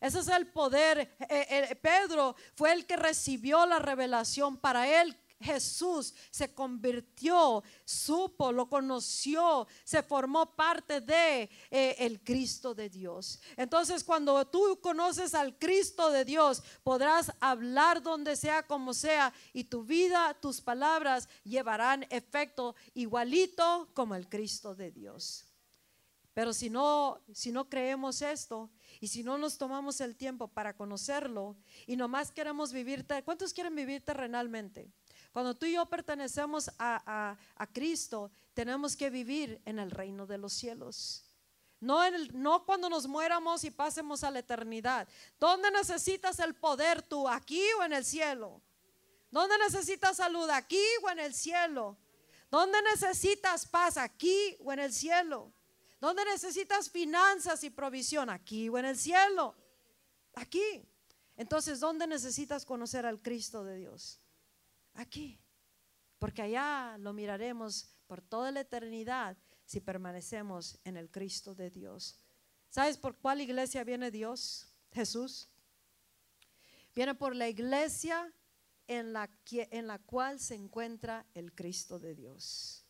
Ese 0.00 0.18
es 0.18 0.26
el 0.26 0.48
poder. 0.48 1.16
Eh, 1.20 1.46
eh, 1.70 1.76
Pedro 1.76 2.34
fue 2.56 2.72
el 2.72 2.86
que 2.86 2.96
recibió 2.96 3.64
la 3.66 3.78
revelación. 3.78 4.56
Para 4.56 5.00
él 5.00 5.16
Jesús 5.44 6.14
se 6.30 6.54
convirtió, 6.54 7.62
supo, 7.84 8.50
lo 8.50 8.68
conoció, 8.68 9.66
se 9.84 10.02
formó 10.02 10.56
parte 10.56 11.00
de 11.00 11.50
eh, 11.70 11.96
el 11.98 12.20
Cristo 12.22 12.74
de 12.74 12.88
Dios. 12.88 13.40
Entonces, 13.56 14.02
cuando 14.02 14.46
tú 14.46 14.80
conoces 14.80 15.34
al 15.34 15.58
Cristo 15.58 16.10
de 16.10 16.24
Dios, 16.24 16.62
podrás 16.82 17.30
hablar 17.40 18.02
donde 18.02 18.36
sea 18.36 18.66
como 18.66 18.94
sea 18.94 19.32
y 19.52 19.64
tu 19.64 19.84
vida, 19.84 20.34
tus 20.40 20.60
palabras 20.60 21.28
llevarán 21.44 22.06
efecto 22.10 22.74
igualito 22.94 23.90
como 23.92 24.14
el 24.14 24.28
Cristo 24.28 24.74
de 24.74 24.90
Dios. 24.90 25.44
Pero 26.34 26.52
si 26.52 26.68
no, 26.68 27.20
si 27.32 27.52
no 27.52 27.68
creemos 27.68 28.20
esto 28.20 28.68
y 29.00 29.06
si 29.06 29.22
no 29.22 29.38
nos 29.38 29.56
tomamos 29.56 30.00
el 30.00 30.16
tiempo 30.16 30.48
para 30.48 30.76
conocerlo 30.76 31.56
y 31.86 31.94
nomás 31.94 32.32
queremos 32.32 32.72
vivir, 32.72 33.06
¿cuántos 33.24 33.52
quieren 33.52 33.76
vivir 33.76 34.04
terrenalmente? 34.04 34.90
Cuando 35.34 35.52
tú 35.56 35.66
y 35.66 35.72
yo 35.72 35.84
pertenecemos 35.86 36.68
a, 36.78 37.02
a- 37.04 37.36
a 37.56 37.66
Cristo, 37.66 38.30
tenemos 38.54 38.94
que 38.96 39.10
vivir 39.10 39.60
en 39.64 39.80
el 39.80 39.90
reino 39.90 40.28
de 40.28 40.38
los 40.38 40.52
cielos. 40.52 41.24
No, 41.80 42.04
en 42.04 42.14
el- 42.14 42.40
no 42.40 42.64
cuando 42.64 42.88
nos 42.88 43.08
muéramos 43.08 43.64
y 43.64 43.72
pasemos 43.72 44.22
a 44.22 44.30
la 44.30 44.38
eternidad. 44.38 45.08
¿Dónde 45.40 45.72
necesitas 45.72 46.38
el 46.38 46.54
poder 46.54 47.02
tú? 47.02 47.28
¿Aquí 47.28 47.60
o 47.80 47.82
en 47.82 47.94
el 47.94 48.04
cielo? 48.04 48.62
¿Dónde 49.32 49.58
necesitas 49.58 50.18
salud? 50.18 50.48
¿Aquí 50.50 50.80
o 51.02 51.10
en 51.10 51.18
el 51.18 51.34
cielo? 51.34 51.98
¿Dónde 52.48 52.78
necesitas 52.82 53.66
paz? 53.66 53.96
¿Aquí 53.96 54.56
o 54.60 54.72
en 54.72 54.78
el 54.78 54.92
cielo? 54.92 55.52
¿Dónde 56.00 56.24
necesitas 56.26 56.88
finanzas 56.88 57.64
y 57.64 57.70
provisión? 57.70 58.30
¿Aquí 58.30 58.68
o 58.68 58.78
en 58.78 58.84
el 58.84 58.96
cielo? 58.96 59.56
Aquí. 60.36 60.88
Entonces, 61.36 61.80
¿dónde 61.80 62.06
necesitas 62.06 62.64
conocer 62.64 63.04
al 63.04 63.20
Cristo 63.20 63.64
de 63.64 63.78
Dios? 63.78 64.20
Aquí. 64.94 65.38
Porque 66.18 66.42
allá 66.42 66.96
lo 66.98 67.12
miraremos 67.12 67.94
por 68.06 68.22
toda 68.22 68.50
la 68.50 68.60
eternidad 68.60 69.36
si 69.64 69.80
permanecemos 69.80 70.78
en 70.84 70.96
el 70.96 71.10
Cristo 71.10 71.54
de 71.54 71.70
Dios. 71.70 72.18
¿Sabes 72.68 72.96
por 72.96 73.16
cuál 73.18 73.40
iglesia 73.40 73.84
viene 73.84 74.10
Dios? 74.10 74.68
Jesús. 74.92 75.48
Viene 76.94 77.14
por 77.14 77.34
la 77.34 77.48
iglesia 77.48 78.32
en 78.86 79.12
la, 79.12 79.30
en 79.50 79.86
la 79.86 79.98
cual 79.98 80.38
se 80.38 80.54
encuentra 80.54 81.26
el 81.34 81.52
Cristo 81.54 81.98
de 81.98 82.14
Dios. 82.14 82.84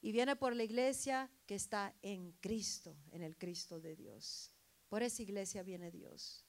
Y 0.00 0.10
viene 0.10 0.34
por 0.34 0.56
la 0.56 0.64
iglesia 0.64 1.30
que 1.46 1.54
está 1.54 1.94
en 2.02 2.32
Cristo, 2.40 2.96
en 3.12 3.22
el 3.22 3.36
Cristo 3.36 3.80
de 3.80 3.94
Dios. 3.94 4.52
Por 4.88 5.02
esa 5.02 5.22
iglesia 5.22 5.62
viene 5.62 5.92
Dios. 5.92 6.44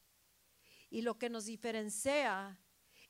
Y 0.90 1.02
lo 1.02 1.18
que 1.20 1.30
nos 1.30 1.46
diferencia 1.46 2.60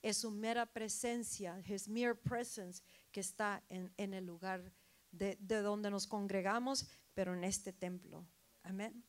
es 0.03 0.17
su 0.17 0.29
mera 0.29 0.67
presencia, 0.67 1.59
his 1.65 1.87
mere 1.87 2.13
presence, 2.13 2.83
que 3.11 3.21
está 3.21 3.63
en, 3.69 3.91
en 3.97 4.13
el 4.13 4.25
lugar 4.25 4.71
de, 5.11 5.37
de 5.39 5.61
donde 5.61 5.89
nos 5.89 6.05
congregamos, 6.05 6.85
pero 7.15 7.33
en 7.33 7.43
este 7.43 7.73
templo. 7.73 8.27
Amén. 8.61 9.03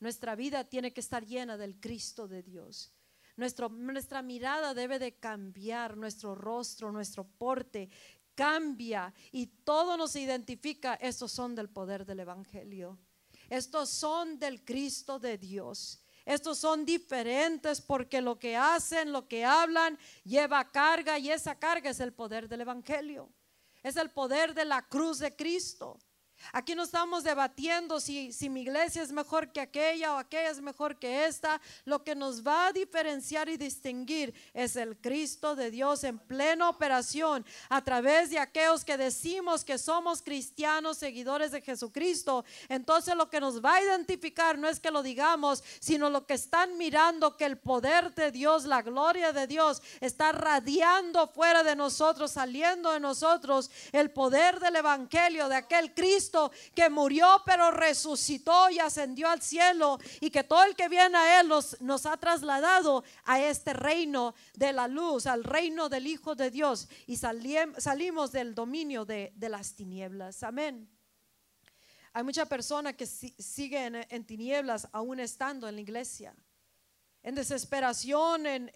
Nuestra 0.00 0.34
vida 0.34 0.64
tiene 0.64 0.92
que 0.92 1.00
estar 1.00 1.24
llena 1.24 1.56
del 1.56 1.78
Cristo 1.78 2.26
de 2.26 2.42
Dios. 2.42 2.92
Nuestro- 3.36 3.68
nuestra 3.68 4.22
mirada 4.22 4.74
debe 4.74 4.98
de 4.98 5.12
cambiar, 5.18 5.96
nuestro 5.96 6.34
rostro, 6.34 6.90
nuestro 6.90 7.24
porte 7.24 7.88
cambia 8.34 9.12
y 9.32 9.46
todo 9.46 9.96
nos 9.96 10.16
identifica. 10.16 10.94
Estos 10.94 11.32
son 11.32 11.54
del 11.54 11.68
poder 11.68 12.06
del 12.06 12.20
Evangelio. 12.20 12.98
Estos 13.50 13.90
son 13.90 14.38
del 14.38 14.64
Cristo 14.64 15.18
de 15.18 15.36
Dios. 15.36 16.00
Estos 16.30 16.58
son 16.58 16.84
diferentes 16.84 17.80
porque 17.80 18.20
lo 18.20 18.38
que 18.38 18.54
hacen, 18.54 19.10
lo 19.10 19.26
que 19.26 19.44
hablan, 19.44 19.98
lleva 20.22 20.70
carga 20.70 21.18
y 21.18 21.28
esa 21.28 21.58
carga 21.58 21.90
es 21.90 21.98
el 21.98 22.12
poder 22.12 22.48
del 22.48 22.60
Evangelio. 22.60 23.32
Es 23.82 23.96
el 23.96 24.10
poder 24.10 24.54
de 24.54 24.64
la 24.64 24.80
cruz 24.82 25.18
de 25.18 25.34
Cristo. 25.34 25.98
Aquí 26.52 26.74
no 26.74 26.82
estamos 26.82 27.22
debatiendo 27.22 28.00
si, 28.00 28.32
si 28.32 28.48
mi 28.48 28.62
iglesia 28.62 29.02
es 29.02 29.12
mejor 29.12 29.52
que 29.52 29.60
aquella 29.60 30.14
o 30.14 30.18
aquella 30.18 30.50
es 30.50 30.60
mejor 30.60 30.98
que 30.98 31.26
esta. 31.26 31.60
Lo 31.84 32.02
que 32.02 32.14
nos 32.14 32.44
va 32.46 32.68
a 32.68 32.72
diferenciar 32.72 33.48
y 33.48 33.56
distinguir 33.56 34.34
es 34.52 34.76
el 34.76 34.96
Cristo 34.96 35.54
de 35.54 35.70
Dios 35.70 36.02
en 36.04 36.18
plena 36.18 36.68
operación 36.68 37.44
a 37.68 37.82
través 37.82 38.30
de 38.30 38.38
aquellos 38.38 38.84
que 38.84 38.96
decimos 38.96 39.64
que 39.64 39.78
somos 39.78 40.22
cristianos, 40.22 40.98
seguidores 40.98 41.52
de 41.52 41.60
Jesucristo. 41.60 42.44
Entonces 42.68 43.14
lo 43.14 43.30
que 43.30 43.40
nos 43.40 43.64
va 43.64 43.76
a 43.76 43.82
identificar 43.82 44.58
no 44.58 44.68
es 44.68 44.80
que 44.80 44.90
lo 44.90 45.02
digamos, 45.02 45.62
sino 45.78 46.10
lo 46.10 46.26
que 46.26 46.34
están 46.34 46.76
mirando 46.76 47.36
que 47.36 47.44
el 47.44 47.58
poder 47.58 48.14
de 48.14 48.32
Dios, 48.32 48.64
la 48.64 48.82
gloria 48.82 49.32
de 49.32 49.46
Dios 49.46 49.82
está 50.00 50.32
radiando 50.32 51.28
fuera 51.28 51.62
de 51.62 51.76
nosotros, 51.76 52.32
saliendo 52.32 52.90
de 52.90 53.00
nosotros, 53.00 53.70
el 53.92 54.10
poder 54.10 54.58
del 54.58 54.76
Evangelio, 54.76 55.48
de 55.48 55.56
aquel 55.56 55.94
Cristo 55.94 56.29
que 56.74 56.88
murió 56.90 57.42
pero 57.44 57.70
resucitó 57.70 58.70
y 58.70 58.78
ascendió 58.78 59.28
al 59.28 59.42
cielo 59.42 59.98
y 60.20 60.30
que 60.30 60.44
todo 60.44 60.64
el 60.64 60.74
que 60.76 60.88
viene 60.88 61.16
a 61.16 61.40
Él 61.40 61.48
nos, 61.48 61.76
ha 62.06 62.16
trasladado 62.16 63.04
a 63.24 63.40
este 63.40 63.72
reino 63.72 64.34
de 64.54 64.72
la 64.72 64.88
luz, 64.88 65.26
al 65.26 65.44
reino 65.44 65.88
del 65.88 66.06
Hijo 66.06 66.34
de 66.34 66.50
Dios 66.50 66.88
y 67.06 67.16
salimos 67.16 68.32
del 68.32 68.54
dominio 68.54 69.04
de, 69.04 69.32
de 69.34 69.48
las 69.48 69.74
tinieblas. 69.74 70.42
Amén. 70.42 70.88
Hay 72.12 72.24
mucha 72.24 72.44
persona 72.46 72.92
que 72.92 73.06
si- 73.06 73.34
sigue 73.38 73.84
en, 74.08 74.24
tinieblas 74.24 74.88
aún 74.92 75.20
estando 75.20 75.68
en 75.68 75.76
la 75.76 75.80
iglesia, 75.80 76.34
en 77.22 77.34
desesperación, 77.36 78.46
en- 78.46 78.70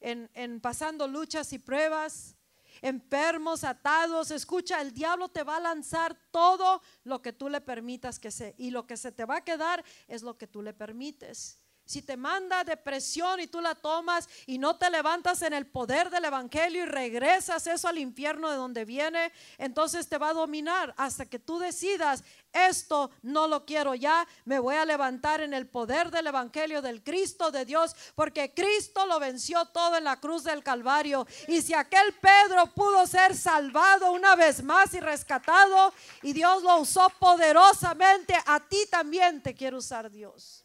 en- 0.00 0.30
en 0.34 0.60
pasando 0.60 1.06
luchas 1.06 1.52
y 1.52 1.58
pruebas, 1.58 2.34
enfermos, 2.82 3.64
atados. 3.64 4.30
Escucha, 4.30 4.80
el 4.80 4.92
diablo 4.92 5.28
te 5.28 5.44
va 5.44 5.56
a 5.56 5.60
lanzar 5.60 6.14
todo 6.30 6.82
lo 7.04 7.22
que 7.22 7.32
tú 7.32 7.48
le 7.48 7.60
permitas 7.60 8.18
que 8.18 8.30
se, 8.30 8.54
y 8.58 8.70
lo 8.70 8.86
que 8.86 8.96
se 8.96 9.12
te 9.12 9.24
va 9.24 9.36
a 9.36 9.44
quedar 9.44 9.82
es 10.08 10.22
lo 10.22 10.36
que 10.36 10.46
tú 10.46 10.60
le 10.60 10.74
permites. 10.74 11.61
Si 11.84 12.00
te 12.00 12.16
manda 12.16 12.64
depresión 12.64 13.40
y 13.40 13.48
tú 13.48 13.60
la 13.60 13.74
tomas 13.74 14.28
y 14.46 14.58
no 14.58 14.76
te 14.76 14.88
levantas 14.88 15.42
en 15.42 15.52
el 15.52 15.66
poder 15.66 16.10
del 16.10 16.24
Evangelio 16.24 16.84
y 16.84 16.86
regresas 16.86 17.66
eso 17.66 17.88
al 17.88 17.98
infierno 17.98 18.50
de 18.50 18.56
donde 18.56 18.84
viene, 18.84 19.32
entonces 19.58 20.08
te 20.08 20.16
va 20.16 20.30
a 20.30 20.34
dominar 20.34 20.94
hasta 20.96 21.26
que 21.26 21.38
tú 21.38 21.58
decidas, 21.58 22.22
esto 22.52 23.10
no 23.22 23.46
lo 23.46 23.64
quiero 23.64 23.94
ya, 23.94 24.26
me 24.44 24.58
voy 24.58 24.76
a 24.76 24.84
levantar 24.84 25.40
en 25.40 25.54
el 25.54 25.66
poder 25.66 26.10
del 26.10 26.28
Evangelio 26.28 26.82
del 26.82 27.02
Cristo 27.02 27.50
de 27.50 27.64
Dios, 27.64 27.96
porque 28.14 28.54
Cristo 28.54 29.06
lo 29.06 29.18
venció 29.18 29.64
todo 29.66 29.96
en 29.96 30.04
la 30.04 30.20
cruz 30.20 30.44
del 30.44 30.62
Calvario. 30.62 31.26
Y 31.48 31.62
si 31.62 31.74
aquel 31.74 32.14
Pedro 32.14 32.66
pudo 32.74 33.06
ser 33.06 33.36
salvado 33.36 34.12
una 34.12 34.36
vez 34.36 34.62
más 34.62 34.94
y 34.94 35.00
rescatado, 35.00 35.92
y 36.22 36.32
Dios 36.32 36.62
lo 36.62 36.78
usó 36.78 37.10
poderosamente, 37.18 38.34
a 38.46 38.60
ti 38.60 38.86
también 38.90 39.42
te 39.42 39.54
quiere 39.54 39.76
usar 39.76 40.10
Dios. 40.10 40.61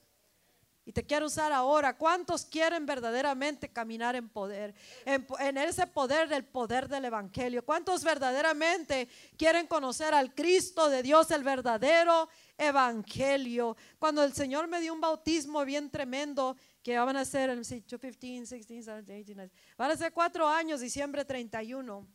Y 0.88 0.94
te 0.94 1.06
quiero 1.06 1.26
usar 1.26 1.52
ahora. 1.52 1.98
¿Cuántos 1.98 2.46
quieren 2.46 2.86
verdaderamente 2.86 3.68
caminar 3.68 4.16
en 4.16 4.30
poder? 4.30 4.74
En, 5.04 5.28
en 5.40 5.58
ese 5.58 5.86
poder 5.86 6.30
del 6.30 6.46
poder 6.46 6.88
del 6.88 7.04
Evangelio. 7.04 7.66
¿Cuántos 7.66 8.06
verdaderamente 8.06 9.10
quieren 9.38 9.68
conocer 9.68 10.14
al 10.14 10.34
Cristo 10.34 10.90
de 10.90 11.04
Dios, 11.04 11.30
el 11.32 11.44
verdadero 11.44 12.30
Evangelio? 12.58 13.76
Cuando 14.00 14.24
el 14.24 14.32
Señor 14.32 14.70
me 14.70 14.80
dio 14.80 14.94
un 14.94 15.02
bautismo 15.02 15.66
bien 15.66 15.90
tremendo, 15.90 16.56
que 16.82 16.98
van 16.98 17.18
a 17.18 17.26
ser, 17.26 17.50
let 17.50 17.58
me 17.58 17.66
see, 17.66 17.82
15, 17.82 18.56
16, 18.56 18.66
17, 18.66 19.14
18, 19.14 19.54
van 19.78 19.92
a 19.92 19.98
ser 19.98 20.14
cuatro 20.14 20.48
años, 20.48 20.80
diciembre 20.80 21.26
31. 21.26 22.08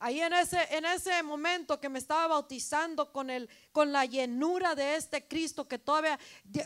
Ahí 0.00 0.20
en 0.20 0.32
ese, 0.32 0.62
en 0.76 0.84
ese 0.84 1.22
momento 1.24 1.80
que 1.80 1.88
me 1.88 1.98
estaba 1.98 2.28
bautizando 2.28 3.12
con, 3.12 3.30
el, 3.30 3.50
con 3.72 3.90
la 3.90 4.04
llenura 4.04 4.76
de 4.76 4.94
este 4.94 5.26
Cristo 5.26 5.66
que 5.66 5.78
todavía, 5.78 6.18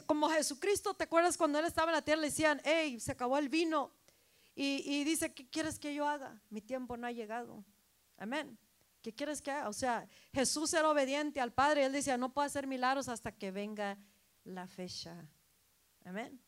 como 0.05 0.28
Jesucristo, 0.28 0.93
¿te 0.93 1.05
acuerdas 1.05 1.39
cuando 1.39 1.59
Él 1.59 1.64
estaba 1.64 1.91
en 1.91 1.97
la 1.97 2.03
tierra? 2.03 2.20
Le 2.20 2.28
decían, 2.28 2.61
hey, 2.64 3.01
se 3.01 3.12
acabó 3.12 3.39
el 3.39 3.49
vino. 3.49 3.91
Y, 4.55 4.83
y 4.85 5.05
dice, 5.05 5.33
¿qué 5.33 5.49
quieres 5.49 5.78
que 5.78 5.95
yo 5.95 6.07
haga? 6.07 6.39
Mi 6.51 6.61
tiempo 6.61 6.97
no 6.99 7.07
ha 7.07 7.12
llegado. 7.12 7.64
Amén. 8.18 8.59
¿Qué 9.01 9.14
quieres 9.14 9.41
que 9.41 9.51
haga? 9.51 9.70
O 9.70 9.72
sea, 9.72 10.07
Jesús 10.35 10.74
era 10.74 10.91
obediente 10.91 11.41
al 11.41 11.53
Padre. 11.53 11.87
Él 11.87 11.93
decía, 11.93 12.18
no 12.18 12.35
puedo 12.35 12.45
hacer 12.45 12.66
milagros 12.66 13.09
hasta 13.09 13.33
que 13.33 13.51
venga 13.51 13.97
la 14.45 14.66
fecha. 14.66 15.26
Amén. 16.05 16.39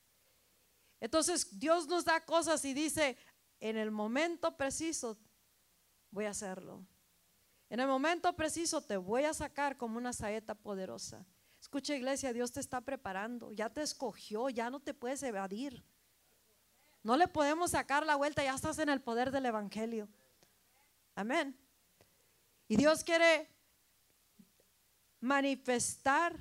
Entonces 1.00 1.58
Dios 1.58 1.86
nos 1.88 2.04
da 2.04 2.24
cosas 2.24 2.64
y 2.64 2.74
dice, 2.74 3.16
en 3.60 3.76
el 3.76 3.90
momento 3.90 4.56
preciso 4.56 5.16
voy 6.14 6.26
a 6.26 6.30
hacerlo. 6.30 6.86
En 7.68 7.80
el 7.80 7.88
momento 7.88 8.34
preciso 8.36 8.80
te 8.80 8.96
voy 8.96 9.24
a 9.24 9.34
sacar 9.34 9.76
como 9.76 9.98
una 9.98 10.12
saeta 10.12 10.54
poderosa. 10.54 11.26
Escucha 11.60 11.96
iglesia, 11.96 12.32
Dios 12.32 12.52
te 12.52 12.60
está 12.60 12.80
preparando, 12.80 13.50
ya 13.50 13.68
te 13.68 13.82
escogió, 13.82 14.48
ya 14.48 14.70
no 14.70 14.80
te 14.80 14.94
puedes 14.94 15.22
evadir. 15.24 15.84
No 17.02 17.16
le 17.16 17.26
podemos 17.26 17.72
sacar 17.72 18.06
la 18.06 18.14
vuelta, 18.14 18.44
ya 18.44 18.54
estás 18.54 18.78
en 18.78 18.88
el 18.88 19.02
poder 19.02 19.30
del 19.32 19.46
Evangelio. 19.46 20.08
Amén. 21.16 21.58
Y 22.68 22.76
Dios 22.76 23.02
quiere 23.02 23.48
manifestar, 25.20 26.38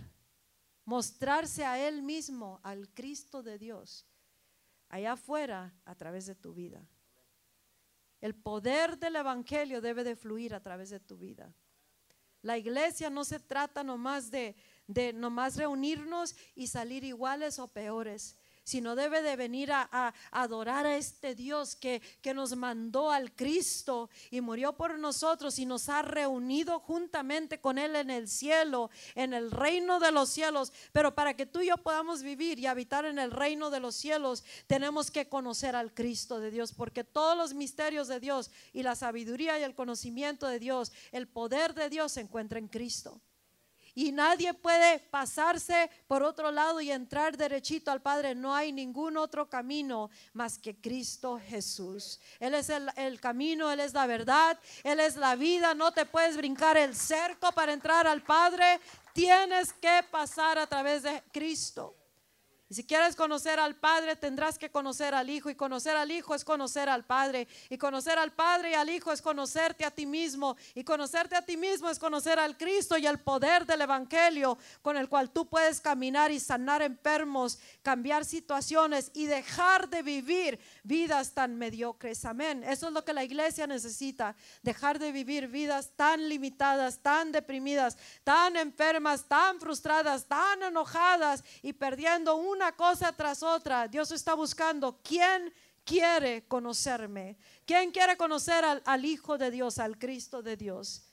mostrarse 0.86 1.66
a 1.66 1.80
Él 1.80 2.04
mismo, 2.04 2.60
al 2.64 2.94
Cristo 2.94 3.42
de 3.42 3.58
Dios, 3.58 4.06
allá 4.88 5.14
afuera 5.14 5.74
a 5.84 5.96
través 5.96 6.28
de 6.28 6.36
tu 6.36 6.54
vida. 6.54 6.88
El 8.24 8.36
poder 8.36 8.98
del 9.00 9.18
Evangelio 9.18 9.82
debe 9.82 10.06
de 10.06 10.16
fluir 10.16 10.56
a 10.56 10.62
través 10.62 10.90
de 10.90 11.02
tu 11.02 11.18
vida. 11.18 11.54
La 12.42 12.58
iglesia 12.58 13.10
no 13.10 13.26
se 13.26 13.38
trata 13.38 13.84
nomás 13.84 14.32
de, 14.32 14.56
de 14.88 15.12
nomás 15.12 15.58
reunirnos 15.58 16.34
y 16.56 16.68
salir 16.68 17.04
iguales 17.04 17.60
o 17.60 17.68
peores, 17.68 18.38
sino 18.64 18.96
debe 18.96 19.22
de 19.22 19.36
venir 19.36 19.72
a, 19.72 20.14
adorar 20.32 20.86
a 20.86 20.98
este 20.98 21.36
Dios 21.36 21.76
que, 21.76 22.02
que, 22.22 22.34
nos 22.34 22.56
mandó 22.56 23.12
al 23.12 23.34
Cristo 23.36 24.10
y 24.32 24.42
murió 24.42 24.74
por 24.74 24.98
nosotros 24.98 25.60
y 25.60 25.66
nos 25.66 25.90
ha 25.90 26.02
reunido 26.02 26.80
juntamente 26.80 27.60
con 27.60 27.78
Él 27.78 27.96
en 27.96 28.10
el 28.10 28.28
cielo, 28.28 28.90
en 29.16 29.34
el 29.34 29.52
reino 29.52 30.00
de 30.00 30.12
los 30.12 30.30
cielos. 30.30 30.72
Pero 30.92 31.14
para 31.14 31.36
que 31.36 31.46
tú 31.46 31.62
y 31.62 31.68
yo 31.68 31.78
podamos 31.78 32.24
vivir 32.24 32.60
y 32.60 32.66
habitar 32.66 33.06
en 33.06 33.20
el 33.20 33.32
reino 33.32 33.70
de 33.70 33.80
los 33.80 33.96
cielos, 33.96 34.44
tenemos 34.68 35.12
que 35.12 35.28
conocer 35.30 35.76
al 35.76 35.94
Cristo 35.94 36.40
de 36.40 36.52
Dios, 36.52 36.74
porque 36.74 37.04
todos 37.04 37.38
los 37.38 37.54
misterios 37.54 38.08
de 38.08 38.20
Dios 38.20 38.52
y 38.72 38.84
la 38.84 38.96
sabiduría 38.96 39.60
y 39.60 39.64
el 39.64 39.76
conocimiento 39.76 40.48
de 40.48 40.60
Dios, 40.60 40.92
el 41.12 41.28
poder 41.28 41.74
de 41.74 41.90
Dios 41.90 42.14
se 42.14 42.22
encuentra 42.22 42.60
en 42.60 42.68
Cristo. 42.68 43.22
Y 43.96 44.12
nadie 44.12 44.54
puede 44.54 45.00
pasarse 45.00 45.90
por 46.08 46.24
otro 46.24 46.52
lado 46.52 46.82
y 46.82 46.92
entrar 46.92 47.38
derechito 47.38 47.92
al 47.92 48.02
Padre. 48.02 48.36
No 48.36 48.56
hay 48.56 48.72
ningún 48.72 49.18
otro 49.18 49.48
camino 49.48 50.10
más 50.34 50.58
que 50.58 50.76
Cristo 50.76 51.40
Jesús. 51.40 52.20
Él 52.40 52.56
es 52.56 52.70
el, 52.70 52.90
el, 52.96 53.20
camino, 53.20 53.72
Él 53.72 53.80
es 53.80 53.94
la 53.94 54.08
verdad, 54.08 54.60
Él 54.84 55.00
es 55.00 55.16
la 55.16 55.36
vida. 55.36 55.74
No 55.74 55.92
te 55.92 56.06
puedes 56.06 56.38
brincar 56.38 56.78
el 56.78 56.96
cerco 56.96 57.52
para 57.52 57.74
entrar 57.74 58.08
al 58.08 58.24
Padre. 58.24 58.80
Tienes 59.14 59.74
que 59.74 60.02
pasar 60.10 60.58
a 60.58 60.68
través 60.68 61.04
de 61.04 61.24
Cristo 61.32 61.96
si 62.74 62.84
quieres 62.84 63.16
conocer 63.16 63.60
al 63.60 63.76
Padre, 63.76 64.16
tendrás 64.16 64.58
que 64.58 64.72
conocer 64.72 65.14
al 65.14 65.30
Hijo. 65.30 65.50
Y 65.50 65.56
conocer 65.56 65.96
al 65.96 66.12
Hijo 66.12 66.34
es 66.34 66.46
conocer 66.46 66.90
al 66.90 67.04
Padre. 67.04 67.48
Y 67.70 67.78
conocer 67.78 68.18
al 68.18 68.32
Padre 68.32 68.72
y 68.72 68.74
al 68.74 68.90
Hijo 68.90 69.12
es 69.12 69.22
conocerte 69.22 69.86
a 69.86 69.92
ti 69.92 70.06
mismo. 70.06 70.56
Y 70.74 70.84
conocerte 70.84 71.36
a 71.36 71.42
ti 71.42 71.58
mismo 71.58 71.90
es 71.90 72.00
conocer 72.00 72.40
al 72.40 72.58
Cristo 72.58 72.98
y 72.98 73.06
el 73.06 73.20
poder 73.20 73.66
del 73.66 73.82
Evangelio 73.82 74.58
con 74.82 74.98
el 74.98 75.10
cual 75.10 75.30
tú 75.30 75.48
puedes 75.48 75.82
caminar 75.82 76.32
y 76.32 76.40
sanar 76.40 76.82
enfermos, 76.82 77.60
cambiar 77.82 78.26
situaciones 78.26 79.12
y 79.14 79.26
dejar 79.26 79.90
de 79.90 80.02
vivir 80.02 80.60
vidas 80.84 81.34
tan 81.34 81.56
mediocres. 81.58 82.24
Amén. 82.26 82.64
Eso 82.64 82.88
es 82.88 82.94
lo 82.94 83.04
que 83.04 83.14
la 83.14 83.24
iglesia 83.24 83.68
necesita. 83.68 84.36
Dejar 84.62 85.00
de 85.00 85.12
vivir 85.12 85.48
vidas 85.48 85.92
tan 85.96 86.30
limitadas, 86.30 87.00
tan 87.00 87.32
deprimidas, 87.32 87.98
tan 88.24 88.56
enfermas, 88.56 89.26
tan 89.28 89.60
frustradas, 89.60 90.26
tan 90.26 90.64
enojadas 90.64 91.44
y 91.62 91.74
perdiendo 91.74 92.36
una 92.36 92.63
cosa 92.72 93.12
tras 93.12 93.44
otra. 93.44 93.88
Dios 93.88 94.12
está 94.12 94.34
buscando 94.34 95.00
quién 95.04 95.54
quiere 95.84 96.48
conocerme, 96.48 97.38
quién 97.66 97.92
quiere 97.92 98.16
conocer 98.18 98.64
al, 98.86 99.06
Hijo 99.06 99.38
de 99.38 99.52
Dios, 99.52 99.78
al 99.78 99.98
Cristo 99.98 100.42
de 100.42 100.56
Dios. 100.56 101.04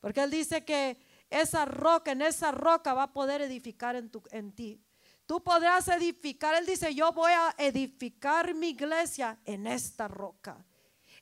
Porque 0.00 0.22
Él 0.22 0.30
dice 0.30 0.64
que 0.64 0.98
esa 1.28 1.66
roca, 1.66 2.12
en 2.12 2.22
esa 2.22 2.50
roca 2.50 2.94
va 2.94 3.04
a 3.04 3.12
poder 3.12 3.42
edificar 3.42 3.94
en, 3.96 4.10
tu, 4.10 4.22
en 4.30 4.52
ti. 4.52 4.82
Tú 5.26 5.42
podrás 5.42 5.86
edificar, 5.88 6.54
Él 6.54 6.64
dice, 6.64 6.94
yo 6.94 7.12
voy 7.12 7.32
a 7.32 7.54
edificar 7.58 8.54
mi 8.54 8.70
iglesia 8.70 9.38
en 9.44 9.66
esta 9.66 10.08
roca 10.08 10.64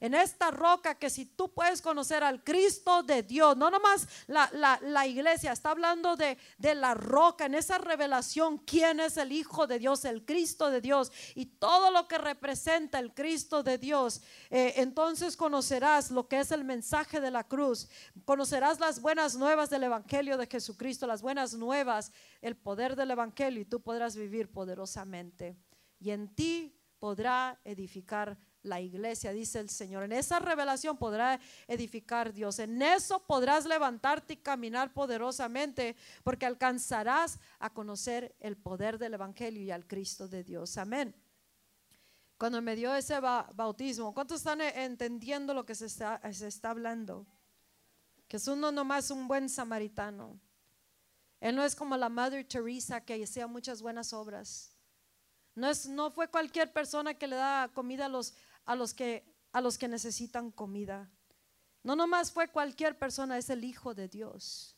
en 0.00 0.14
esta 0.14 0.50
roca 0.50 0.96
que 0.96 1.10
si 1.10 1.26
tú 1.26 1.52
puedes 1.52 1.80
conocer 1.80 2.22
al 2.22 2.42
Cristo 2.42 3.02
de 3.02 3.22
Dios, 3.22 3.56
no 3.56 3.70
nomás 3.70 4.06
la, 4.26 5.06
iglesia, 5.06 5.52
está 5.52 5.70
hablando 5.70 6.16
de, 6.16 6.38
la 6.58 6.94
roca, 6.94 7.46
en 7.46 7.54
esa 7.54 7.78
revelación, 7.78 8.58
quién 8.58 9.00
es 9.00 9.16
el 9.16 9.32
Hijo 9.32 9.66
de 9.66 9.78
Dios, 9.78 10.04
el 10.04 10.24
Cristo 10.24 10.70
de 10.70 10.80
Dios 10.80 11.12
y 11.34 11.46
todo 11.46 11.90
lo 11.90 12.08
que 12.08 12.18
representa 12.18 12.98
el 12.98 13.14
Cristo 13.14 13.62
de 13.62 13.78
Dios, 13.78 14.22
eh, 14.50 14.74
entonces 14.76 15.36
conocerás 15.36 16.10
lo 16.10 16.28
que 16.28 16.40
es 16.40 16.50
el 16.52 16.64
mensaje 16.64 17.20
de 17.20 17.30
la 17.30 17.44
cruz, 17.44 17.88
conocerás 18.24 18.80
las 18.80 19.00
buenas 19.00 19.36
nuevas 19.36 19.70
del 19.70 19.84
Evangelio 19.84 20.36
de 20.36 20.46
Jesucristo, 20.46 21.06
las 21.06 21.22
buenas 21.22 21.54
nuevas, 21.54 22.12
el 22.42 22.56
poder 22.56 22.96
del 22.96 23.10
Evangelio 23.12 23.60
y 23.60 23.64
tú 23.64 23.80
podrás 23.80 24.16
vivir 24.16 24.50
poderosamente. 24.50 25.56
Y 25.98 26.10
en 26.10 26.34
ti 26.34 26.76
podrá 26.98 27.60
edificar 27.64 28.38
la 28.66 28.80
iglesia, 28.80 29.32
dice 29.32 29.60
el 29.60 29.70
Señor. 29.70 30.04
En 30.04 30.12
esa 30.12 30.38
revelación 30.38 30.96
podrá 30.96 31.40
edificar 31.66 32.32
Dios. 32.32 32.58
En 32.58 32.82
eso 32.82 33.20
podrás 33.20 33.64
levantarte 33.64 34.34
y 34.34 34.36
caminar 34.36 34.92
poderosamente 34.92 35.96
porque 36.22 36.46
alcanzarás 36.46 37.38
a 37.58 37.70
conocer 37.70 38.34
el 38.40 38.56
poder 38.56 38.98
del 38.98 39.14
Evangelio 39.14 39.62
y 39.62 39.70
al 39.70 39.86
Cristo 39.86 40.28
de 40.28 40.44
Dios. 40.44 40.76
Amén. 40.76 41.14
Cuando 42.38 42.60
me 42.60 42.76
dio 42.76 42.94
ese 42.94 43.18
bautismo, 43.20 44.12
¿cuántos 44.12 44.38
están 44.38 44.60
entendiendo 44.60 45.54
lo 45.54 45.64
que 45.64 45.74
se 45.74 45.86
está, 45.86 46.20
se 46.32 46.48
está 46.48 46.70
hablando? 46.70 47.26
Que 48.28 48.36
es 48.36 48.46
uno 48.46 48.70
nomás 48.70 49.10
un 49.10 49.26
buen 49.26 49.48
samaritano. 49.48 50.38
Él 51.40 51.56
no 51.56 51.64
es 51.64 51.74
como 51.74 51.96
la 51.96 52.08
Madre 52.08 52.44
Teresa 52.44 53.00
que 53.00 53.22
hacía 53.22 53.46
muchas 53.46 53.80
buenas 53.80 54.12
obras. 54.12 54.76
No, 55.54 55.70
es, 55.70 55.88
no 55.88 56.10
fue 56.10 56.28
cualquier 56.28 56.70
persona 56.70 57.14
que 57.14 57.26
le 57.26 57.36
da 57.36 57.70
comida 57.72 58.06
a 58.06 58.08
los, 58.10 58.34
a 58.66 58.74
los 58.76 58.92
que, 58.92 59.24
a 59.52 59.60
los 59.60 59.78
que 59.78 59.88
necesitan 59.88 60.50
comida. 60.50 61.10
No 61.82 61.96
nomás 61.96 62.30
fue 62.30 62.48
cualquier 62.48 62.98
persona, 62.98 63.38
es 63.38 63.48
el 63.48 63.64
Hijo 63.64 63.94
de 63.94 64.08
Dios. 64.08 64.76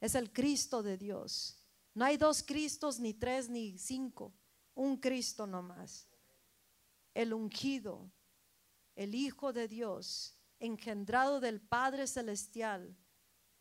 Es 0.00 0.14
el 0.14 0.32
Cristo 0.32 0.82
de 0.82 0.98
Dios. 0.98 1.56
No 1.94 2.04
hay 2.04 2.16
dos 2.18 2.42
Cristos, 2.42 3.00
ni 3.00 3.14
tres, 3.14 3.48
ni 3.48 3.78
cinco. 3.78 4.34
Un 4.74 4.98
Cristo 4.98 5.46
nomás. 5.46 6.06
El 7.14 7.32
ungido, 7.32 8.10
el 8.94 9.14
Hijo 9.14 9.52
de 9.52 9.68
Dios, 9.68 10.36
engendrado 10.58 11.40
del 11.40 11.60
Padre 11.60 12.06
Celestial. 12.06 12.94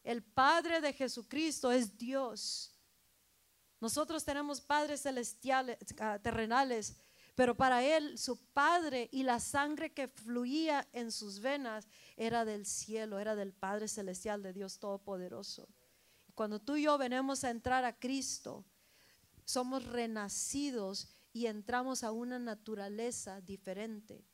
El 0.03 0.23
Padre 0.23 0.81
de 0.81 0.91
Jesucristo 0.91 1.71
es 1.71 1.97
Dios. 1.97 2.75
Nosotros 3.79 4.23
tenemos 4.23 4.61
padres 4.61 5.03
celestiales, 5.03 5.77
ah, 5.99 6.17
terrenales, 6.19 6.97
pero 7.36 7.55
para 7.55 7.83
él, 7.83 8.17
su 8.17 8.38
padre 8.53 9.09
y 9.11 9.23
la 9.23 9.41
sangre 9.41 9.91
que 9.93 10.07
fluía 10.07 10.88
en 10.93 11.11
sus 11.11 11.41
venas 11.41 11.86
era 12.15 12.45
del 12.45 12.65
cielo, 12.65 13.19
era 13.19 13.36
del 13.36 13.51
Padre 13.51 13.89
Celestial, 13.89 14.41
de 14.41 14.53
Dios 14.53 14.79
Todopoderoso. 14.79 15.67
Cuando 16.33 16.61
tú 16.61 16.77
y 16.77 16.83
yo 16.83 16.97
venimos 16.97 17.43
a 17.43 17.49
entrar 17.49 17.83
a 17.83 17.99
Cristo, 17.99 18.65
somos 19.43 19.86
renacidos 19.86 21.09
y 21.33 21.47
entramos 21.47 22.03
a 22.03 22.11
una 22.11 22.39
naturaleza 22.39 23.41
diferente. 23.41 24.25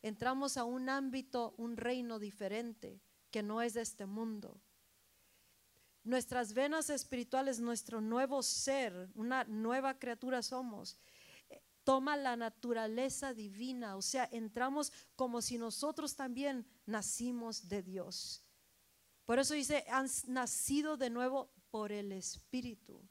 Entramos 0.00 0.56
a 0.56 0.64
un 0.64 0.88
ámbito, 0.88 1.54
un 1.58 1.76
reino 1.76 2.20
diferente 2.20 3.00
que 3.32 3.42
no 3.42 3.62
es 3.62 3.74
de 3.74 3.82
este 3.82 4.06
mundo. 4.06 4.60
Nuestras 6.04 6.54
venas 6.54 6.90
espirituales, 6.90 7.60
nuestro 7.60 8.00
nuevo 8.00 8.42
ser, 8.42 9.10
una 9.14 9.44
nueva 9.44 9.98
criatura 9.98 10.42
somos 10.42 10.98
toma 11.84 12.16
la 12.16 12.36
naturaleza 12.36 13.34
divina, 13.34 13.96
o 13.96 14.02
sea, 14.02 14.28
entramos 14.32 14.92
como 15.16 15.42
si 15.42 15.58
nosotros 15.58 16.14
también 16.14 16.66
nacimos 16.86 17.68
de 17.68 17.82
Dios. 17.82 18.42
Por 19.24 19.38
eso 19.38 19.54
dice, 19.54 19.84
han 19.88 20.08
nacido 20.26 20.96
de 20.96 21.10
nuevo 21.10 21.52
por 21.70 21.92
el 21.92 22.12
Espíritu. 22.12 23.02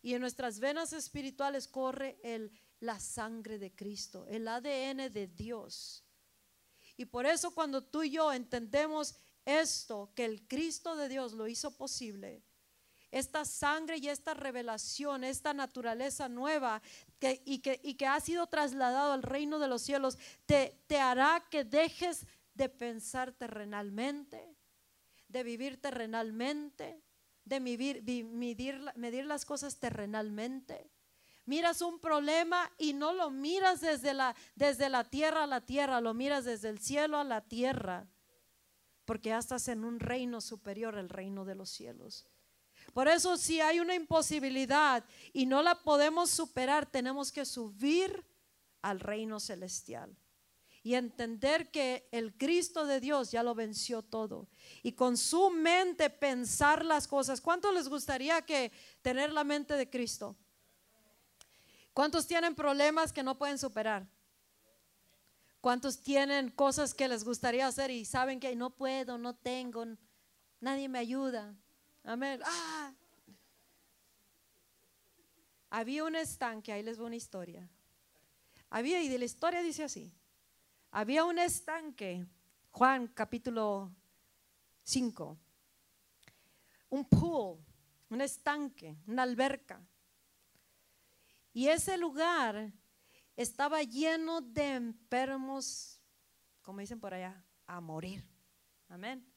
Y 0.00 0.14
en 0.14 0.20
nuestras 0.20 0.58
venas 0.58 0.92
espirituales 0.92 1.68
corre 1.68 2.18
el, 2.22 2.52
la 2.80 2.98
sangre 2.98 3.58
de 3.58 3.74
Cristo, 3.74 4.26
el 4.28 4.48
ADN 4.48 5.12
de 5.12 5.28
Dios. 5.28 6.04
Y 6.96 7.04
por 7.06 7.26
eso 7.26 7.54
cuando 7.54 7.82
tú 7.82 8.02
y 8.02 8.10
yo 8.10 8.32
entendemos 8.32 9.14
esto, 9.44 10.12
que 10.14 10.24
el 10.24 10.46
Cristo 10.46 10.96
de 10.96 11.08
Dios 11.08 11.32
lo 11.32 11.46
hizo 11.48 11.76
posible, 11.76 12.42
esta 13.12 13.44
sangre 13.44 13.98
y 13.98 14.08
esta 14.08 14.34
revelación, 14.34 15.22
esta 15.22 15.52
naturaleza 15.52 16.28
nueva 16.28 16.82
y, 17.44 17.58
que, 17.58 18.06
ha 18.06 18.18
sido 18.20 18.46
trasladado 18.48 19.12
al 19.12 19.22
reino 19.22 19.58
de 19.58 19.68
los 19.68 19.82
cielos, 19.82 20.18
te, 20.46 20.74
hará 20.98 21.44
que 21.50 21.62
dejes 21.62 22.26
de 22.54 22.68
pensar 22.70 23.32
terrenalmente, 23.32 24.56
de 25.28 25.42
vivir 25.42 25.80
terrenalmente, 25.80 27.02
de 27.44 27.60
medir 27.60 29.26
las 29.26 29.44
cosas 29.44 29.78
terrenalmente. 29.78 30.90
Miras 31.44 31.82
un 31.82 31.98
problema 31.98 32.70
y 32.78 32.94
no 32.94 33.12
lo 33.12 33.30
miras 33.30 33.80
desde 33.80 34.14
la, 34.14 34.34
desde 34.54 34.88
la 34.88 35.04
tierra 35.04 35.44
a 35.44 35.46
la 35.46 35.60
tierra, 35.60 36.00
lo 36.00 36.14
miras 36.14 36.44
desde 36.44 36.70
el 36.70 36.78
cielo 36.78 37.18
a 37.18 37.24
la 37.24 37.42
tierra, 37.42 38.08
porque 39.04 39.30
ya 39.30 39.38
estás 39.38 39.68
en 39.68 39.84
un 39.84 40.00
reino 40.00 40.40
superior, 40.40 40.96
el 40.96 41.08
reino 41.08 41.44
de 41.44 41.56
los 41.56 41.68
cielos. 41.68 42.31
Por 42.92 43.08
eso 43.08 43.36
si 43.36 43.60
hay 43.60 43.80
una 43.80 43.94
imposibilidad 43.94 45.04
y 45.32 45.46
no 45.46 45.62
la 45.62 45.82
podemos 45.82 46.30
superar, 46.30 46.84
tenemos 46.86 47.32
que 47.32 47.44
subir 47.44 48.24
al 48.82 49.00
reino 49.00 49.40
celestial 49.40 50.14
y 50.82 50.94
entender 50.94 51.70
que 51.70 52.08
el 52.10 52.36
Cristo 52.36 52.84
de 52.86 53.00
Dios 53.00 53.30
ya 53.30 53.42
lo 53.42 53.54
venció 53.54 54.02
todo 54.02 54.48
y 54.82 54.92
con 54.92 55.16
su 55.16 55.50
mente 55.50 56.10
pensar 56.10 56.84
las 56.84 57.06
cosas. 57.06 57.40
¿Cuántos 57.40 57.72
les 57.72 57.88
gustaría 57.88 58.42
que 58.42 58.72
tener 59.00 59.32
la 59.32 59.44
mente 59.44 59.74
de 59.74 59.88
Cristo? 59.88 60.36
¿Cuántos 61.94 62.26
tienen 62.26 62.54
problemas 62.54 63.12
que 63.12 63.22
no 63.22 63.38
pueden 63.38 63.58
superar? 63.58 64.06
¿Cuántos 65.60 66.00
tienen 66.00 66.50
cosas 66.50 66.92
que 66.92 67.06
les 67.06 67.24
gustaría 67.24 67.68
hacer 67.68 67.90
y 67.90 68.04
saben 68.04 68.40
que 68.40 68.54
no 68.56 68.70
puedo, 68.70 69.16
no 69.16 69.34
tengo, 69.34 69.86
nadie 70.60 70.88
me 70.88 70.98
ayuda? 70.98 71.54
Amén. 72.04 72.40
Ah. 72.44 72.92
había 75.70 76.04
un 76.04 76.16
estanque, 76.16 76.72
ahí 76.72 76.82
les 76.82 76.98
voy 76.98 77.06
una 77.06 77.16
historia. 77.16 77.68
Había, 78.68 79.02
y 79.02 79.08
de 79.08 79.18
la 79.18 79.24
historia 79.24 79.62
dice 79.62 79.84
así, 79.84 80.12
había 80.90 81.24
un 81.24 81.38
estanque, 81.38 82.26
Juan 82.70 83.06
capítulo 83.08 83.90
5, 84.82 85.38
un 86.90 87.04
pool, 87.06 87.58
un 88.10 88.20
estanque, 88.20 88.98
una 89.06 89.22
alberca. 89.22 89.80
Y 91.54 91.68
ese 91.68 91.96
lugar 91.96 92.72
estaba 93.36 93.82
lleno 93.82 94.40
de 94.42 94.74
enfermos, 94.74 96.00
como 96.60 96.80
dicen 96.80 97.00
por 97.00 97.14
allá, 97.14 97.42
a 97.66 97.80
morir. 97.80 98.24
Amén. 98.88 99.31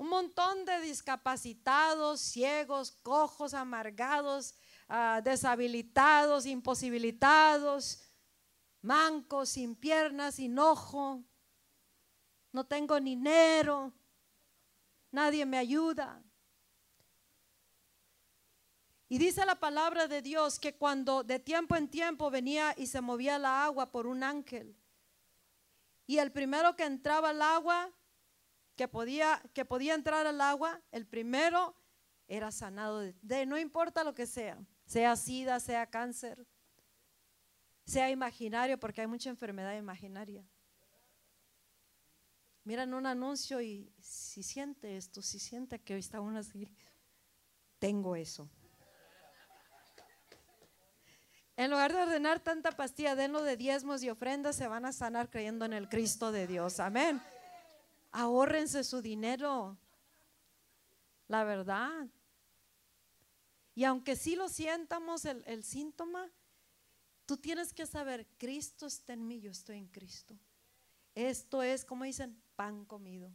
Un 0.00 0.08
montón 0.08 0.64
de 0.64 0.80
discapacitados, 0.80 2.22
ciegos, 2.22 2.92
cojos, 3.02 3.52
amargados, 3.52 4.54
ah, 4.88 5.20
deshabilitados, 5.22 6.46
imposibilitados, 6.46 8.10
mancos, 8.80 9.50
sin 9.50 9.76
piernas, 9.76 10.36
sin 10.36 10.58
ojo. 10.58 11.22
No 12.50 12.64
tengo 12.64 12.98
dinero. 12.98 13.92
Nadie 15.10 15.44
me 15.44 15.58
ayuda. 15.58 16.24
Y 19.06 19.18
dice 19.18 19.44
la 19.44 19.56
palabra 19.56 20.08
de 20.08 20.22
Dios 20.22 20.58
que 20.58 20.78
cuando 20.78 21.24
de 21.24 21.38
tiempo 21.40 21.76
en 21.76 21.90
tiempo 21.90 22.30
venía 22.30 22.74
y 22.78 22.86
se 22.86 23.02
movía 23.02 23.38
la 23.38 23.66
agua 23.66 23.92
por 23.92 24.06
un 24.06 24.22
ángel, 24.22 24.74
y 26.06 26.16
el 26.16 26.32
primero 26.32 26.74
que 26.74 26.84
entraba 26.84 27.28
al 27.28 27.42
agua, 27.42 27.92
que 28.76 28.88
podía, 28.88 29.42
que 29.52 29.64
podía 29.64 29.94
entrar 29.94 30.26
al 30.26 30.40
agua, 30.40 30.80
el 30.90 31.06
primero 31.06 31.76
era 32.28 32.52
sanado 32.52 33.00
de, 33.00 33.46
no 33.46 33.58
importa 33.58 34.04
lo 34.04 34.14
que 34.14 34.26
sea, 34.26 34.58
sea 34.86 35.16
sida, 35.16 35.58
sea 35.58 35.86
cáncer, 35.86 36.46
sea 37.84 38.08
imaginario, 38.08 38.78
porque 38.78 39.00
hay 39.00 39.06
mucha 39.08 39.30
enfermedad 39.30 39.76
imaginaria. 39.76 40.44
Miran 42.62 42.94
un 42.94 43.06
anuncio 43.06 43.60
y 43.60 43.92
si 44.00 44.42
siente 44.42 44.96
esto, 44.96 45.22
si 45.22 45.40
siente 45.40 45.80
que 45.80 45.96
está 45.98 46.20
uno 46.20 46.38
así, 46.38 46.68
tengo 47.80 48.14
eso. 48.14 48.48
En 51.56 51.70
lugar 51.70 51.92
de 51.92 52.00
ordenar 52.00 52.40
tanta 52.40 52.70
pastilla, 52.70 53.16
denlo 53.16 53.42
de 53.42 53.56
diezmos 53.56 54.02
y 54.02 54.08
ofrendas, 54.08 54.56
se 54.56 54.68
van 54.68 54.84
a 54.86 54.92
sanar 54.92 55.28
creyendo 55.28 55.64
en 55.64 55.72
el 55.72 55.88
Cristo 55.88 56.32
de 56.32 56.46
Dios. 56.46 56.80
Amén. 56.80 57.20
Ahórrense 58.12 58.84
su 58.84 59.02
dinero. 59.02 59.78
La 61.28 61.44
verdad. 61.44 62.08
Y 63.74 63.84
aunque 63.84 64.16
sí 64.16 64.36
lo 64.36 64.48
sientamos 64.48 65.24
el, 65.24 65.42
el 65.46 65.62
síntoma, 65.64 66.30
tú 67.24 67.36
tienes 67.36 67.72
que 67.72 67.86
saber, 67.86 68.26
Cristo 68.36 68.86
está 68.86 69.12
en 69.12 69.26
mí, 69.26 69.40
yo 69.40 69.50
estoy 69.50 69.78
en 69.78 69.86
Cristo. 69.86 70.38
Esto 71.14 71.62
es, 71.62 71.84
como 71.84 72.04
dicen, 72.04 72.42
pan 72.56 72.84
comido. 72.84 73.32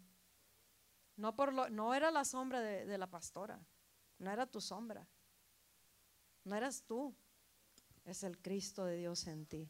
No, 1.18 1.36
por 1.36 1.54
lo, 1.54 1.70
no 1.70 1.94
era 1.94 2.12
la 2.12 2.26
sombra 2.26 2.60
de 2.60 2.98
la 2.98 3.08
pastora, 3.08 3.60
no 4.20 4.32
era 4.32 4.46
tu 4.46 4.60
sombra, 4.60 5.08
no 6.44 6.56
eras 6.56 6.84
tú 6.86 7.16
es 8.06 8.24
el 8.24 8.38
Cristo 8.38 8.86
de 8.86 8.98
Dios 8.98 9.28
en 9.28 9.46
ti, 9.46 9.70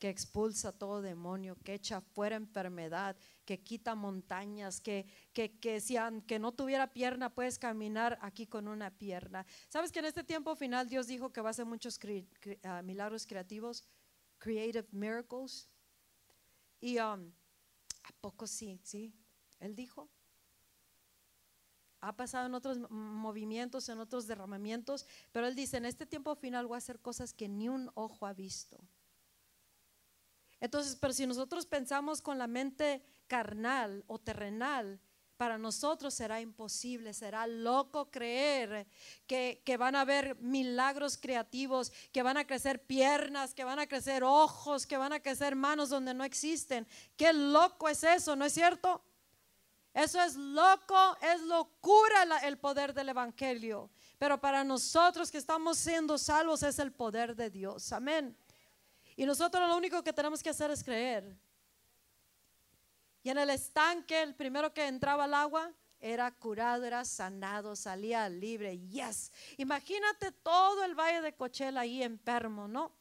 que 0.00 0.08
expulsa 0.08 0.72
todo 0.72 1.02
demonio, 1.02 1.58
que 1.62 1.74
echa 1.74 2.00
fuera 2.00 2.34
enfermedad, 2.34 3.16
que 3.44 3.60
quita 3.60 3.94
montañas, 3.94 4.80
que, 4.80 5.06
que, 5.34 5.60
que 5.60 5.78
si 5.80 5.96
que 6.26 6.38
no 6.38 6.52
tuviera 6.52 6.92
pierna 6.92 7.34
puedes 7.34 7.58
caminar 7.58 8.18
aquí 8.22 8.46
con 8.46 8.66
una 8.66 8.90
pierna. 8.90 9.46
¿Sabes 9.68 9.92
que 9.92 9.98
en 9.98 10.06
este 10.06 10.24
tiempo 10.24 10.56
final 10.56 10.88
Dios 10.88 11.06
dijo 11.06 11.32
que 11.32 11.42
va 11.42 11.50
a 11.50 11.52
hacer 11.52 11.66
muchos 11.66 12.00
ah, 12.64 12.80
milagros 12.82 13.26
creativos? 13.26 13.84
Creative 14.38 14.88
miracles. 14.90 15.68
Y 16.80 16.96
um, 16.96 17.30
a 18.02 18.12
poco 18.22 18.46
sí, 18.46 18.80
sí, 18.82 19.12
Él 19.60 19.76
dijo 19.76 20.08
ha 22.00 22.16
pasado 22.16 22.46
en 22.46 22.54
otros 22.54 22.78
movimientos, 22.90 23.90
en 23.90 23.98
otros 23.98 24.26
derramamientos, 24.26 25.06
pero 25.32 25.46
él 25.46 25.54
dice, 25.54 25.76
en 25.76 25.84
este 25.84 26.06
tiempo 26.06 26.34
final 26.34 26.66
voy 26.66 26.76
a 26.76 26.78
hacer 26.78 26.98
cosas 26.98 27.34
que 27.34 27.46
ni 27.46 27.68
un 27.68 27.90
ojo 27.94 28.26
ha 28.26 28.32
visto. 28.32 28.80
Entonces, 30.60 30.96
pero 31.00 31.12
si 31.12 31.26
nosotros 31.26 31.66
pensamos 31.66 32.20
con 32.20 32.38
la 32.38 32.46
mente 32.46 33.02
carnal 33.26 34.04
o 34.06 34.18
terrenal, 34.18 35.00
para 35.40 35.56
nosotros 35.56 36.12
será 36.12 36.38
imposible, 36.42 37.14
será 37.14 37.46
loco 37.46 38.10
creer 38.10 38.86
que, 39.26 39.62
que, 39.64 39.78
van 39.78 39.96
a 39.96 40.02
haber 40.02 40.36
milagros 40.36 41.16
creativos, 41.16 41.90
que 42.12 42.22
van 42.22 42.36
a 42.36 42.46
crecer 42.46 42.84
piernas, 42.84 43.54
que 43.54 43.64
van 43.64 43.78
a 43.78 43.86
crecer 43.86 44.22
ojos, 44.22 44.86
que 44.86 44.98
van 44.98 45.14
a 45.14 45.20
crecer 45.20 45.56
manos 45.56 45.88
donde 45.88 46.12
no 46.12 46.24
existen. 46.24 46.86
Qué 47.16 47.32
loco 47.32 47.88
es 47.88 48.04
eso, 48.04 48.36
¿no 48.36 48.44
es 48.44 48.52
cierto? 48.52 49.02
Eso 49.94 50.20
es 50.20 50.36
loco, 50.36 51.16
es 51.22 51.40
locura 51.40 52.22
el 52.42 52.58
poder 52.58 52.92
del 52.92 53.08
Evangelio. 53.08 53.90
Pero 54.18 54.40
para 54.40 54.62
nosotros 54.62 55.30
que 55.30 55.38
estamos 55.38 55.78
siendo 55.78 56.18
salvos 56.18 56.62
es 56.62 56.78
el 56.78 56.92
poder 56.92 57.34
de 57.34 57.48
Dios. 57.48 57.92
Amén. 57.92 58.36
Y 59.20 59.26
nosotros 59.26 59.68
lo 59.68 59.76
único 59.76 60.02
que 60.02 60.14
tenemos 60.14 60.42
que 60.42 60.48
hacer 60.48 60.70
es 60.70 60.82
creer. 60.82 61.36
Y 63.22 63.28
en 63.28 63.36
el 63.36 63.50
estanque, 63.50 64.22
el 64.22 64.34
primero 64.34 64.72
que 64.72 64.86
entraba 64.86 65.24
al 65.24 65.34
agua 65.34 65.74
era 66.00 66.30
curado, 66.30 66.84
era 66.84 67.04
sanado, 67.04 67.76
salía 67.76 68.26
libre. 68.30 68.78
Yes. 68.78 69.30
Imagínate 69.58 70.32
todo 70.32 70.84
el 70.84 70.94
valle 70.94 71.20
de 71.20 71.36
Cochela 71.36 71.82
ahí 71.82 72.02
enfermo, 72.02 72.66
¿no? 72.66 72.96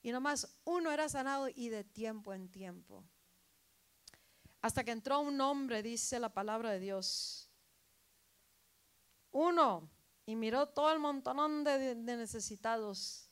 Y 0.00 0.12
nomás 0.12 0.46
uno 0.62 0.92
era 0.92 1.08
sanado 1.08 1.48
y 1.48 1.70
de 1.70 1.82
tiempo 1.82 2.32
en 2.32 2.48
tiempo. 2.48 3.02
Hasta 4.60 4.84
que 4.84 4.92
entró 4.92 5.18
un 5.18 5.40
hombre, 5.40 5.82
dice 5.82 6.20
la 6.20 6.32
palabra 6.32 6.70
de 6.70 6.78
Dios. 6.78 7.50
Uno, 9.32 9.90
y 10.24 10.36
miró 10.36 10.68
todo 10.68 10.92
el 10.92 11.00
montón 11.00 11.64
de, 11.64 11.96
necesitados. 11.96 13.31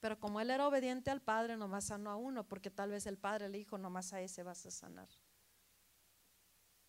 Pero 0.00 0.18
como 0.18 0.40
él 0.40 0.50
era 0.50 0.66
obediente 0.66 1.10
al 1.10 1.20
Padre, 1.20 1.56
nomás 1.56 1.84
sanó 1.84 2.10
a 2.10 2.16
uno, 2.16 2.48
porque 2.48 2.70
tal 2.70 2.90
vez 2.90 3.06
el 3.06 3.18
Padre 3.18 3.48
le 3.48 3.58
dijo, 3.58 3.76
nomás 3.76 4.12
a 4.12 4.20
ese 4.20 4.42
vas 4.42 4.64
a 4.64 4.70
sanar. 4.70 5.08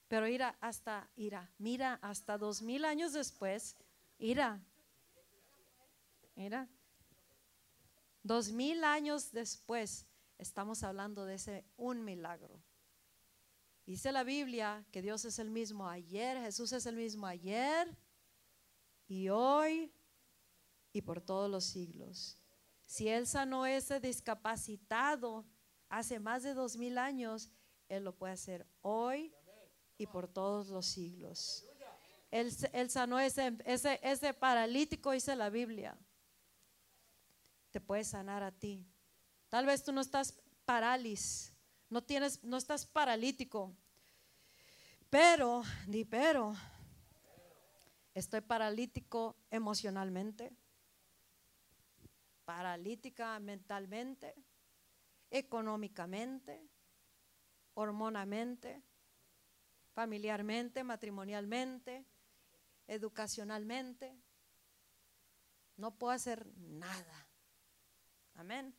Pero 0.07 0.27
ira 0.27 0.57
hasta, 0.61 1.09
ira, 1.15 1.53
mira, 1.57 1.99
hasta 2.01 2.37
dos 2.37 2.61
mil 2.61 2.85
años 2.85 3.13
después, 3.13 3.77
ira, 4.17 4.61
mira, 6.35 6.69
dos 8.23 8.51
mil 8.51 8.83
años 8.83 9.31
después, 9.31 10.05
estamos 10.37 10.83
hablando 10.83 11.25
de 11.25 11.35
ese 11.35 11.65
un 11.77 12.03
milagro. 12.03 12.61
Dice 13.85 14.11
la 14.11 14.23
Biblia 14.23 14.85
que 14.91 15.01
Dios 15.01 15.25
es 15.25 15.39
el 15.39 15.49
mismo 15.49 15.87
ayer, 15.87 16.37
Jesús 16.39 16.71
es 16.71 16.85
el 16.85 16.95
mismo 16.95 17.25
ayer 17.25 17.93
y 19.07 19.29
hoy 19.29 19.91
y 20.93 21.01
por 21.01 21.19
todos 21.21 21.49
los 21.49 21.65
siglos. 21.65 22.40
Si 22.91 23.07
Él 23.07 23.25
sanó 23.25 23.65
ese 23.65 24.01
discapacitado 24.01 25.45
hace 25.87 26.19
más 26.19 26.43
de 26.43 26.53
dos 26.53 26.75
mil 26.75 26.97
años, 26.97 27.49
Él 27.87 28.03
lo 28.03 28.13
puede 28.13 28.33
hacer 28.33 28.67
hoy 28.81 29.33
y 29.97 30.07
por 30.07 30.27
todos 30.27 30.67
los 30.67 30.87
siglos. 30.87 31.63
Él, 32.31 32.51
sanó 32.89 33.17
ese, 33.17 33.57
ese, 33.63 33.97
ese 34.03 34.33
paralítico, 34.33 35.11
dice 35.11 35.37
la 35.37 35.49
Biblia. 35.49 35.97
Te 37.71 37.79
puede 37.79 38.03
sanar 38.03 38.43
a 38.43 38.51
ti. 38.51 38.85
Tal 39.47 39.65
vez 39.65 39.85
tú 39.85 39.93
no 39.93 40.01
estás 40.01 40.41
parálisis 40.65 41.53
no 41.89 42.01
tienes, 42.01 42.43
no 42.43 42.57
estás 42.57 42.85
paralítico. 42.85 43.73
Pero, 45.09 45.61
di 45.87 46.03
pero, 46.03 46.55
estoy 48.13 48.41
paralítico 48.41 49.37
emocionalmente, 49.49 50.51
paralítica 52.51 53.39
mentalmente, 53.39 54.35
económicamente, 55.29 56.69
hormonamente, 57.75 58.83
familiarmente, 59.93 60.83
matrimonialmente, 60.83 62.05
educacionalmente. 62.87 64.13
No 65.77 65.97
puedo 65.97 66.11
hacer 66.11 66.45
nada. 66.57 67.25
Amén. 68.33 68.75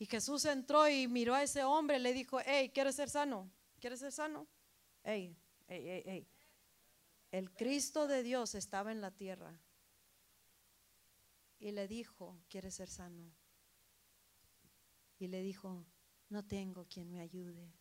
Y 0.00 0.06
Jesús 0.06 0.44
entró 0.44 0.88
y 0.88 1.06
miró 1.06 1.34
a 1.36 1.44
ese 1.44 1.62
hombre 1.62 1.98
y 1.98 2.00
le 2.00 2.12
dijo, 2.12 2.40
hey, 2.44 2.72
¿quieres 2.74 2.96
ser 2.96 3.10
sano? 3.10 3.48
¿Quieres 3.78 4.00
ser 4.00 4.10
sano? 4.10 4.48
Hey, 5.04 5.38
hey, 5.68 5.84
hey, 5.86 6.02
hey. 6.04 6.28
El 7.30 7.52
Cristo 7.54 8.08
de 8.08 8.24
Dios 8.24 8.56
estaba 8.56 8.90
en 8.90 9.00
la 9.00 9.12
tierra 9.12 9.56
y 11.58 11.72
le 11.72 11.88
dijo, 11.88 12.40
¿quieres 12.48 12.74
ser 12.74 12.88
sano? 12.88 13.32
Y 15.18 15.28
le 15.28 15.42
dijo, 15.42 15.86
no 16.28 16.44
tengo 16.44 16.86
quien 16.86 17.10
me 17.10 17.20
ayude. 17.20 17.72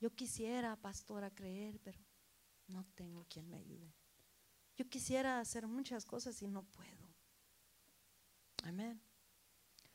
Yo 0.00 0.14
quisiera, 0.14 0.76
pastora, 0.76 1.34
creer, 1.34 1.80
pero 1.80 1.98
no 2.66 2.84
tengo 2.94 3.24
quien 3.28 3.48
me 3.48 3.56
ayude. 3.56 3.94
Yo 4.76 4.88
quisiera 4.88 5.40
hacer 5.40 5.66
muchas 5.66 6.04
cosas 6.04 6.40
y 6.42 6.48
no 6.48 6.62
puedo. 6.64 7.14
Amén. 8.64 9.00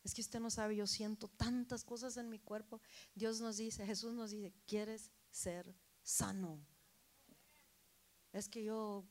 Es 0.03 0.13
que 0.13 0.21
usted 0.21 0.39
no 0.39 0.49
sabe, 0.49 0.75
yo 0.75 0.87
siento 0.87 1.27
tantas 1.27 1.83
cosas 1.83 2.17
en 2.17 2.29
mi 2.29 2.39
cuerpo. 2.39 2.81
Dios 3.13 3.41
nos 3.41 3.57
dice, 3.57 3.85
Jesús 3.85 4.13
nos 4.13 4.31
dice, 4.31 4.53
¿quieres 4.65 5.11
ser 5.29 5.75
sano? 6.01 6.65
Es 8.31 8.47
que 8.47 8.63
yo 8.63 9.05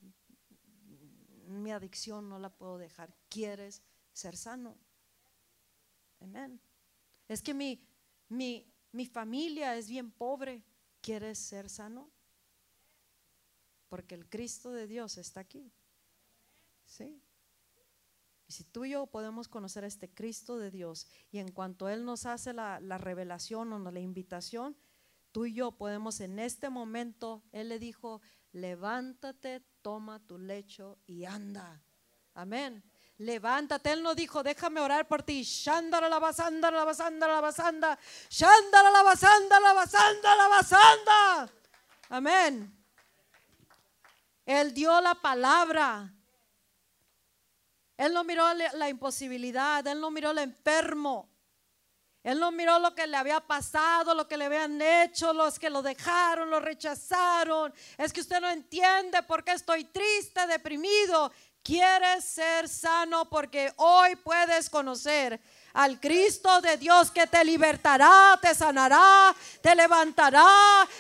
mi 1.49 1.72
adicción 1.72 2.28
no 2.28 2.38
la 2.38 2.51
puedo 2.51 2.78
dejar. 2.78 3.14
¿Quieres 3.28 3.82
ser 4.12 4.36
sano? 4.36 4.76
Amén. 6.20 6.61
Es 7.28 7.42
que 7.42 7.55
mi, 7.55 7.86
mi, 8.28 8.72
mi 8.92 9.07
familia 9.07 9.76
es 9.76 9.88
bien 9.88 10.11
pobre. 10.11 10.64
¿Quieres 11.01 11.38
ser 11.38 11.68
sano? 11.68 12.11
Porque 13.88 14.14
el 14.14 14.28
Cristo 14.28 14.72
de 14.72 14.86
Dios 14.86 15.16
está 15.18 15.40
aquí. 15.40 15.72
¿Sí? 16.84 17.22
Y 18.46 18.53
si 18.53 18.64
tú 18.64 18.86
y 18.86 18.90
yo 18.90 19.07
podemos 19.07 19.46
conocer 19.46 19.84
a 19.84 19.86
este 19.86 20.09
Cristo 20.09 20.59
de 20.59 20.70
Dios 20.70 21.07
y 21.30 21.38
en 21.38 21.53
cuanto 21.53 21.88
Él 21.88 22.05
nos 22.05 22.24
hace 22.24 22.55
la, 22.55 22.80
la, 22.80 22.96
revelación 22.96 23.72
o 23.72 23.90
la 23.90 24.01
invitación, 24.01 24.76
tú 25.32 25.44
y 25.44 25.53
yo 25.53 25.72
podemos 25.72 26.20
en 26.20 26.38
este 26.38 26.70
momento, 26.70 27.44
Él 27.53 27.68
le 27.68 27.78
dijo, 27.78 28.22
levántate, 28.53 29.62
toma 29.89 30.18
tu 30.18 30.36
lecho 30.36 30.99
y 31.07 31.24
anda. 31.24 31.80
Amén. 32.34 32.84
Levántate, 33.16 33.91
Él 33.91 34.03
no 34.03 34.14
dijo, 34.14 34.43
déjame 34.43 34.82
orar 34.82 35.09
por 35.09 35.22
ti. 35.22 35.43
Shandara 35.43 36.11
la 36.11 36.18
basanda, 36.18 36.70
la 36.70 36.84
basanda, 36.84 37.26
la 37.26 37.41
basanda. 37.41 37.99
Shandara 38.28 38.91
la 38.91 39.03
basanda, 39.03 39.59
la 39.59 39.72
basanda, 39.72 40.36
la 40.36 40.49
basanda. 40.49 41.53
Amén. 42.11 42.70
Él 44.45 44.74
dio 44.74 45.01
la 45.01 45.14
palabra. 45.14 46.12
Él 47.97 48.12
no 48.12 48.24
miró 48.24 48.45
la 48.53 48.91
imposibilidad, 48.91 49.86
Él 49.86 50.01
no 50.01 50.11
miró 50.11 50.32
el 50.32 50.39
enfermo. 50.39 51.30
Él 52.23 52.41
no 52.41 52.51
miró 52.51 52.79
lo 52.79 52.95
que 52.95 53.07
le 53.07 53.16
había 53.16 53.41
pasado, 53.41 54.14
lo 54.14 54.27
que 54.27 54.37
le 54.37 54.47
habían 54.47 54.81
hecho, 54.83 55.33
los 55.33 55.59
que 55.59 55.71
lo 55.71 55.83
dejaron, 55.83 56.51
lo 56.51 56.61
rechazaron. 56.61 57.73
Es 57.97 58.12
que 58.12 58.21
usted 58.21 58.41
no 58.41 58.51
entiende 58.51 59.23
por 59.23 59.45
qué 59.45 59.53
estoy 59.53 59.85
triste, 59.85 60.47
deprimido. 60.47 61.33
Quieres 61.62 62.25
ser 62.25 62.69
sano 62.69 63.29
porque 63.29 63.73
hoy 63.77 64.16
puedes 64.16 64.69
conocer 64.69 65.41
al 65.79 66.01
Cristo 66.01 66.61
de 66.61 66.76
Dios 66.76 67.12
que 67.12 67.29
te 67.29 67.45
libertará, 67.45 68.37
te 68.43 68.53
sanará, 68.53 69.33
te 69.62 69.76
levantará. 69.76 70.45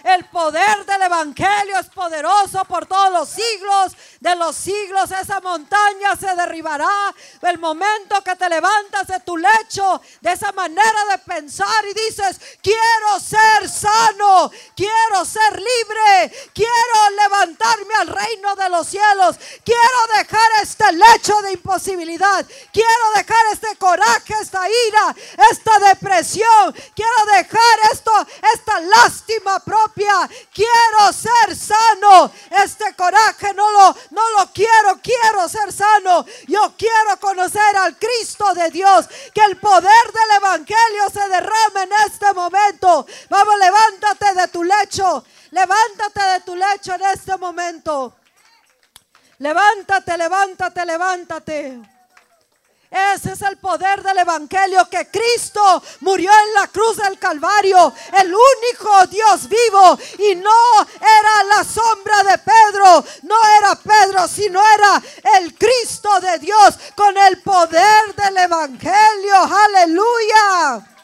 El 0.04 0.24
poder 0.26 0.86
del 0.86 1.02
Evangelio 1.02 1.80
es 1.80 1.86
poderoso 1.86 2.64
por 2.64 2.86
todos 2.86 3.12
los 3.12 3.28
siglos 3.28 3.96
de 4.20 4.36
los 4.36 4.54
siglos. 4.54 5.10
Esa 5.10 5.40
montaña 5.40 6.14
se 6.14 6.32
derribará. 6.36 7.12
El 7.42 7.58
momento 7.58 8.22
que 8.22 8.36
te 8.36 8.48
levantas 8.48 9.08
de 9.08 9.18
tu 9.20 9.36
lecho, 9.36 10.00
de 10.20 10.32
esa 10.32 10.52
manera 10.52 11.06
de 11.10 11.18
pensar 11.18 11.84
y 11.84 11.94
dices, 11.94 12.40
quiero 12.62 13.18
ser 13.18 13.68
sano, 13.68 14.48
quiero 14.76 15.24
ser 15.24 15.54
libre, 15.54 16.50
quiero 16.54 17.10
levantarme 17.20 17.94
al 17.94 18.06
reino 18.06 18.54
de 18.54 18.68
los 18.68 18.86
cielos, 18.86 19.36
quiero 19.64 20.18
dejar 20.18 20.50
este 20.62 20.92
lecho 20.92 21.42
de 21.42 21.52
imposibilidad, 21.54 22.46
quiero 22.72 23.10
dejar 23.16 23.44
este 23.52 23.74
coraje, 23.76 24.34
esta 24.40 24.67
ira, 24.88 25.14
esta 25.50 25.78
depresión. 25.78 26.74
Quiero 26.94 27.12
dejar 27.32 27.92
esto, 27.92 28.12
esta 28.54 28.80
lástima 28.80 29.60
propia. 29.60 30.28
Quiero 30.52 31.12
ser 31.12 31.56
sano. 31.56 32.30
Este 32.50 32.94
coraje 32.94 33.54
no 33.54 33.70
lo, 33.70 33.96
no 34.10 34.30
lo 34.38 34.52
quiero. 34.52 35.00
Quiero 35.02 35.48
ser 35.48 35.72
sano. 35.72 36.24
Yo 36.46 36.74
quiero 36.76 37.18
conocer 37.20 37.76
al 37.76 37.98
Cristo 37.98 38.54
de 38.54 38.70
Dios. 38.70 39.06
Que 39.34 39.42
el 39.44 39.58
poder 39.58 40.12
del 40.12 40.36
Evangelio 40.36 41.10
se 41.12 41.28
derrame 41.28 41.82
en 41.82 41.92
este 42.06 42.32
momento. 42.32 43.06
Vamos, 43.28 43.54
levántate 43.58 44.34
de 44.34 44.48
tu 44.48 44.64
lecho. 44.64 45.24
Levántate 45.50 46.20
de 46.20 46.40
tu 46.40 46.54
lecho 46.54 46.94
en 46.94 47.02
este 47.02 47.36
momento. 47.36 48.14
Levántate, 49.38 50.18
levántate, 50.18 50.84
levántate. 50.84 51.97
Ese 52.90 53.32
es 53.32 53.42
el 53.42 53.58
poder 53.58 54.02
del 54.02 54.18
Evangelio 54.18 54.88
que 54.88 55.10
Cristo 55.10 55.82
murió 56.00 56.30
en 56.30 56.54
la 56.54 56.68
cruz 56.68 56.96
del 56.96 57.18
Calvario, 57.18 57.92
el 58.16 58.34
único 58.34 59.06
Dios 59.08 59.46
vivo. 59.48 59.98
Y 60.18 60.34
no 60.36 60.80
era 61.00 61.44
la 61.44 61.64
sombra 61.64 62.22
de 62.22 62.38
Pedro, 62.38 63.04
no 63.22 63.36
era 63.58 63.74
Pedro, 63.76 64.26
sino 64.26 64.60
era 64.74 65.02
el 65.38 65.54
Cristo 65.54 66.08
de 66.20 66.38
Dios 66.38 66.78
con 66.94 67.16
el 67.18 67.42
poder 67.42 68.14
del 68.14 68.36
Evangelio. 68.38 69.34
Aleluya. 69.34 70.97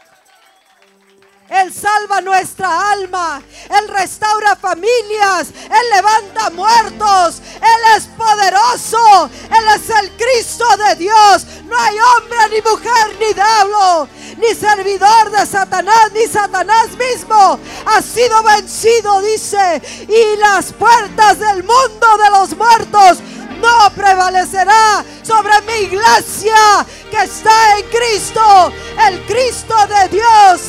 Él 1.48 1.72
salva 1.72 2.20
nuestra 2.20 2.92
alma. 2.92 3.42
Él 3.68 3.88
restaura 3.88 4.56
familias. 4.56 5.48
Él 5.64 5.90
levanta 5.94 6.50
muertos. 6.50 7.42
Él 7.56 7.96
es 7.96 8.04
poderoso. 8.16 9.30
Él 9.50 9.64
es 9.76 9.90
el 9.90 10.10
Cristo 10.12 10.64
de 10.88 10.96
Dios. 10.96 11.46
No 11.64 11.76
hay 11.78 11.96
hombre, 11.98 12.38
ni 12.50 12.70
mujer, 12.70 13.16
ni 13.18 13.34
diablo, 13.34 14.08
ni 14.36 14.54
servidor 14.54 15.30
de 15.30 15.46
Satanás, 15.46 16.12
ni 16.12 16.26
Satanás 16.26 16.88
mismo 16.90 17.58
ha 17.86 18.02
sido 18.02 18.42
vencido, 18.42 19.20
dice. 19.22 19.82
Y 20.08 20.36
las 20.38 20.72
puertas 20.72 21.38
del 21.38 21.64
mundo 21.64 22.06
de 22.22 22.30
los 22.30 22.56
muertos 22.56 23.18
no 23.64 23.90
prevalecerá 23.94 25.04
sobre 25.22 25.60
mi 25.62 25.86
iglesia 25.86 26.86
que 27.10 27.22
está 27.24 27.78
en 27.78 27.86
Cristo, 27.86 28.72
el 29.08 29.20
Cristo 29.22 29.74
de 29.86 30.08
Dios, 30.08 30.60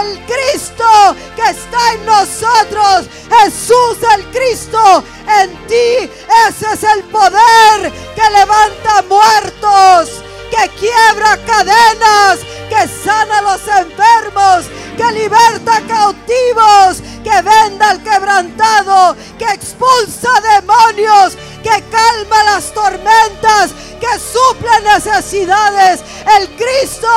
el 0.00 0.20
Cristo 0.26 1.16
que 1.34 1.50
está 1.50 1.92
en 1.94 2.06
nosotros, 2.06 3.08
Jesús 3.30 3.98
el 4.16 4.24
Cristo 4.26 5.04
en 5.42 5.50
ti. 5.66 6.10
Ese 6.48 6.66
es 6.72 6.82
el 6.84 7.02
poder 7.04 7.92
que 8.14 8.30
levanta 8.30 9.02
muertos, 9.08 10.22
que 10.50 10.68
quiebra 10.78 11.38
cadenas, 11.46 12.38
que 12.68 12.88
sana 13.04 13.38
a 13.38 13.42
los 13.42 13.62
enfermos, 13.66 14.66
que 14.96 15.12
liberta 15.12 15.80
cautivos, 15.86 17.02
que 17.22 17.42
venda 17.42 17.90
al 17.90 18.02
quebrantado, 18.02 19.16
que 19.38 19.44
expulsa 19.44 20.30
demonios, 20.56 21.36
que 21.62 21.82
calma 21.90 22.44
las 22.44 22.72
tormentas, 22.72 23.72
que 24.00 24.18
suple 24.18 24.70
necesidades. 24.94 26.00
El 26.38 26.48
Cristo 26.56 27.08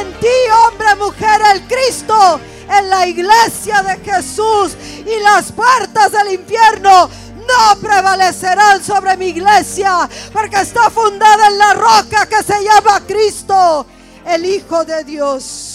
en 0.00 0.12
ti, 0.20 0.36
hombre, 0.66 0.94
mujer, 0.96 1.40
el 1.54 1.66
Cristo 1.66 2.40
en 2.70 2.90
la 2.90 3.06
iglesia 3.06 3.82
de 3.82 3.96
Jesús 3.98 4.76
y 5.06 5.22
las 5.22 5.52
puertas 5.52 6.12
del 6.12 6.34
infierno 6.34 7.08
no 7.48 7.80
prevalecerán 7.80 8.84
sobre 8.84 9.16
mi 9.16 9.28
iglesia, 9.28 10.08
porque 10.32 10.60
está 10.60 10.90
fundada 10.90 11.46
en 11.48 11.58
la 11.58 11.74
roca 11.74 12.26
que 12.26 12.42
se 12.42 12.62
llama 12.62 13.00
Cristo, 13.06 13.86
el 14.26 14.44
Hijo 14.44 14.84
de 14.84 15.04
Dios. 15.04 15.67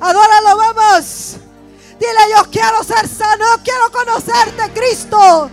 Adóralo, 0.00 0.56
vamos. 0.56 1.36
Dile, 1.98 2.34
yo 2.36 2.50
quiero 2.50 2.82
ser 2.84 3.08
sano, 3.08 3.44
quiero 3.64 3.90
conocerte, 3.90 4.72
Cristo. 4.72 5.50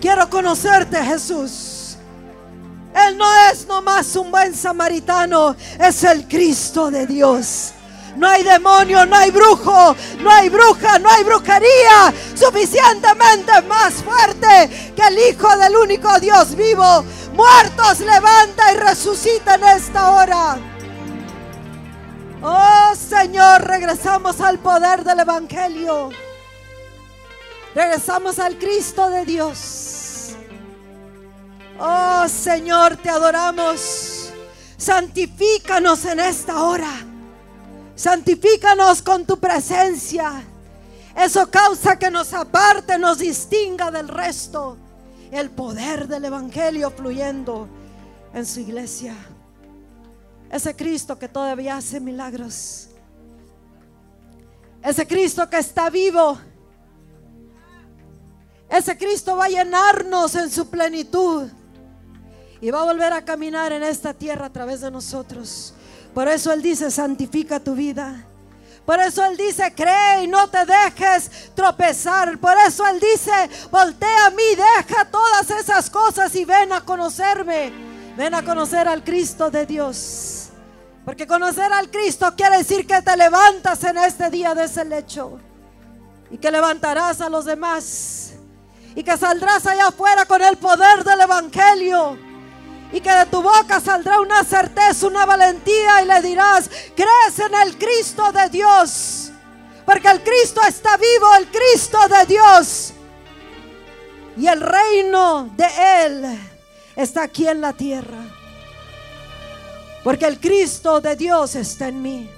Quiero 0.00 0.28
conocerte, 0.28 1.02
Jesús. 1.02 1.96
Él 2.94 3.16
no 3.16 3.26
es 3.50 3.66
nomás 3.66 4.14
un 4.16 4.30
buen 4.30 4.54
samaritano, 4.54 5.56
es 5.80 6.04
el 6.04 6.28
Cristo 6.28 6.90
de 6.90 7.06
Dios. 7.06 7.72
No 8.16 8.28
hay 8.28 8.44
demonio, 8.44 9.04
no 9.06 9.16
hay 9.16 9.30
brujo, 9.32 9.96
no 10.20 10.30
hay 10.30 10.48
bruja, 10.48 11.00
no 11.00 11.10
hay 11.10 11.24
brujería 11.24 12.14
suficientemente 12.34 13.60
más 13.62 13.94
fuerte 13.94 14.92
que 14.94 15.02
el 15.08 15.18
Hijo 15.18 15.56
del 15.56 15.76
único 15.76 16.20
Dios 16.20 16.54
vivo. 16.54 17.04
Muertos 17.32 18.00
levanta 18.00 18.72
y 18.72 18.76
resucita 18.76 19.56
en 19.56 19.64
esta 19.64 20.12
hora. 20.12 20.73
Oh 22.46 22.92
Señor, 22.94 23.62
regresamos 23.62 24.38
al 24.42 24.58
poder 24.58 25.02
del 25.02 25.20
Evangelio. 25.20 26.10
Regresamos 27.74 28.38
al 28.38 28.58
Cristo 28.58 29.08
de 29.08 29.24
Dios. 29.24 30.36
Oh 31.80 32.28
Señor, 32.28 32.98
te 32.98 33.08
adoramos. 33.08 34.30
Santifícanos 34.76 36.04
en 36.04 36.20
esta 36.20 36.62
hora. 36.64 36.92
Santifícanos 37.96 39.00
con 39.00 39.24
tu 39.24 39.38
presencia. 39.38 40.44
Eso 41.16 41.50
causa 41.50 41.98
que 41.98 42.10
nos 42.10 42.34
aparte, 42.34 42.98
nos 42.98 43.20
distinga 43.20 43.90
del 43.90 44.08
resto. 44.08 44.76
El 45.30 45.48
poder 45.48 46.08
del 46.08 46.26
Evangelio 46.26 46.90
fluyendo 46.90 47.68
en 48.34 48.44
su 48.44 48.60
iglesia. 48.60 49.14
Ese 50.50 50.74
Cristo 50.76 51.18
que 51.18 51.28
todavía 51.28 51.76
hace 51.76 52.00
milagros. 52.00 52.88
Ese 54.82 55.06
Cristo 55.06 55.48
que 55.48 55.58
está 55.58 55.90
vivo. 55.90 56.38
Ese 58.68 58.96
Cristo 58.96 59.36
va 59.36 59.46
a 59.46 59.48
llenarnos 59.48 60.34
en 60.34 60.50
su 60.50 60.68
plenitud. 60.68 61.48
y 62.60 62.70
va 62.70 62.80
a 62.80 62.84
volver 62.84 63.12
a 63.12 63.22
caminar 63.22 63.72
en 63.72 63.82
esta 63.82 64.14
tierra 64.14 64.46
a 64.46 64.50
través 64.50 64.80
de 64.80 64.90
nosotros. 64.90 65.74
Por 66.14 66.28
eso 66.28 66.50
Él 66.50 66.62
dice, 66.62 66.90
santifica 66.90 67.60
tu 67.60 67.74
vida. 67.74 68.24
Por 68.86 69.00
eso 69.00 69.22
Él 69.24 69.36
dice, 69.36 69.74
cree 69.74 70.24
y 70.24 70.26
no 70.28 70.48
te 70.48 70.64
dejes 70.64 71.52
tropezar. 71.54 72.38
Por 72.38 72.54
eso 72.66 72.86
Él 72.86 73.00
dice, 73.00 73.32
voltea 73.70 74.26
a 74.26 74.30
mí, 74.30 74.42
deja 74.56 75.10
todas 75.10 75.50
esas 75.50 75.90
cosas 75.90 76.34
y 76.34 76.46
ven 76.46 76.72
a 76.72 76.80
conocerme. 76.82 77.93
Ven 78.16 78.32
a 78.34 78.44
conocer 78.44 78.86
al 78.86 79.02
Cristo 79.02 79.50
de 79.50 79.66
Dios. 79.66 80.50
Porque 81.04 81.26
conocer 81.26 81.72
al 81.72 81.90
Cristo 81.90 82.32
quiere 82.36 82.58
decir 82.58 82.86
que 82.86 83.02
te 83.02 83.16
levantas 83.16 83.82
en 83.84 83.98
este 83.98 84.30
día 84.30 84.54
de 84.54 84.64
ese 84.64 84.84
lecho. 84.84 85.40
Y 86.30 86.38
que 86.38 86.50
levantarás 86.50 87.20
a 87.20 87.28
los 87.28 87.44
demás. 87.44 88.34
Y 88.94 89.02
que 89.02 89.16
saldrás 89.16 89.66
allá 89.66 89.88
afuera 89.88 90.24
con 90.26 90.40
el 90.42 90.56
poder 90.56 91.02
del 91.02 91.20
Evangelio 91.22 92.18
y 92.92 93.00
que 93.00 93.10
de 93.10 93.26
tu 93.26 93.42
boca 93.42 93.80
saldrá 93.80 94.20
una 94.20 94.44
certeza, 94.44 95.08
una 95.08 95.26
valentía 95.26 96.02
y 96.02 96.06
le 96.06 96.22
dirás, 96.22 96.70
crees 96.94 97.38
en 97.44 97.52
el 97.52 97.76
Cristo 97.76 98.30
de 98.30 98.48
Dios, 98.50 99.32
porque 99.84 100.08
el 100.08 100.22
Cristo 100.22 100.60
está 100.64 100.96
vivo, 100.96 101.34
el 101.36 101.48
Cristo 101.48 101.98
de 102.06 102.26
Dios. 102.26 102.92
Y 104.36 104.46
el 104.46 104.60
reino 104.60 105.50
de 105.56 105.66
Él 106.04 106.53
está 106.96 107.22
aquí 107.22 107.46
en 107.46 107.60
la 107.60 107.72
tierra. 107.72 108.22
Porque 110.02 110.26
el 110.26 110.38
Cristo 110.38 111.00
de 111.00 111.16
Dios 111.16 111.54
está 111.54 111.88
en 111.88 112.02
mí. 112.02 112.30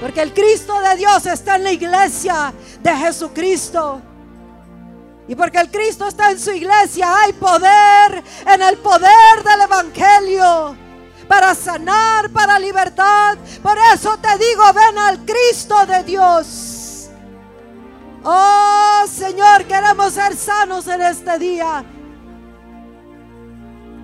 Porque 0.00 0.20
el 0.20 0.32
Cristo 0.32 0.78
de 0.80 0.96
Dios 0.96 1.26
está 1.26 1.56
en 1.56 1.64
la 1.64 1.72
iglesia 1.72 2.52
de 2.82 2.96
Jesucristo. 2.96 4.00
Y 5.28 5.34
porque 5.34 5.58
el 5.58 5.70
Cristo 5.70 6.06
está 6.06 6.30
en 6.30 6.40
su 6.40 6.50
iglesia, 6.52 7.06
hay 7.22 7.34
poder 7.34 8.22
en 8.46 8.62
el 8.62 8.78
poder 8.78 9.44
del 9.44 9.60
Evangelio 9.60 10.76
para 11.28 11.54
sanar, 11.54 12.30
para 12.30 12.58
libertad. 12.58 13.36
Por 13.62 13.76
eso 13.94 14.16
te 14.18 14.38
digo, 14.38 14.62
ven 14.72 14.98
al 14.98 15.24
Cristo 15.26 15.84
de 15.86 16.02
Dios. 16.02 17.10
Oh 18.24 19.04
Señor, 19.06 19.64
queremos 19.66 20.14
ser 20.14 20.34
sanos 20.34 20.86
en 20.88 21.02
este 21.02 21.38
día. 21.38 21.84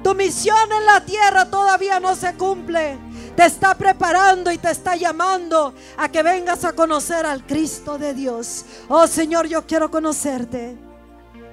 Tu 0.04 0.14
misión 0.14 0.70
en 0.70 0.84
la 0.84 1.00
tierra 1.00 1.46
todavía 1.46 1.98
no 1.98 2.14
se 2.14 2.34
cumple. 2.34 2.98
Te 3.34 3.46
está 3.46 3.74
preparando 3.74 4.52
y 4.52 4.58
te 4.58 4.70
está 4.70 4.96
llamando 4.96 5.74
a 5.96 6.10
que 6.10 6.22
vengas 6.22 6.62
a 6.64 6.74
conocer 6.74 7.24
al 7.24 7.46
Cristo 7.46 7.96
de 7.96 8.12
Dios. 8.12 8.66
Oh 8.88 9.06
Señor, 9.06 9.46
yo 9.46 9.66
quiero 9.66 9.90
conocerte. 9.90 10.76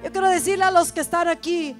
Yo 0.04 0.12
quiero 0.12 0.28
decirle 0.28 0.64
a 0.64 0.70
los 0.70 0.92
que 0.92 1.00
están 1.00 1.28
aquí 1.28 1.74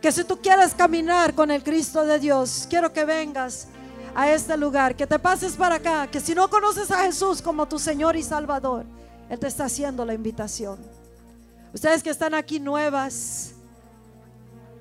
que 0.00 0.10
si 0.10 0.24
tú 0.24 0.40
quieres 0.40 0.72
caminar 0.72 1.34
con 1.34 1.50
el 1.50 1.62
Cristo 1.62 2.06
de 2.06 2.18
Dios, 2.18 2.66
quiero 2.70 2.90
que 2.90 3.04
vengas 3.04 3.68
a 4.14 4.30
este 4.30 4.56
lugar, 4.56 4.96
que 4.96 5.06
te 5.06 5.18
pases 5.18 5.52
para 5.56 5.74
acá, 5.74 6.10
que 6.10 6.20
si 6.20 6.34
no 6.34 6.48
conoces 6.48 6.90
a 6.90 7.02
Jesús 7.02 7.42
como 7.42 7.68
tu 7.68 7.78
Señor 7.78 8.16
y 8.16 8.22
Salvador, 8.22 8.86
Él 9.28 9.38
te 9.38 9.48
está 9.48 9.66
haciendo 9.66 10.06
la 10.06 10.14
invitación. 10.14 10.78
Ustedes 11.74 12.02
que 12.02 12.10
están 12.10 12.32
aquí 12.32 12.60
nuevas, 12.60 13.53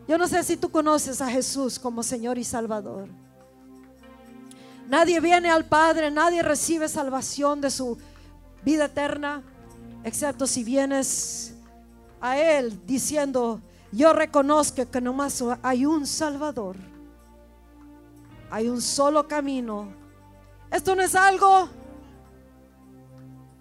yo 0.07 0.17
no 0.17 0.27
sé 0.27 0.43
si 0.43 0.57
tú 0.57 0.69
conoces 0.69 1.21
a 1.21 1.29
Jesús 1.29 1.79
como 1.79 2.03
Señor 2.03 2.37
y 2.37 2.43
Salvador. 2.43 3.07
Nadie 4.87 5.19
viene 5.21 5.49
al 5.49 5.65
Padre, 5.65 6.11
nadie 6.11 6.43
recibe 6.43 6.89
salvación 6.89 7.61
de 7.61 7.71
su 7.71 7.97
vida 8.63 8.85
eterna, 8.85 9.41
excepto 10.03 10.45
si 10.45 10.63
vienes 10.63 11.53
a 12.19 12.37
Él 12.37 12.79
diciendo, 12.85 13.61
yo 13.91 14.11
reconozco 14.11 14.89
que 14.89 14.99
nomás 14.99 15.43
hay 15.61 15.85
un 15.85 16.05
Salvador, 16.05 16.75
hay 18.51 18.67
un 18.67 18.81
solo 18.81 19.27
camino. 19.27 19.87
Esto 20.69 20.95
no 20.95 21.01
es 21.01 21.15
algo 21.15 21.69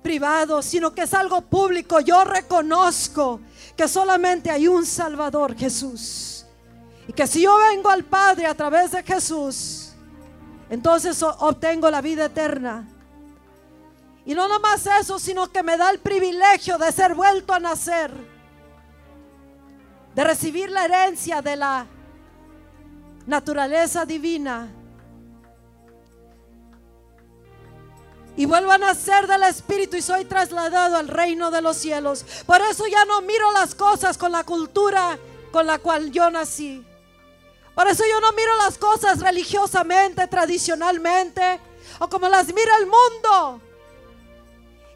privado, 0.02 0.60
sino 0.60 0.92
que 0.92 1.02
es 1.02 1.14
algo 1.14 1.40
público. 1.42 2.00
Yo 2.00 2.24
reconozco 2.24 3.40
que 3.76 3.88
solamente 3.88 4.50
hay 4.50 4.68
un 4.68 4.84
Salvador, 4.84 5.56
Jesús. 5.56 6.44
Y 7.08 7.12
que 7.12 7.26
si 7.26 7.42
yo 7.42 7.56
vengo 7.70 7.90
al 7.90 8.04
Padre 8.04 8.46
a 8.46 8.54
través 8.54 8.92
de 8.92 9.02
Jesús, 9.02 9.92
entonces 10.70 11.22
obtengo 11.22 11.90
la 11.90 12.00
vida 12.00 12.26
eterna. 12.26 12.88
Y 14.24 14.34
no 14.34 14.46
nomás 14.46 14.86
eso, 15.00 15.18
sino 15.18 15.50
que 15.50 15.62
me 15.62 15.76
da 15.76 15.90
el 15.90 15.98
privilegio 15.98 16.78
de 16.78 16.92
ser 16.92 17.14
vuelto 17.14 17.52
a 17.52 17.58
nacer 17.58 18.32
de 20.14 20.24
recibir 20.24 20.70
la 20.70 20.84
herencia 20.84 21.40
de 21.40 21.56
la 21.56 21.86
naturaleza 23.26 24.04
divina. 24.04 24.68
Y 28.36 28.46
vuelvo 28.46 28.72
a 28.72 28.78
nacer 28.78 29.26
del 29.26 29.42
Espíritu 29.42 29.96
y 29.96 30.02
soy 30.02 30.24
trasladado 30.24 30.96
al 30.96 31.08
reino 31.08 31.50
de 31.50 31.60
los 31.60 31.76
cielos. 31.76 32.24
Por 32.46 32.60
eso 32.62 32.86
ya 32.86 33.04
no 33.04 33.20
miro 33.20 33.50
las 33.52 33.74
cosas 33.74 34.16
con 34.16 34.32
la 34.32 34.44
cultura 34.44 35.18
con 35.50 35.66
la 35.66 35.78
cual 35.78 36.10
yo 36.10 36.30
nací. 36.30 36.82
Por 37.74 37.86
eso 37.88 38.04
yo 38.10 38.20
no 38.20 38.32
miro 38.32 38.56
las 38.56 38.78
cosas 38.78 39.20
religiosamente, 39.20 40.26
tradicionalmente, 40.26 41.60
o 41.98 42.08
como 42.08 42.28
las 42.28 42.46
mira 42.46 42.76
el 42.78 42.86
mundo. 42.86 43.60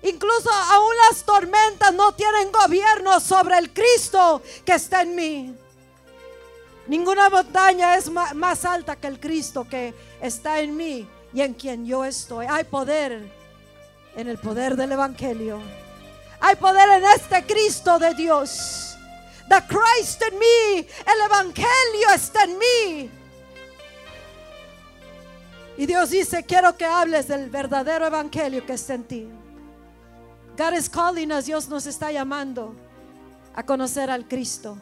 Incluso 0.03 0.51
aún 0.51 0.93
las 1.11 1.23
tormentas 1.25 1.93
no 1.93 2.13
tienen 2.13 2.51
gobierno 2.53 3.21
sobre 3.21 3.59
el 3.59 3.73
Cristo 3.73 4.43
que 4.65 4.75
está 4.75 5.03
en 5.03 5.15
mí. 5.15 5.55
Ninguna 6.87 7.29
montaña 7.29 7.97
es 7.97 8.11
más 8.11 8.65
alta 8.65 8.97
que 8.97 9.09
el 9.09 9.21
Cristo 9.21 9.67
que 9.69 9.93
está 10.21 10.61
en 10.61 10.77
mí 10.77 11.09
y 11.37 11.43
en 11.43 11.53
quien 11.53 11.85
yo 11.85 12.03
estoy. 12.03 12.47
Hay 12.49 12.65
poder 12.65 13.31
en 14.17 14.27
el 14.27 14.39
poder 14.39 14.75
del 14.75 14.93
Evangelio. 14.93 15.61
Hay 16.41 16.57
poder 16.57 16.89
en 16.89 17.05
este 17.05 17.45
Cristo 17.45 17.99
de 17.99 18.15
Dios. 18.15 18.97
The 19.47 19.63
Christ 19.69 20.23
en 20.23 20.39
mí. 20.39 20.77
El 20.79 21.27
Evangelio 21.27 22.09
está 22.15 22.45
en 22.45 22.59
mí. 22.59 23.11
Y 25.77 25.85
Dios 25.85 26.09
dice, 26.09 26.43
quiero 26.43 26.75
que 26.75 26.87
hables 26.87 27.29
del 27.29 27.51
verdadero 27.51 28.07
Evangelio 28.07 28.65
que 28.65 28.73
está 28.73 28.95
en 28.95 29.05
ti. 29.05 29.29
God 30.57 30.73
is 30.73 30.89
calling 30.89 31.31
us, 31.33 31.45
Dios 31.45 31.69
nos 31.69 31.85
está 31.85 32.11
llamando 32.11 32.75
a 33.55 33.63
conocer 33.63 34.11
al 34.11 34.27
Cristo. 34.27 34.79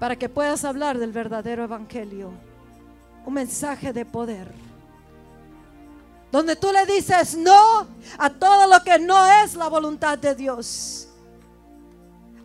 Para 0.00 0.16
que 0.16 0.28
puedas 0.28 0.64
hablar 0.64 0.98
del 0.98 1.12
verdadero 1.12 1.62
evangelio. 1.62 2.47
Un 3.28 3.34
mensaje 3.34 3.92
de 3.92 4.06
poder. 4.06 4.50
Donde 6.32 6.56
tú 6.56 6.72
le 6.72 6.86
dices 6.86 7.36
no 7.36 7.86
a 8.16 8.30
todo 8.30 8.66
lo 8.66 8.82
que 8.82 8.98
no 8.98 9.26
es 9.42 9.54
la 9.54 9.68
voluntad 9.68 10.16
de 10.16 10.34
Dios. 10.34 11.08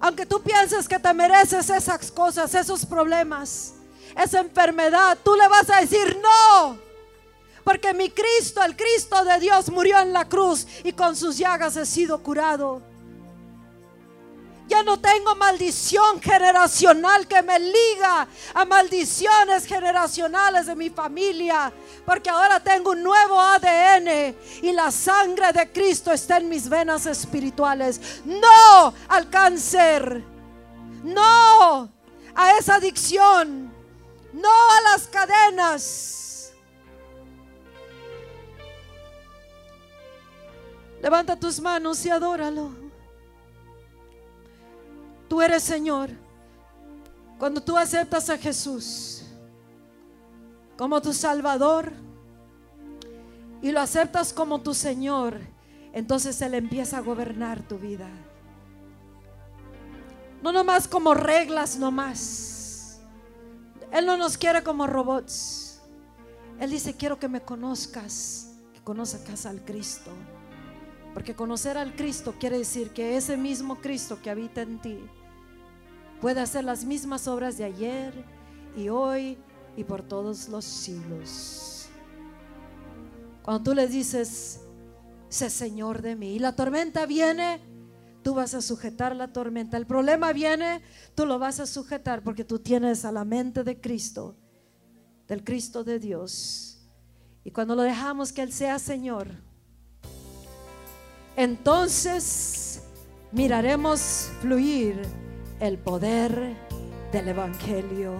Aunque 0.01 0.25
tú 0.25 0.41
pienses 0.41 0.85
que 0.89 0.99
te 0.99 1.13
mereces 1.13 1.69
esas 1.69 2.11
cosas, 2.11 2.53
esos 2.53 2.85
problemas, 2.85 3.75
esa 4.21 4.41
enfermedad, 4.41 5.17
tú 5.23 5.33
le 5.35 5.47
vas 5.47 5.69
a 5.69 5.79
decir 5.79 6.19
no. 6.21 6.77
Porque 7.63 7.93
mi 7.93 8.09
Cristo, 8.09 8.61
el 8.61 8.75
Cristo 8.75 9.23
de 9.23 9.39
Dios, 9.39 9.69
murió 9.69 10.01
en 10.01 10.11
la 10.11 10.27
cruz 10.27 10.67
y 10.83 10.91
con 10.91 11.15
sus 11.15 11.37
llagas 11.37 11.77
he 11.77 11.85
sido 11.85 12.21
curado. 12.21 12.81
Ya 14.73 14.81
no 14.81 14.99
tengo 14.99 15.35
maldición 15.35 16.19
generacional 16.19 17.27
que 17.27 17.43
me 17.43 17.59
liga 17.59 18.27
a 18.55 18.65
maldiciones 18.65 19.67
generacionales 19.67 20.65
de 20.65 20.75
mi 20.75 20.89
familia. 20.89 21.71
Porque 22.03 22.31
ahora 22.31 22.59
tengo 22.59 22.89
un 22.89 23.03
nuevo 23.03 23.39
ADN 23.39 24.35
y 24.63 24.71
la 24.71 24.89
sangre 24.89 25.53
de 25.53 25.71
Cristo 25.71 26.11
está 26.11 26.37
en 26.37 26.49
mis 26.49 26.67
venas 26.67 27.05
espirituales. 27.05 28.01
No 28.25 28.91
al 29.09 29.29
cáncer. 29.29 30.23
No 31.03 31.91
a 32.33 32.57
esa 32.57 32.73
adicción. 32.77 33.71
No 34.33 34.49
a 34.49 34.91
las 34.91 35.05
cadenas 35.05 36.23
Levanta 40.99 41.39
tus 41.39 41.59
manos 41.59 42.03
y 42.07 42.09
adóralo. 42.09 42.82
Tú 45.33 45.41
eres 45.41 45.63
Señor. 45.63 46.11
Cuando 47.39 47.59
tú 47.59 47.75
aceptas 47.75 48.29
a 48.29 48.37
Jesús 48.37 49.23
como 50.77 51.01
tu 51.01 51.11
Salvador 51.11 51.91
y 53.59 53.71
lo 53.71 53.79
aceptas 53.79 54.31
como 54.31 54.61
tu 54.61 54.75
Señor, 54.75 55.39
entonces 55.91 56.39
Él 56.43 56.53
empieza 56.53 56.99
a 56.99 57.01
gobernar 57.01 57.67
tu 57.67 57.79
vida. 57.79 58.07
No 60.43 60.51
nomás 60.51 60.87
como 60.87 61.15
reglas, 61.15 61.79
nomás. 61.79 62.99
Él 63.91 64.05
no 64.05 64.17
nos 64.17 64.37
quiere 64.37 64.61
como 64.61 64.85
robots. 64.85 65.81
Él 66.59 66.69
dice, 66.69 66.93
quiero 66.95 67.17
que 67.17 67.27
me 67.27 67.41
conozcas, 67.41 68.51
que 68.71 68.83
conozcas 68.83 69.47
al 69.47 69.65
Cristo. 69.65 70.11
Porque 71.15 71.35
conocer 71.35 71.79
al 71.79 71.95
Cristo 71.95 72.35
quiere 72.39 72.59
decir 72.59 72.91
que 72.91 73.17
ese 73.17 73.35
mismo 73.35 73.81
Cristo 73.81 74.19
que 74.21 74.29
habita 74.29 74.61
en 74.61 74.79
ti 74.79 74.99
puede 76.23 76.39
hacer 76.39 76.63
las 76.63 76.85
mismas 76.85 77.27
obras 77.27 77.57
de 77.57 77.65
ayer 77.65 78.13
y 78.77 78.87
hoy 78.87 79.37
y 79.75 79.83
por 79.83 80.01
todos 80.01 80.47
los 80.47 80.63
siglos. 80.63 81.89
Cuando 83.41 83.61
tú 83.61 83.75
le 83.75 83.89
dices, 83.89 84.61
sé 85.27 85.49
Señor 85.49 86.01
de 86.01 86.15
mí, 86.15 86.35
y 86.35 86.39
la 86.39 86.55
tormenta 86.55 87.05
viene, 87.05 87.59
tú 88.23 88.35
vas 88.35 88.53
a 88.53 88.61
sujetar 88.61 89.17
la 89.17 89.33
tormenta. 89.33 89.75
El 89.75 89.85
problema 89.85 90.31
viene, 90.31 90.81
tú 91.13 91.25
lo 91.25 91.39
vas 91.39 91.59
a 91.59 91.65
sujetar 91.65 92.23
porque 92.23 92.45
tú 92.45 92.57
tienes 92.57 93.03
a 93.03 93.11
la 93.11 93.25
mente 93.25 93.65
de 93.65 93.81
Cristo, 93.81 94.37
del 95.27 95.43
Cristo 95.43 95.83
de 95.83 95.99
Dios. 95.99 96.87
Y 97.43 97.51
cuando 97.51 97.75
lo 97.75 97.81
dejamos 97.81 98.31
que 98.31 98.43
Él 98.43 98.53
sea 98.53 98.79
Señor, 98.79 99.27
entonces 101.35 102.81
miraremos 103.33 104.29
fluir 104.39 105.01
el 105.63 105.77
poder 105.77 106.57
del 107.13 107.29
Evangelio. 107.29 108.15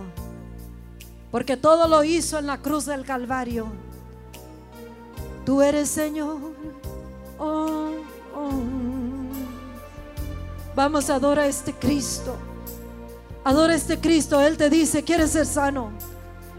Porque 1.30 1.58
todo 1.58 1.90
lo 1.90 2.06
hizo 2.06 2.40
en 2.40 2.48
la 2.48 2.60
cruz 2.60 2.86
del 2.86 3.04
Calvario. 3.04 3.68
Tú 5.46 5.62
eres 5.62 5.90
Señor. 5.90 6.38
Oh, 7.38 7.96
oh. 8.34 8.52
Vamos, 10.74 11.10
adora 11.10 11.42
a 11.42 11.48
este 11.48 11.74
Cristo. 11.74 12.38
Adora 13.44 13.74
a 13.74 13.76
este 13.76 14.00
Cristo. 14.00 14.40
Él 14.40 14.56
te 14.56 14.70
dice, 14.70 15.04
¿quieres 15.04 15.32
ser 15.32 15.46
sano? 15.46 15.92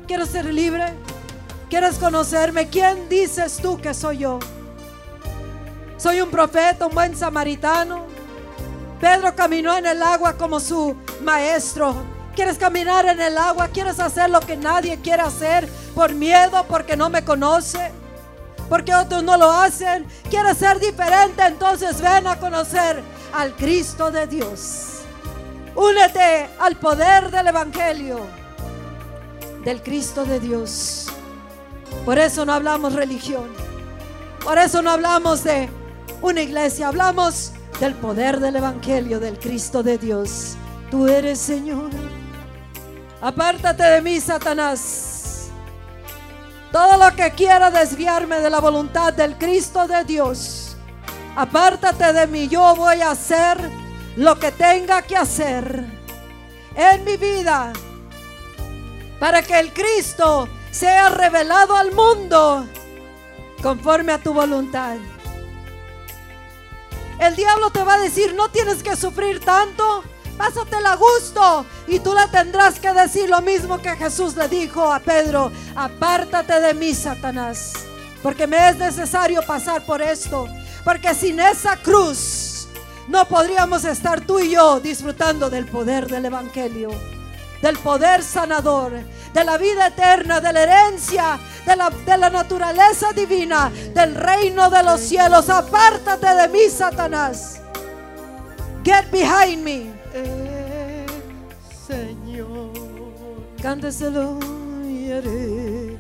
¿Quieres 0.07 0.29
ser 0.29 0.53
libre? 0.53 0.85
¿Quieres 1.71 1.97
conocerme? 1.97 2.69
¿Quién 2.69 3.09
dices 3.09 3.57
tú 3.57 3.79
que 3.79 3.95
soy 3.95 4.19
yo? 4.19 4.39
Soy 5.97 6.21
un 6.21 6.31
profeta, 6.31 6.87
un 6.87 6.95
buen 6.95 7.17
samaritano. 7.17 8.14
Pedro 9.05 9.37
caminó 9.37 9.77
en 9.77 9.85
el 9.85 10.03
agua 10.03 10.33
como 10.33 10.59
su 10.59 10.97
maestro. 11.21 11.95
¿Quieres 12.35 12.57
caminar 12.57 13.05
en 13.05 13.21
el 13.21 13.37
agua? 13.37 13.69
¿Quieres 13.69 14.01
hacer 14.01 14.31
lo 14.31 14.41
que 14.41 14.57
nadie 14.57 14.99
quiere 15.03 15.21
hacer 15.21 15.69
por 15.95 16.15
miedo, 16.15 16.65
porque 16.71 16.97
no 16.97 17.11
me 17.11 17.23
conoce? 17.23 17.93
Porque 18.67 18.95
otros 18.95 19.23
no 19.23 19.37
lo 19.37 19.53
hacen. 19.53 20.07
¿Quieres 20.31 20.57
ser 20.57 20.81
diferente? 20.81 21.43
Entonces 21.45 22.01
ven 22.01 22.27
a 22.27 22.39
conocer 22.39 23.03
al 23.35 23.55
Cristo 23.57 24.11
de 24.11 24.27
Dios. 24.27 25.03
Únete 25.75 26.49
al 26.59 26.77
poder 26.77 27.31
del 27.31 27.49
Evangelio 27.49 28.21
del 29.67 29.83
Cristo 29.83 30.25
de 30.25 30.41
Dios. 30.41 31.09
Por 32.07 32.19
eso 32.19 32.47
no 32.47 32.55
hablamos 32.55 32.95
religión. 32.95 33.51
Por 34.43 34.57
eso 34.57 34.81
no 34.81 34.93
hablamos 34.93 35.45
de 35.45 35.69
una 36.23 36.41
iglesia. 36.41 36.89
Hablamos 36.89 37.53
del 37.81 37.95
poder 37.95 38.41
del 38.41 38.57
Evangelio 38.57 39.21
del 39.21 39.39
Cristo 39.39 39.83
de 39.83 39.99
Dios. 39.99 40.57
Tú 40.91 41.09
eres 41.09 41.39
Señor. 41.39 41.91
Apártate 43.21 43.83
de 43.83 44.03
mí, 44.03 44.21
Satanás. 44.21 45.49
Todo 46.71 46.97
lo 46.97 47.15
que 47.17 47.31
quiera 47.31 47.71
desviarme 47.71 48.41
de 48.41 48.51
la 48.51 48.61
voluntad 48.61 49.13
del 49.13 49.37
Cristo 49.37 49.87
de 49.87 50.05
Dios. 50.05 50.77
Apártate 51.37 52.13
de 52.13 52.27
mí. 52.27 52.49
Yo 52.49 52.75
voy 52.77 53.01
a 53.01 53.11
hacer 53.11 53.59
lo 54.17 54.39
que 54.39 54.53
tenga 54.53 55.03
que 55.03 55.17
hacer 55.17 55.85
en 56.77 57.05
mi 57.05 57.17
vida 57.17 57.73
para 59.19 59.43
que 59.43 59.59
el 59.59 59.73
Cristo 59.73 60.49
sea 60.71 61.09
revelado 61.09 61.77
al 61.77 61.93
mundo 61.93 62.67
conforme 63.63 64.13
a 64.13 64.19
tu 64.19 64.35
voluntad. 64.35 64.97
El 67.19 67.37
diablo 67.37 67.71
te 67.71 67.83
va 67.83 67.95
a 67.95 68.01
decir, 68.01 68.35
no 68.35 68.49
tienes 68.49 68.83
que 68.83 68.97
sufrir 68.97 69.41
tanto, 69.41 70.05
pásatela 70.37 70.93
a 70.93 70.97
gusto. 70.97 71.67
Y 71.87 72.01
tú 72.01 72.15
le 72.15 72.27
tendrás 72.29 72.79
que 72.79 72.93
decir 72.93 73.29
lo 73.29 73.41
mismo 73.41 73.79
que 73.79 73.97
Jesús 73.97 74.37
le 74.37 74.49
dijo 74.49 74.93
a 74.93 74.99
Pedro, 74.99 75.53
apártate 75.77 76.61
de 76.61 76.75
mí, 76.75 76.95
Satanás, 76.95 77.73
porque 78.23 78.47
me 78.47 78.69
es 78.69 78.77
necesario 78.77 79.43
pasar 79.43 79.85
por 79.85 80.03
esto, 80.03 80.49
porque 80.85 81.15
sin 81.15 81.41
esa 81.41 81.77
cruz 81.77 82.69
no 83.09 83.27
podríamos 83.27 83.85
estar 83.85 84.21
tú 84.23 84.41
y 84.41 84.51
yo 84.51 84.81
disfrutando 84.81 85.51
del 85.51 85.67
poder 85.67 86.07
del 86.07 86.25
Evangelio, 86.25 86.91
del 87.61 87.79
poder 87.79 88.23
sanador, 88.23 88.93
de 89.35 89.45
la 89.45 89.59
vida 89.59 89.89
eterna, 89.89 90.41
de 90.41 90.53
la 90.53 90.63
herencia, 90.63 91.39
de 91.67 91.77
la, 91.77 91.91
de 91.91 92.17
la 92.17 92.31
naturaleza 92.31 93.13
divina, 93.13 93.71
del 93.93 94.15
reino 94.15 94.71
de 94.71 94.83
los 94.83 95.01
cielos. 95.01 95.51
Apártate 95.51 96.27
de 96.35 96.49
mí, 96.49 96.71
Satanás. 96.71 97.61
Get 98.85 99.11
behind 99.11 99.65
me. 99.65 99.91
Eh, 100.15 101.07
Señor 101.87 102.71
Cánteselo 103.61 104.39
y 104.87 105.11
haré. 105.11 105.99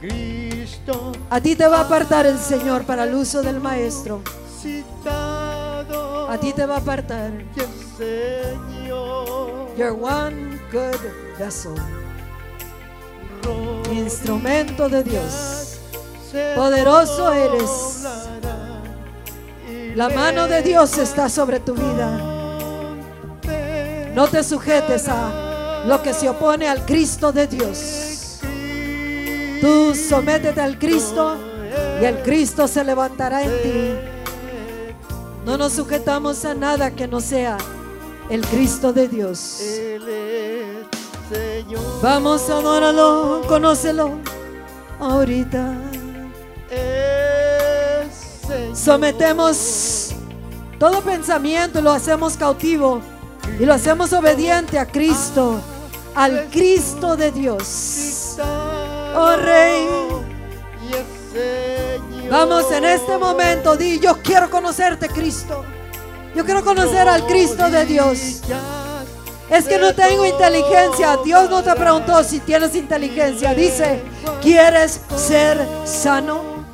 Cristo 0.00 1.12
A 1.30 1.40
ti 1.40 1.54
te 1.54 1.68
va 1.68 1.78
a 1.78 1.80
apartar 1.82 2.26
el 2.26 2.38
Señor 2.38 2.84
para 2.84 3.04
el 3.04 3.14
uso 3.14 3.40
del 3.40 3.60
Maestro. 3.60 4.20
A 4.64 6.38
ti 6.40 6.52
te 6.52 6.66
va 6.66 6.74
a 6.74 6.78
apartar. 6.78 7.30
Señor 7.96 9.76
You're 9.76 9.92
one 9.92 10.58
good 10.72 10.98
vessel. 11.38 11.74
Instrumento 13.92 14.88
de 14.88 15.04
Dios. 15.04 15.78
Poderoso 16.54 17.32
eres. 17.32 18.04
La 19.94 20.08
mano 20.08 20.48
de 20.48 20.62
Dios 20.62 20.96
está 20.98 21.28
sobre 21.28 21.60
tu 21.60 21.74
vida. 21.74 22.18
No 24.14 24.28
te 24.28 24.42
sujetes 24.42 25.08
a 25.08 25.84
lo 25.86 26.02
que 26.02 26.14
se 26.14 26.28
opone 26.28 26.68
al 26.68 26.84
Cristo 26.86 27.32
de 27.32 27.46
Dios. 27.46 28.40
Tú 29.60 29.94
sométete 29.94 30.60
al 30.60 30.78
Cristo 30.78 31.36
y 32.00 32.04
el 32.04 32.22
Cristo 32.22 32.66
se 32.66 32.84
levantará 32.84 33.42
en 33.42 33.62
ti. 33.62 34.12
No 35.44 35.56
nos 35.56 35.72
sujetamos 35.72 36.44
a 36.44 36.54
nada 36.54 36.90
que 36.90 37.06
no 37.06 37.20
sea 37.20 37.58
el 38.30 38.46
Cristo 38.46 38.92
de 38.92 39.08
Dios. 39.08 39.60
Señor 41.32 42.02
Vamos, 42.02 42.50
adóralo, 42.50 43.42
conócelo 43.48 44.18
ahorita. 45.00 45.74
Señor 48.46 48.76
Sometemos 48.76 50.10
todo 50.78 51.00
pensamiento 51.00 51.78
y 51.78 51.82
lo 51.82 51.92
hacemos 51.92 52.36
cautivo 52.36 53.00
y 53.58 53.64
lo 53.64 53.72
hacemos 53.72 54.12
obediente 54.12 54.78
a 54.78 54.86
Cristo, 54.86 55.60
al 56.14 56.48
Cristo 56.50 57.16
de 57.16 57.30
Dios. 57.30 58.36
Oh 59.14 59.36
Rey, 59.36 59.86
vamos 62.30 62.70
en 62.72 62.84
este 62.84 63.16
momento, 63.16 63.76
di, 63.76 63.98
yo 64.00 64.18
quiero 64.22 64.50
conocerte 64.50 65.08
Cristo. 65.08 65.64
Yo 66.34 66.44
quiero 66.44 66.64
conocer 66.64 67.08
al 67.08 67.26
Cristo 67.26 67.70
de 67.70 67.84
Dios. 67.84 68.42
Es 69.52 69.66
que 69.66 69.78
no 69.78 69.94
tengo 69.94 70.24
inteligencia. 70.24 71.18
Dios 71.22 71.50
no 71.50 71.62
te 71.62 71.74
preguntó 71.74 72.24
si 72.24 72.40
tienes 72.40 72.74
inteligencia. 72.74 73.52
Dice, 73.52 74.02
¿quieres 74.40 75.02
ser 75.14 75.58
sano? 75.84 76.64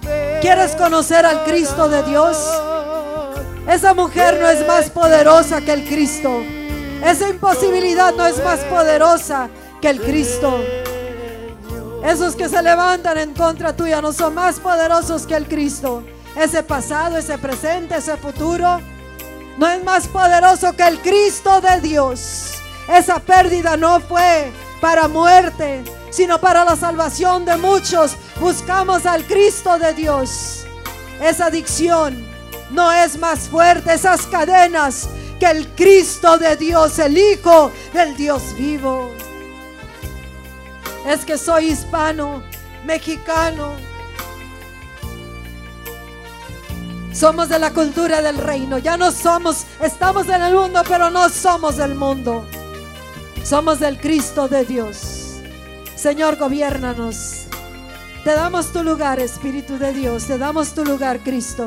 ¿Quieres 0.41 0.77
conocer 0.77 1.27
al 1.27 1.43
Cristo 1.43 1.89
de 1.89 2.05
Dios? 2.05 2.39
Esa 3.67 3.95
mujer 3.95 4.39
no 4.41 4.49
es 4.49 4.65
más 4.65 4.91
poderosa 4.91 5.61
que 5.61 5.73
el 5.73 5.85
Cristo. 5.87 6.41
Esa 7.05 7.29
imposibilidad 7.29 8.15
no 8.15 8.25
es 8.25 8.43
más 8.45 8.61
poderosa 8.61 9.49
que 9.83 9.91
el 9.91 10.01
Cristo. 10.01 10.65
Esos 12.05 12.37
que 12.37 12.49
se 12.49 12.63
levantan 12.63 13.19
en 13.19 13.35
contra 13.35 13.73
tuya 13.73 14.01
no 14.01 14.13
son 14.13 14.37
más 14.37 14.61
poderosos 14.61 15.27
que 15.27 15.35
el 15.35 15.49
Cristo. 15.49 16.05
Ese 16.37 16.63
pasado, 16.63 17.17
ese 17.17 17.39
presente, 17.39 17.97
ese 17.97 18.17
futuro 18.17 18.81
no 19.57 19.67
es 19.67 19.83
más 19.83 20.07
poderoso 20.07 20.73
que 20.77 20.87
el 20.87 21.01
Cristo 21.01 21.61
de 21.61 21.81
Dios. 21.81 22.53
Esa 22.89 23.21
pérdida 23.21 23.77
no 23.77 24.01
fue 24.01 24.51
para 24.81 25.09
muerte, 25.09 25.85
sino 26.11 26.41
para 26.41 26.65
la 26.65 26.75
salvación 26.75 27.45
de 27.45 27.57
muchos. 27.57 28.17
Buscamos 28.41 29.05
al 29.05 29.25
Cristo 29.25 29.79
de 29.79 29.93
Dios. 29.93 30.65
Esa 31.21 31.47
adicción 31.47 32.27
no 32.71 32.91
es 32.91 33.19
más 33.19 33.41
fuerte, 33.41 33.93
esas 33.93 34.27
cadenas, 34.27 35.09
que 35.39 35.47
el 35.47 35.69
Cristo 35.75 36.39
de 36.39 36.57
Dios, 36.57 36.99
el 36.99 37.17
Hijo 37.17 37.71
del 37.93 38.17
Dios 38.17 38.55
vivo. 38.57 39.13
Es 41.07 41.25
que 41.25 41.37
soy 41.37 41.67
hispano, 41.71 42.43
mexicano. 42.85 43.73
Somos 47.13 47.49
de 47.49 47.59
la 47.59 47.73
cultura 47.73 48.23
del 48.23 48.39
reino. 48.39 48.79
Ya 48.79 48.97
no 48.97 49.11
somos, 49.11 49.65
estamos 49.81 50.29
en 50.29 50.43
el 50.43 50.55
mundo, 50.55 50.83
pero 50.89 51.11
no 51.11 51.29
somos 51.29 51.77
del 51.77 51.95
mundo. 51.95 52.47
Somos 53.49 53.81
del 53.81 53.99
Cristo 53.99 54.47
de 54.47 54.67
Dios. 54.67 55.41
Señor, 55.97 56.37
gobiernanos. 56.37 57.47
Te 58.23 58.33
damos 58.33 58.75
tu 58.75 58.83
lugar, 58.83 59.21
Espíritu 59.21 59.79
de 59.79 59.95
Dios. 59.95 60.27
Te 60.27 60.37
damos 60.37 60.75
tu 60.75 60.85
lugar, 60.85 61.21
Cristo. 61.21 61.67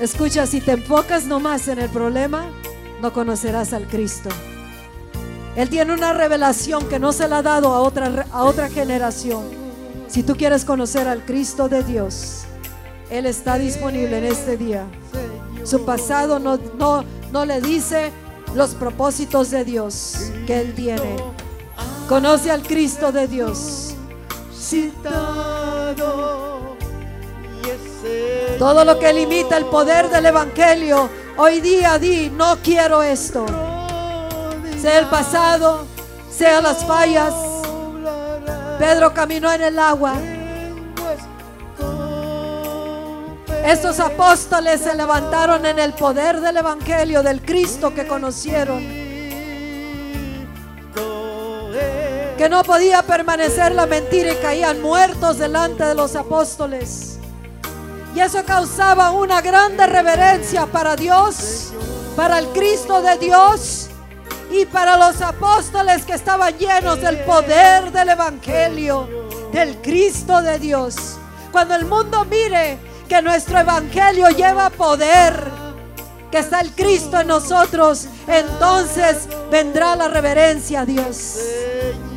Escucha, 0.00 0.44
si 0.48 0.60
te 0.60 0.72
enfocas 0.72 1.26
nomás 1.26 1.68
en 1.68 1.78
el 1.78 1.88
problema, 1.90 2.44
no 3.00 3.12
conocerás 3.12 3.72
al 3.72 3.86
Cristo. 3.86 4.28
Él 5.54 5.70
tiene 5.70 5.94
una 5.94 6.12
revelación 6.12 6.88
que 6.88 6.98
no 6.98 7.12
se 7.12 7.28
la 7.28 7.38
ha 7.38 7.42
dado 7.42 7.72
a 7.72 7.80
otra, 7.80 8.26
a 8.32 8.42
otra 8.42 8.68
generación. 8.68 9.44
Si 10.08 10.24
tú 10.24 10.34
quieres 10.34 10.64
conocer 10.64 11.06
al 11.06 11.24
Cristo 11.24 11.68
de 11.68 11.84
Dios, 11.84 12.46
Él 13.10 13.26
está 13.26 13.58
disponible 13.58 14.18
en 14.18 14.24
este 14.24 14.56
día. 14.56 14.86
Su 15.62 15.84
pasado 15.84 16.40
no, 16.40 16.58
no, 16.76 17.04
no 17.30 17.44
le 17.44 17.60
dice 17.60 18.10
los 18.54 18.74
propósitos 18.74 19.50
de 19.50 19.64
Dios 19.64 20.32
que 20.46 20.60
Él 20.60 20.74
tiene. 20.74 21.16
Conoce 22.08 22.50
al 22.50 22.62
Cristo 22.62 23.12
de 23.12 23.26
Dios. 23.26 23.94
Todo 28.58 28.84
lo 28.84 28.98
que 28.98 29.12
limita 29.12 29.56
el 29.56 29.66
poder 29.66 30.08
del 30.08 30.26
Evangelio, 30.26 31.08
hoy 31.36 31.60
día 31.60 31.98
di, 31.98 32.30
no 32.30 32.56
quiero 32.62 33.02
esto. 33.02 33.44
Sea 34.80 34.98
el 35.00 35.06
pasado, 35.06 35.84
sea 36.30 36.60
las 36.60 36.84
fallas. 36.84 37.34
Pedro 38.78 39.12
caminó 39.12 39.52
en 39.52 39.62
el 39.62 39.78
agua. 39.78 40.14
Estos 43.66 43.98
apóstoles 43.98 44.80
se 44.80 44.94
levantaron 44.94 45.66
en 45.66 45.80
el 45.80 45.92
poder 45.92 46.40
del 46.40 46.56
Evangelio, 46.58 47.24
del 47.24 47.42
Cristo 47.42 47.92
que 47.92 48.06
conocieron, 48.06 48.78
que 52.38 52.48
no 52.48 52.62
podía 52.62 53.02
permanecer 53.02 53.74
la 53.74 53.86
mentira 53.86 54.34
y 54.34 54.36
caían 54.36 54.80
muertos 54.80 55.38
delante 55.38 55.82
de 55.82 55.96
los 55.96 56.14
apóstoles. 56.14 57.18
Y 58.14 58.20
eso 58.20 58.44
causaba 58.44 59.10
una 59.10 59.40
grande 59.40 59.84
reverencia 59.88 60.66
para 60.66 60.94
Dios, 60.94 61.72
para 62.14 62.38
el 62.38 62.46
Cristo 62.50 63.02
de 63.02 63.18
Dios 63.18 63.88
y 64.48 64.64
para 64.66 64.96
los 64.96 65.20
apóstoles 65.22 66.04
que 66.04 66.12
estaban 66.12 66.56
llenos 66.56 67.00
del 67.00 67.18
poder 67.24 67.90
del 67.90 68.10
Evangelio, 68.10 69.08
del 69.50 69.82
Cristo 69.82 70.40
de 70.40 70.60
Dios. 70.60 71.18
Cuando 71.50 71.74
el 71.74 71.84
mundo 71.84 72.24
mire 72.26 72.85
que 73.08 73.22
nuestro 73.22 73.58
Evangelio 73.58 74.28
lleva 74.30 74.70
poder, 74.70 75.50
que 76.30 76.38
está 76.38 76.60
el 76.60 76.72
Cristo 76.72 77.20
en 77.20 77.28
nosotros, 77.28 78.06
entonces 78.26 79.28
vendrá 79.50 79.94
la 79.96 80.08
reverencia 80.08 80.80
a 80.80 80.86
Dios. 80.86 81.38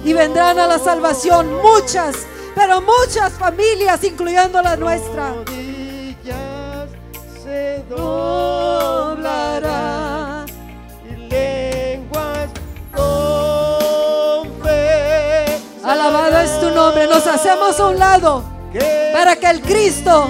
Y 0.03 0.13
vendrán 0.13 0.57
a 0.59 0.67
la 0.67 0.79
salvación 0.79 1.61
muchas, 1.61 2.15
pero 2.55 2.81
muchas 2.81 3.33
familias, 3.33 4.03
incluyendo 4.03 4.61
la 4.61 4.75
nuestra. 4.75 5.33
se 7.43 7.83
doblará 7.89 9.25
y 11.05 11.15
lenguas 11.29 12.49
Alabado 15.83 16.39
es 16.39 16.59
tu 16.59 16.69
nombre. 16.69 17.07
Nos 17.07 17.25
hacemos 17.25 17.79
a 17.79 17.87
un 17.87 17.97
lado 17.97 18.43
para 19.13 19.35
que 19.35 19.47
el 19.47 19.61
Cristo 19.61 20.29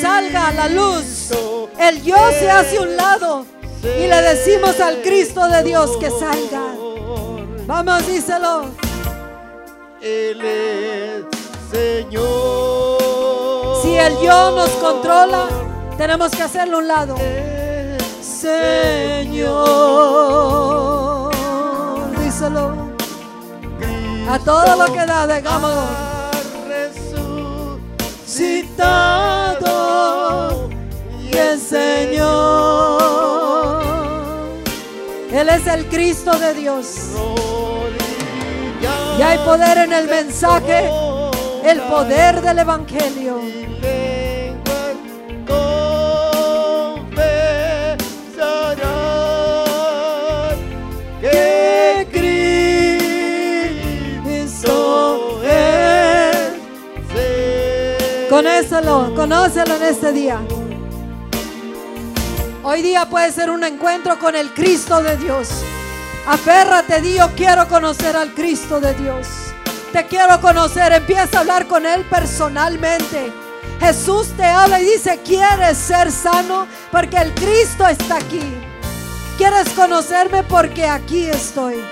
salga 0.00 0.48
a 0.48 0.52
la 0.52 0.68
luz. 0.68 1.30
El 1.78 2.02
yo 2.02 2.16
se 2.38 2.50
hace 2.50 2.78
un 2.78 2.96
lado 2.96 3.44
y 3.82 4.06
le 4.06 4.22
decimos 4.22 4.80
al 4.80 5.02
Cristo 5.02 5.46
de 5.48 5.62
Dios 5.62 5.96
que 5.98 6.10
salga. 6.10 6.62
Vamos, 7.66 8.06
díselo. 8.06 8.70
Él 10.00 10.40
es 10.40 11.24
Señor. 11.70 12.98
Si 13.82 13.94
el 13.96 14.18
yo 14.20 14.50
nos 14.52 14.70
controla, 14.70 15.46
tenemos 15.96 16.30
que 16.32 16.42
hacerlo 16.42 16.76
a 16.76 16.80
un 16.80 16.88
lado. 16.88 17.14
Señor, 18.22 18.80
díselo. 22.18 22.88
A 24.30 24.38
todo 24.38 24.76
lo 24.76 24.92
que 24.92 25.06
da, 25.06 25.26
digámoslo. 25.26 26.07
Citado 28.38 29.66
y 31.20 31.36
el 31.36 31.58
Señor. 31.58 32.22
Él 35.32 35.48
es 35.48 35.66
el 35.66 35.86
Cristo 35.86 36.38
de 36.38 36.54
Dios. 36.54 37.16
Y 39.18 39.22
hay 39.22 39.38
poder 39.38 39.78
en 39.78 39.92
el 39.92 40.06
mensaje, 40.06 40.88
el 41.64 41.80
poder 41.80 42.40
del 42.40 42.60
Evangelio. 42.60 43.40
Conócelo, 58.38 59.12
conócelo 59.16 59.74
en 59.74 59.82
este 59.82 60.12
día. 60.12 60.40
Hoy 62.62 62.82
día 62.82 63.04
puede 63.10 63.32
ser 63.32 63.50
un 63.50 63.64
encuentro 63.64 64.16
con 64.16 64.36
el 64.36 64.54
Cristo 64.54 65.02
de 65.02 65.16
Dios. 65.16 65.48
Aférrate, 66.24 67.00
di, 67.00 67.14
yo 67.14 67.28
quiero 67.34 67.66
conocer 67.66 68.14
al 68.14 68.32
Cristo 68.34 68.78
de 68.78 68.94
Dios. 68.94 69.26
Te 69.92 70.06
quiero 70.06 70.40
conocer, 70.40 70.92
empieza 70.92 71.38
a 71.38 71.40
hablar 71.40 71.66
con 71.66 71.84
Él 71.84 72.04
personalmente. 72.04 73.32
Jesús 73.80 74.28
te 74.36 74.44
habla 74.44 74.80
y 74.80 74.84
dice, 74.84 75.18
¿quieres 75.24 75.76
ser 75.76 76.12
sano? 76.12 76.68
Porque 76.92 77.16
el 77.16 77.34
Cristo 77.34 77.88
está 77.88 78.18
aquí. 78.18 78.54
¿Quieres 79.36 79.68
conocerme? 79.70 80.44
Porque 80.44 80.86
aquí 80.86 81.26
estoy. 81.26 81.82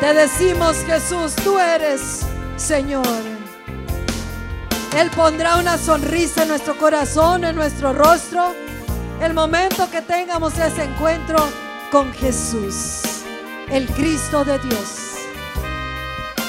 Te 0.00 0.12
decimos, 0.12 0.76
Jesús, 0.86 1.34
tú 1.36 1.58
eres 1.58 2.26
Señor. 2.56 3.06
Él 4.96 5.10
pondrá 5.14 5.56
una 5.56 5.78
sonrisa 5.78 6.42
en 6.42 6.48
nuestro 6.48 6.76
corazón, 6.76 7.44
en 7.44 7.54
nuestro 7.56 7.92
rostro, 7.92 8.54
el 9.22 9.34
momento 9.34 9.90
que 9.90 10.02
tengamos 10.02 10.58
ese 10.58 10.84
encuentro 10.84 11.38
con 11.90 12.12
Jesús, 12.12 13.24
el 13.68 13.86
Cristo 13.88 14.44
de 14.44 14.58
Dios. 14.58 15.15